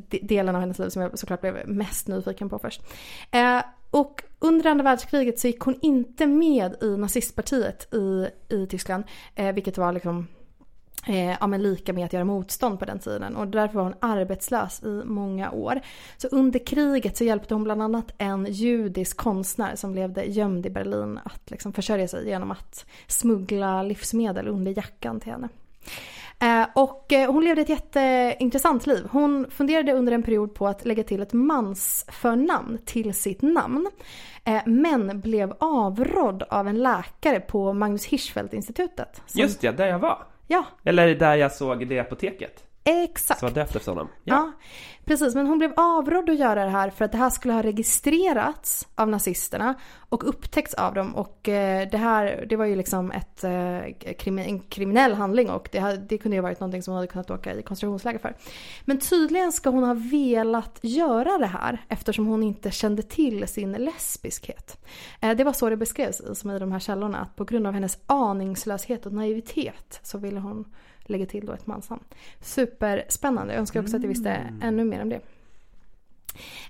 delen 0.06 0.54
av 0.54 0.60
hennes 0.60 0.78
liv 0.78 0.88
som 0.88 1.02
jag 1.02 1.18
såklart 1.18 1.40
blev 1.40 1.68
mest 1.68 2.08
nyfiken 2.08 2.48
på 2.48 2.58
först. 2.58 2.82
Eh, 3.30 3.62
och 3.90 4.22
under 4.38 4.70
andra 4.70 4.84
världskriget 4.84 5.38
så 5.38 5.46
gick 5.46 5.60
hon 5.60 5.78
inte 5.82 6.26
med 6.26 6.76
i 6.82 6.96
nazistpartiet 6.96 7.94
i, 7.94 8.28
i 8.48 8.66
Tyskland. 8.66 9.04
Eh, 9.34 9.52
vilket 9.52 9.78
var 9.78 9.92
liksom 9.92 10.26
eh, 11.06 11.36
ja, 11.40 11.46
men 11.46 11.62
lika 11.62 11.92
med 11.92 12.04
att 12.04 12.12
göra 12.12 12.24
motstånd 12.24 12.78
på 12.78 12.84
den 12.84 12.98
tiden 12.98 13.36
och 13.36 13.48
därför 13.48 13.74
var 13.74 13.82
hon 13.82 13.94
arbetslös 14.00 14.82
i 14.82 15.02
många 15.04 15.50
år. 15.50 15.80
Så 16.16 16.28
under 16.28 16.66
kriget 16.66 17.16
så 17.16 17.24
hjälpte 17.24 17.54
hon 17.54 17.64
bland 17.64 17.82
annat 17.82 18.12
en 18.18 18.46
judisk 18.50 19.16
konstnär 19.16 19.76
som 19.76 19.94
levde 19.94 20.24
gömd 20.24 20.66
i 20.66 20.70
Berlin 20.70 21.20
att 21.24 21.50
liksom 21.50 21.72
försörja 21.72 22.08
sig 22.08 22.28
genom 22.28 22.50
att 22.50 22.86
smuggla 23.06 23.82
livsmedel 23.82 24.48
under 24.48 24.72
jackan 24.76 25.20
till 25.20 25.32
henne. 25.32 25.48
Eh, 26.42 26.66
och 26.74 27.12
eh, 27.12 27.32
hon 27.32 27.44
levde 27.44 27.62
ett 27.62 27.68
jätteintressant 27.68 28.86
liv. 28.86 29.08
Hon 29.10 29.50
funderade 29.50 29.92
under 29.92 30.12
en 30.12 30.22
period 30.22 30.54
på 30.54 30.68
att 30.68 30.84
lägga 30.84 31.02
till 31.02 31.22
ett 31.22 31.32
mansförnamn 31.32 32.78
till 32.84 33.14
sitt 33.14 33.42
namn. 33.42 33.90
Eh, 34.44 34.62
men 34.66 35.20
blev 35.20 35.54
avrådd 35.60 36.42
av 36.42 36.68
en 36.68 36.82
läkare 36.82 37.40
på 37.40 37.72
Magnus 37.72 38.04
Hirschfeldt-institutet. 38.04 39.22
Som... 39.26 39.40
Just 39.40 39.60
det, 39.60 39.70
där 39.70 39.86
jag 39.86 39.98
var. 39.98 40.26
Ja. 40.52 40.64
Eller 40.84 41.14
där 41.14 41.34
jag 41.34 41.52
såg 41.52 41.88
det 41.88 41.98
apoteket. 41.98 42.64
Exakt. 42.84 43.40
Som 43.40 43.48
var 43.48 43.54
döpt 43.54 43.76
efter 43.76 43.92
honom. 43.92 44.08
Ja. 44.24 44.34
ja. 44.34 44.52
precis. 45.04 45.34
Men 45.34 45.46
hon 45.46 45.58
blev 45.58 45.72
avrådd 45.76 46.30
att 46.30 46.38
göra 46.38 46.64
det 46.64 46.70
här 46.70 46.90
för 46.90 47.04
att 47.04 47.12
det 47.12 47.18
här 47.18 47.30
skulle 47.30 47.54
ha 47.54 47.62
registrerats 47.62 48.88
av 48.94 49.08
nazisterna 49.08 49.74
och 50.08 50.28
upptäckts 50.28 50.74
av 50.74 50.94
dem. 50.94 51.16
Och 51.16 51.48
eh, 51.48 51.88
det 51.90 51.98
här, 51.98 52.46
det 52.48 52.56
var 52.56 52.64
ju 52.64 52.76
liksom 52.76 53.10
ett, 53.10 53.44
eh, 53.44 54.46
en 54.46 54.60
kriminell 54.60 55.14
handling 55.14 55.50
och 55.50 55.68
det, 55.72 56.00
det 56.08 56.18
kunde 56.18 56.36
ju 56.36 56.40
varit 56.40 56.60
någonting 56.60 56.82
som 56.82 56.92
hon 56.92 56.96
hade 56.96 57.12
kunnat 57.12 57.30
åka 57.30 57.54
i 57.54 57.62
koncentrationsläger 57.62 58.18
för. 58.18 58.36
Men 58.84 58.98
tydligen 58.98 59.52
ska 59.52 59.70
hon 59.70 59.84
ha 59.84 59.94
velat 59.94 60.78
göra 60.82 61.38
det 61.38 61.46
här 61.46 61.84
eftersom 61.88 62.26
hon 62.26 62.42
inte 62.42 62.70
kände 62.70 63.02
till 63.02 63.48
sin 63.48 63.72
lesbiskhet. 63.72 64.84
Eh, 65.20 65.36
det 65.36 65.44
var 65.44 65.52
så 65.52 65.70
det 65.70 65.76
beskrevs 65.76 66.22
som 66.38 66.50
i 66.50 66.58
de 66.58 66.72
här 66.72 66.80
källorna, 66.80 67.18
att 67.18 67.36
på 67.36 67.44
grund 67.44 67.66
av 67.66 67.72
hennes 67.72 67.98
aningslöshet 68.06 69.06
och 69.06 69.12
naivitet 69.12 70.00
så 70.02 70.18
ville 70.18 70.40
hon 70.40 70.64
lägger 71.04 71.26
till 71.26 71.46
då 71.46 71.52
ett 71.52 71.66
mansnamn. 71.66 72.02
Superspännande. 72.40 73.52
Jag 73.52 73.60
önskar 73.60 73.80
också 73.80 73.96
att 73.96 74.02
jag 74.02 74.08
visste 74.08 74.30
mm. 74.30 74.62
ännu 74.62 74.84
mer 74.84 75.02
om 75.02 75.08
det. 75.08 75.20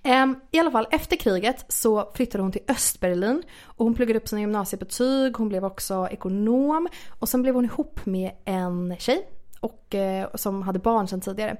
Ehm, 0.02 0.40
I 0.50 0.58
alla 0.58 0.70
fall 0.70 0.86
efter 0.90 1.16
kriget 1.16 1.64
så 1.68 2.10
flyttade 2.14 2.42
hon 2.42 2.52
till 2.52 2.62
Östberlin 2.68 3.42
och 3.64 3.84
hon 3.84 3.94
pluggade 3.94 4.18
upp 4.18 4.28
sina 4.28 4.40
gymnasiebetyg, 4.40 5.36
hon 5.36 5.48
blev 5.48 5.64
också 5.64 6.08
ekonom 6.10 6.88
och 7.18 7.28
sen 7.28 7.42
blev 7.42 7.54
hon 7.54 7.64
ihop 7.64 8.06
med 8.06 8.30
en 8.44 8.96
tjej 8.98 9.28
och, 9.60 9.94
eh, 9.94 10.28
som 10.34 10.62
hade 10.62 10.78
barn 10.78 11.08
sedan 11.08 11.20
tidigare. 11.20 11.56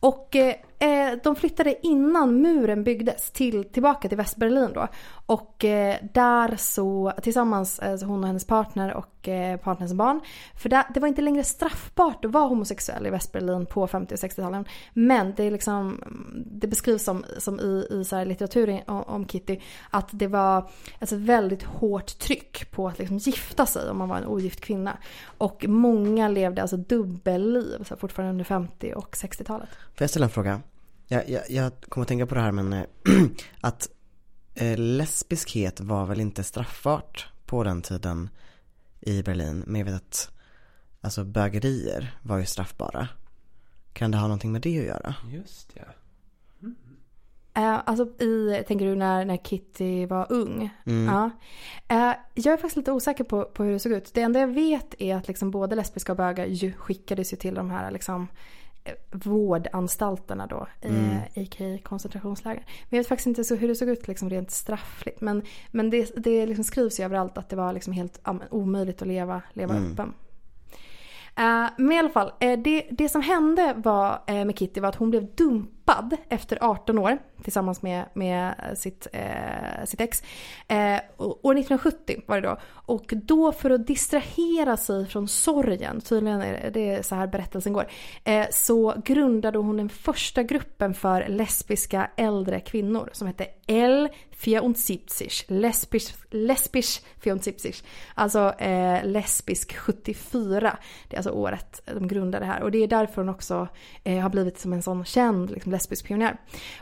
Och 0.00 0.36
eh, 0.80 1.18
de 1.22 1.36
flyttade 1.36 1.86
innan 1.86 2.42
muren 2.42 2.84
byggdes 2.84 3.30
till, 3.30 3.64
tillbaka 3.64 4.08
till 4.08 4.18
Västberlin 4.18 4.72
då. 4.74 4.88
Och 5.26 5.64
eh, 5.64 5.96
där 6.12 6.56
så 6.56 7.12
tillsammans, 7.22 7.80
alltså 7.80 8.06
hon 8.06 8.20
och 8.20 8.26
hennes 8.26 8.46
partner 8.46 8.94
och 8.94 9.28
eh, 9.28 9.56
partners 9.56 9.92
barn. 9.92 10.20
För 10.54 10.68
där, 10.68 10.84
det 10.94 11.00
var 11.00 11.08
inte 11.08 11.22
längre 11.22 11.44
straffbart 11.44 12.24
att 12.24 12.30
vara 12.30 12.46
homosexuell 12.46 13.06
i 13.06 13.10
Västberlin 13.10 13.66
på 13.66 13.86
50 13.86 14.14
och 14.14 14.18
60-talen. 14.18 14.64
Men 14.92 15.34
det, 15.36 15.44
är 15.44 15.50
liksom, 15.50 16.04
det 16.46 16.66
beskrivs 16.66 17.04
som, 17.04 17.24
som 17.38 17.60
i, 17.60 17.86
i 17.90 18.04
så 18.04 18.24
litteratur 18.24 18.82
om, 18.86 19.02
om, 19.02 19.26
Kitty 19.26 19.58
att 19.90 20.08
det 20.12 20.26
var 20.26 20.70
alltså 20.98 21.16
ett 21.16 21.22
väldigt 21.22 21.62
hårt 21.62 22.18
tryck 22.18 22.70
på 22.70 22.88
att 22.88 22.98
liksom 22.98 23.18
gifta 23.18 23.66
sig 23.66 23.90
om 23.90 23.98
man 23.98 24.08
var 24.08 24.16
en 24.16 24.26
ogift 24.26 24.60
kvinna. 24.60 24.98
Och 25.38 25.64
många 25.68 26.28
levde 26.28 26.62
alltså 26.62 26.76
dubbelliv, 26.76 27.84
så 27.84 27.96
fortfarande 27.96 28.30
under 28.30 28.44
50 28.44 28.92
och 28.96 29.16
60-talet. 29.16 29.68
Får 29.68 30.02
jag 30.02 30.10
ställa 30.10 30.26
en 30.26 30.30
fråga? 30.30 30.60
Jag, 31.12 31.28
jag, 31.28 31.42
jag 31.50 31.72
kommer 31.88 32.02
att 32.02 32.08
tänka 32.08 32.26
på 32.26 32.34
det 32.34 32.40
här 32.40 32.52
men 32.52 32.86
att 33.60 33.88
eh, 34.54 34.78
lesbiskhet 34.78 35.80
var 35.80 36.06
väl 36.06 36.20
inte 36.20 36.44
straffbart 36.44 37.28
på 37.46 37.64
den 37.64 37.82
tiden 37.82 38.28
i 39.00 39.22
Berlin. 39.22 39.64
Men 39.66 39.78
jag 39.78 39.86
vet 39.86 39.94
att 39.94 40.30
alltså 41.00 41.24
bögerier 41.24 42.18
var 42.22 42.38
ju 42.38 42.46
straffbara. 42.46 43.08
Kan 43.92 44.10
det 44.10 44.18
ha 44.18 44.26
någonting 44.26 44.52
med 44.52 44.62
det 44.62 44.78
att 44.78 44.86
göra? 44.86 45.14
Just 45.30 45.72
ja. 45.74 45.82
Mm. 46.62 46.76
Uh, 47.58 47.82
alltså 47.86 48.24
i, 48.24 48.64
tänker 48.68 48.86
du 48.86 48.94
när, 48.94 49.24
när 49.24 49.36
Kitty 49.36 50.06
var 50.06 50.32
ung? 50.32 50.70
Mm. 50.86 51.14
Uh, 51.14 51.24
uh, 51.92 52.14
jag 52.34 52.52
är 52.52 52.56
faktiskt 52.56 52.76
lite 52.76 52.92
osäker 52.92 53.24
på, 53.24 53.44
på 53.44 53.64
hur 53.64 53.72
det 53.72 53.78
såg 53.78 53.92
ut. 53.92 54.14
Det 54.14 54.20
enda 54.20 54.40
jag 54.40 54.48
vet 54.48 54.94
är 54.98 55.16
att 55.16 55.28
liksom 55.28 55.50
både 55.50 55.76
lesbiska 55.76 56.12
och 56.12 56.18
bögar 56.18 56.46
ju 56.46 56.72
skickades 56.72 57.32
ju 57.32 57.36
till 57.36 57.54
de 57.54 57.70
här 57.70 57.90
liksom 57.90 58.28
vårdanstalterna 59.10 60.46
då, 60.46 60.66
mm. 60.82 61.18
i 61.34 61.78
koncentrationsläger. 61.78 62.64
Men 62.66 62.96
jag 62.96 62.98
vet 62.98 63.08
faktiskt 63.08 63.26
inte 63.26 63.44
så 63.44 63.54
hur 63.54 63.68
det 63.68 63.74
såg 63.74 63.88
ut 63.88 64.08
liksom 64.08 64.30
rent 64.30 64.50
straffligt. 64.50 65.20
Men, 65.20 65.42
men 65.70 65.90
det, 65.90 66.12
det 66.16 66.46
liksom 66.46 66.64
skrivs 66.64 67.00
ju 67.00 67.04
överallt 67.04 67.38
att 67.38 67.48
det 67.48 67.56
var 67.56 67.72
liksom 67.72 67.92
helt 67.92 68.20
omöjligt 68.50 69.02
att 69.02 69.08
leva, 69.08 69.42
leva 69.52 69.74
mm. 69.74 69.92
öppen. 69.92 70.14
Uh, 71.38 71.70
men 71.76 71.92
i 71.92 71.98
alla 71.98 72.08
fall, 72.08 72.32
uh, 72.44 72.58
det, 72.58 72.86
det 72.90 73.08
som 73.08 73.22
hände 73.22 73.74
var, 73.76 74.12
uh, 74.30 74.44
med 74.44 74.58
Kitty 74.58 74.80
var 74.80 74.88
att 74.88 74.96
hon 74.96 75.10
blev 75.10 75.34
dumpad 75.34 75.79
dumpad 75.90 76.16
efter 76.28 76.58
18 76.60 76.98
år 76.98 77.18
tillsammans 77.42 77.82
med, 77.82 78.04
med 78.14 78.54
sitt, 78.74 79.06
eh, 79.12 79.84
sitt 79.84 80.00
ex. 80.00 80.22
Eh, 80.68 81.00
år 81.18 81.58
1970 81.58 82.22
var 82.26 82.40
det 82.40 82.48
då. 82.48 82.56
Och 82.66 83.12
då 83.12 83.52
för 83.52 83.70
att 83.70 83.86
distrahera 83.86 84.76
sig 84.76 85.06
från 85.06 85.28
sorgen, 85.28 86.00
tydligen 86.00 86.42
är 86.42 86.70
det 86.70 87.06
så 87.06 87.14
här 87.14 87.26
berättelsen 87.26 87.72
går, 87.72 87.86
eh, 88.24 88.46
så 88.50 88.94
grundade 89.04 89.58
hon 89.58 89.76
den 89.76 89.88
första 89.88 90.42
gruppen 90.42 90.94
för 90.94 91.28
lesbiska 91.28 92.10
äldre 92.16 92.60
kvinnor 92.60 93.10
som 93.12 93.26
hette 93.26 93.46
L 93.66 94.08
74, 94.40 95.44
lesbisch, 95.48 96.14
lesbisch 96.30 97.02
74. 97.22 97.72
Alltså 98.14 98.54
eh, 98.58 99.04
lesbisk 99.04 99.76
74. 99.76 100.78
Det 101.08 101.16
är 101.16 101.18
alltså 101.18 101.30
året 101.30 101.82
de 101.94 102.08
grundade 102.08 102.44
det 102.44 102.52
här. 102.52 102.62
Och 102.62 102.70
det 102.70 102.78
är 102.78 102.88
därför 102.88 103.22
hon 103.22 103.28
också 103.28 103.68
eh, 104.04 104.18
har 104.18 104.30
blivit 104.30 104.58
som 104.58 104.72
en 104.72 104.82
sån 104.82 105.04
känd 105.04 105.50
liksom, 105.50 105.72
lesbisk 105.80 106.06
pionjär. 106.06 106.36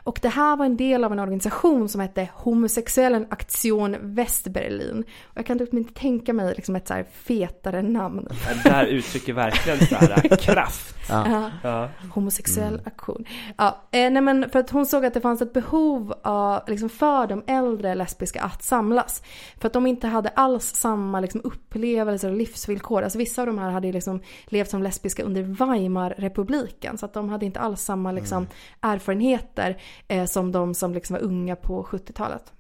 Och 0.05 0.18
det 0.22 0.28
här 0.28 0.57
var 0.57 0.64
en 0.64 0.76
del 0.76 1.05
av 1.05 1.12
en 1.12 1.18
organisation 1.18 1.88
som 1.88 2.01
hette 2.01 2.28
Homosexuellen 2.34 3.26
Aktion 3.30 3.96
Västberlin. 4.01 5.05
Och 5.24 5.38
jag 5.38 5.46
kan 5.46 5.59
typ 5.59 5.74
inte 5.74 5.94
tänka 5.94 6.32
mig 6.32 6.55
liksom, 6.57 6.76
ett 6.76 6.88
så 6.88 6.94
här 6.94 7.07
fetare 7.12 7.82
namn. 7.82 8.28
Det 8.64 8.70
där 8.70 8.84
uttrycker 8.84 9.32
verkligen 9.32 9.78
så 9.78 9.94
här 9.94 10.36
kraft. 10.40 10.94
Ja. 11.09 11.51
Ja. 11.62 11.88
Homosexuell 12.11 12.74
mm. 12.74 12.86
aktion. 12.86 13.24
Ja, 13.57 13.82
eh, 13.90 14.11
nej 14.11 14.22
men 14.22 14.51
för 14.51 14.59
att 14.59 14.70
hon 14.70 14.86
såg 14.86 15.05
att 15.05 15.14
det 15.14 15.20
fanns 15.20 15.42
ett 15.42 15.53
behov 15.53 16.14
av, 16.22 16.62
liksom 16.66 16.88
för 16.88 17.26
de 17.26 17.42
äldre 17.46 17.94
lesbiska 17.94 18.42
att 18.42 18.62
samlas. 18.62 19.22
För 19.61 19.66
att 19.66 19.72
de 19.72 19.86
inte 19.86 20.07
hade 20.07 20.28
alls 20.28 20.64
samma 20.64 21.20
liksom, 21.20 21.40
upplevelser 21.44 22.30
och 22.30 22.36
livsvillkor. 22.36 23.03
Alltså 23.03 23.18
vissa 23.18 23.42
av 23.42 23.46
de 23.46 23.59
här 23.59 23.70
hade 23.70 23.92
liksom 23.92 24.20
levt 24.46 24.70
som 24.70 24.82
lesbiska 24.82 25.22
under 25.22 25.42
Weimarrepubliken. 25.42 26.99
Så 26.99 27.07
att 27.07 27.14
de 27.14 27.28
hade 27.28 27.46
inte 27.46 27.61
alls 27.61 27.80
samma 27.80 28.12
liksom, 28.12 28.38
mm. 28.38 28.49
Erfarenheter 28.93 29.80
eh, 30.09 30.24
som 30.24 30.53
de 30.53 30.74
som 30.74 30.95
liksom, 30.95 31.14
var 31.14 31.20
unga 31.20 31.57
på 31.57 31.82
70-talet. 31.82 32.53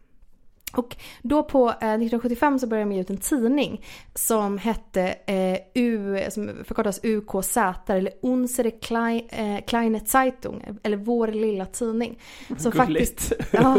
Och 0.72 0.96
då 1.22 1.42
på 1.42 1.68
eh, 1.68 1.74
1975 1.74 2.58
så 2.58 2.66
började 2.66 2.90
de 2.90 2.94
ge 2.94 3.00
ut 3.00 3.10
en 3.10 3.16
tidning 3.16 3.84
som 4.14 4.58
hette 4.58 5.02
eh, 5.26 5.58
U, 5.74 6.20
som 6.30 6.50
förkortas 6.64 7.00
UKZ 7.02 7.56
eller 7.86 8.12
Unsere 8.22 8.70
Klein, 8.70 9.28
eh, 9.28 9.64
Kleine 9.66 10.00
Zeitung, 10.00 10.64
eller 10.82 10.96
Vår 10.96 11.28
lilla 11.28 11.66
tidning. 11.66 12.18
Som 12.58 12.72
faktiskt, 12.72 13.32
ja, 13.52 13.78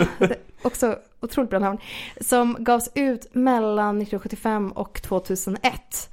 också 0.62 1.00
otroligt 1.20 1.50
bra 1.50 1.60
namn. 1.60 1.78
Som 2.22 2.58
gavs 2.60 2.90
ut 2.96 3.36
mellan 3.36 3.98
1975 3.98 4.72
och 4.72 5.02
2001. 5.02 6.10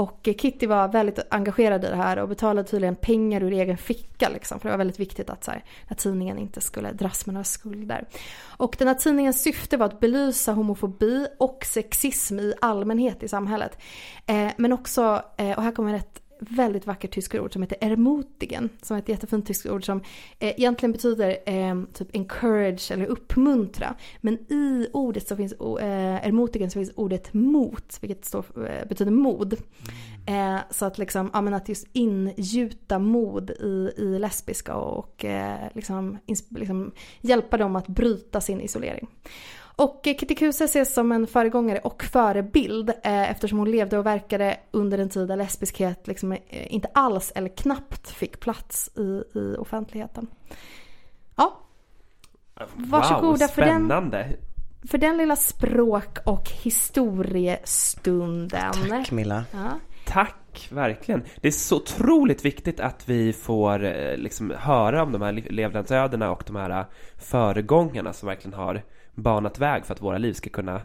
Och 0.00 0.28
Kitty 0.36 0.66
var 0.66 0.88
väldigt 0.88 1.18
engagerad 1.30 1.84
i 1.84 1.88
det 1.88 1.96
här 1.96 2.18
och 2.18 2.28
betalade 2.28 2.68
tydligen 2.68 2.96
pengar 2.96 3.42
ur 3.42 3.52
egen 3.52 3.76
ficka 3.76 4.28
liksom. 4.28 4.60
För 4.60 4.68
det 4.68 4.72
var 4.72 4.78
väldigt 4.78 5.00
viktigt 5.00 5.30
att, 5.30 5.44
så 5.44 5.50
här, 5.50 5.64
att 5.88 5.98
tidningen 5.98 6.38
inte 6.38 6.60
skulle 6.60 6.92
dras 6.92 7.26
med 7.26 7.34
några 7.34 7.44
skulder. 7.44 8.04
Och 8.42 8.76
den 8.78 8.88
här 8.88 8.94
tidningens 8.94 9.42
syfte 9.42 9.76
var 9.76 9.86
att 9.86 10.00
belysa 10.00 10.52
homofobi 10.52 11.26
och 11.38 11.64
sexism 11.64 12.38
i 12.38 12.54
allmänhet 12.60 13.22
i 13.22 13.28
samhället. 13.28 13.78
Eh, 14.26 14.48
men 14.56 14.72
också, 14.72 15.22
eh, 15.36 15.56
och 15.58 15.62
här 15.62 15.72
kommer 15.72 15.94
ett 15.94 16.22
väldigt 16.40 16.86
vackert 16.86 17.14
tyskt 17.14 17.34
ord 17.34 17.52
som 17.52 17.62
heter 17.62 17.78
ermutigen. 17.80 18.68
Som 18.82 18.96
är 18.96 19.00
ett 19.00 19.08
jättefint 19.08 19.46
tyskt 19.46 19.66
ord 19.66 19.84
som 19.84 19.98
eh, 20.38 20.48
egentligen 20.48 20.92
betyder 20.92 21.38
eh, 21.46 21.82
typ 21.92 22.16
encourage 22.16 22.90
eller 22.90 23.06
uppmuntra. 23.06 23.94
Men 24.20 24.34
i 24.34 24.88
ordet 24.92 25.28
så 25.28 25.36
finns 25.36 25.52
eh, 25.52 26.26
ermutigen 26.26 26.70
så 26.70 26.78
finns 26.78 26.92
ordet 26.96 27.34
mot, 27.34 27.98
vilket 28.00 28.24
står, 28.24 28.44
eh, 28.56 28.88
betyder 28.88 29.12
mod. 29.12 29.54
Mm. 30.26 30.56
Eh, 30.56 30.60
så 30.70 30.84
att 30.84 30.98
liksom, 30.98 31.30
ja 31.32 31.40
men 31.40 31.54
att 31.54 31.68
just 31.68 31.86
ingjuta 31.92 32.98
mod 32.98 33.50
i, 33.50 33.90
i 33.96 34.18
lesbiska 34.18 34.74
och, 34.74 35.24
eh, 35.24 35.68
liksom, 35.74 36.18
liksom 36.48 36.92
hjälpa 37.20 37.56
dem 37.56 37.76
att 37.76 37.88
bryta 37.88 38.40
sin 38.40 38.60
isolering. 38.60 39.08
Och 39.80 40.00
Kitty 40.04 40.34
Kuse 40.34 40.64
ses 40.64 40.94
som 40.94 41.12
en 41.12 41.26
föregångare 41.26 41.78
och 41.78 42.02
förebild 42.02 42.90
eh, 42.90 43.30
eftersom 43.30 43.58
hon 43.58 43.70
levde 43.70 43.98
och 43.98 44.06
verkade 44.06 44.56
under 44.70 44.98
en 44.98 45.08
tid 45.08 45.28
där 45.28 45.36
lesbiskhet 45.36 46.06
liksom, 46.06 46.32
eh, 46.32 46.74
inte 46.74 46.88
alls 46.94 47.32
eller 47.34 47.48
knappt 47.48 48.10
fick 48.10 48.40
plats 48.40 48.90
i, 48.96 49.22
i 49.38 49.56
offentligheten. 49.58 50.26
Ja. 51.36 51.60
Varsågoda 52.74 53.46
wow, 53.46 53.54
för 53.54 53.62
den, 53.62 54.12
för 54.88 54.98
den 54.98 55.16
lilla 55.16 55.36
språk 55.36 56.18
och 56.24 56.50
historiestunden. 56.50 58.72
Tack 58.88 59.10
Milla. 59.10 59.44
Ja. 59.52 59.70
Tack, 60.06 60.68
verkligen. 60.70 61.22
Det 61.40 61.48
är 61.48 61.52
så 61.52 61.76
otroligt 61.76 62.44
viktigt 62.44 62.80
att 62.80 63.08
vi 63.08 63.32
får 63.32 63.84
eh, 63.84 64.16
liksom, 64.16 64.52
höra 64.58 65.02
om 65.02 65.12
de 65.12 65.22
här 65.22 65.32
levnadsödena 65.32 66.30
och 66.30 66.42
de 66.46 66.56
här 66.56 66.86
föregångarna 67.18 68.12
som 68.12 68.26
verkligen 68.26 68.54
har 68.54 68.82
banat 69.22 69.58
väg 69.58 69.84
för 69.84 69.94
att 69.94 70.02
våra 70.02 70.18
liv 70.18 70.32
ska 70.32 70.50
kunna 70.50 70.82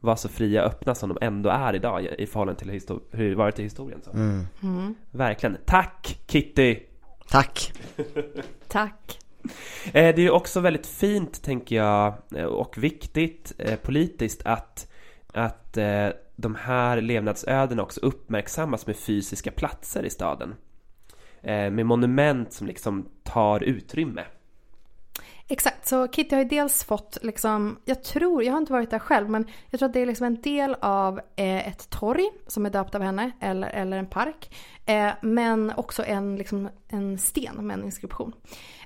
vara 0.00 0.16
så 0.16 0.28
fria 0.28 0.62
och 0.62 0.70
öppna 0.70 0.94
som 0.94 1.08
de 1.08 1.18
ändå 1.20 1.50
är 1.50 1.74
idag 1.74 2.04
i 2.18 2.26
förhållande 2.26 2.60
till 2.60 2.98
hur 3.10 3.30
det 3.30 3.36
varit 3.36 3.58
i 3.58 3.62
historien. 3.62 4.00
Så. 4.04 4.10
Mm. 4.10 4.46
Mm. 4.62 4.94
Verkligen. 5.10 5.56
Tack 5.64 6.18
Kitty! 6.26 6.80
Tack! 7.28 7.72
Tack! 8.68 9.18
Eh, 9.84 10.14
det 10.14 10.26
är 10.26 10.30
också 10.30 10.60
väldigt 10.60 10.86
fint, 10.86 11.42
tänker 11.42 11.76
jag, 11.76 12.14
eh, 12.36 12.44
och 12.44 12.78
viktigt 12.78 13.52
eh, 13.58 13.76
politiskt 13.76 14.42
att, 14.44 14.92
att 15.32 15.78
de 16.36 16.54
här 16.54 17.00
levnadsödena 17.00 17.82
också 17.82 18.00
uppmärksammas 18.00 18.86
med 18.86 18.96
fysiska 18.96 19.50
platser 19.50 20.02
i 20.04 20.10
staden. 20.10 20.54
Med 21.42 21.86
monument 21.86 22.52
som 22.52 22.66
liksom 22.66 23.08
tar 23.22 23.62
utrymme. 23.62 24.24
Exakt, 25.48 25.86
så 25.86 26.08
Kitty 26.08 26.34
har 26.34 26.42
ju 26.42 26.48
dels 26.48 26.84
fått 26.84 27.18
liksom, 27.22 27.78
jag 27.84 28.04
tror, 28.04 28.44
jag 28.44 28.52
har 28.52 28.58
inte 28.58 28.72
varit 28.72 28.90
där 28.90 28.98
själv, 28.98 29.30
men 29.30 29.46
jag 29.70 29.78
tror 29.78 29.88
att 29.88 29.92
det 29.92 30.00
är 30.00 30.06
liksom 30.06 30.26
en 30.26 30.40
del 30.40 30.76
av 30.80 31.18
eh, 31.18 31.68
ett 31.68 31.90
torg 31.90 32.30
som 32.46 32.66
är 32.66 32.70
döpt 32.70 32.94
av 32.94 33.02
henne, 33.02 33.30
eller, 33.40 33.68
eller 33.68 33.96
en 33.96 34.06
park. 34.06 34.56
Eh, 34.86 35.10
men 35.22 35.72
också 35.76 36.04
en, 36.04 36.36
liksom, 36.36 36.68
en 36.88 37.18
sten 37.18 37.66
med 37.66 37.78
en 37.78 37.84
inskription. 37.84 38.32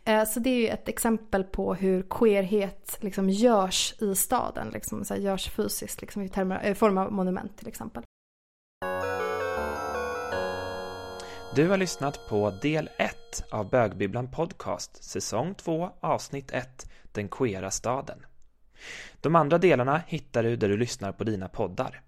Eh, 0.04 0.24
så 0.24 0.40
det 0.40 0.50
är 0.50 0.56
ju 0.56 0.68
ett 0.68 0.88
exempel 0.88 1.44
på 1.44 1.74
hur 1.74 2.02
queerhet 2.02 2.98
liksom 3.00 3.30
görs 3.30 3.94
i 4.00 4.14
staden, 4.14 4.70
liksom, 4.70 5.04
så 5.04 5.14
här, 5.14 5.20
görs 5.20 5.50
fysiskt 5.50 6.00
liksom, 6.00 6.22
i 6.22 6.28
termer, 6.28 6.60
eh, 6.64 6.74
form 6.74 6.98
av 6.98 7.12
monument 7.12 7.58
till 7.58 7.68
exempel. 7.68 8.02
Du 11.54 11.68
har 11.68 11.76
lyssnat 11.76 12.28
på 12.28 12.50
del 12.50 12.90
1 12.98 13.17
1 13.28 13.44
av 13.50 13.70
Bögbibblan 13.70 14.30
Podcast, 14.30 15.04
säsong 15.04 15.54
2, 15.54 15.90
avsnitt 16.00 16.50
1, 16.52 16.90
Den 17.12 17.28
queera 17.28 17.70
staden. 17.70 18.26
De 19.20 19.36
andra 19.36 19.58
delarna 19.58 20.02
hittar 20.06 20.42
du 20.42 20.56
där 20.56 20.68
du 20.68 20.76
lyssnar 20.76 21.12
på 21.12 21.24
dina 21.24 21.48
poddar. 21.48 22.02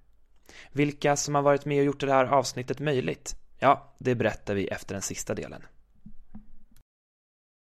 Vilka 0.72 1.16
som 1.16 1.34
har 1.34 1.42
varit 1.42 1.64
med 1.64 1.78
och 1.78 1.84
gjort 1.84 2.00
det 2.00 2.12
här 2.12 2.24
avsnittet 2.24 2.80
möjligt? 2.80 3.36
Ja, 3.58 3.94
det 3.98 4.14
berättar 4.14 4.54
vi 4.54 4.66
efter 4.66 4.94
den 4.94 5.02
sista 5.02 5.34
delen. 5.34 5.62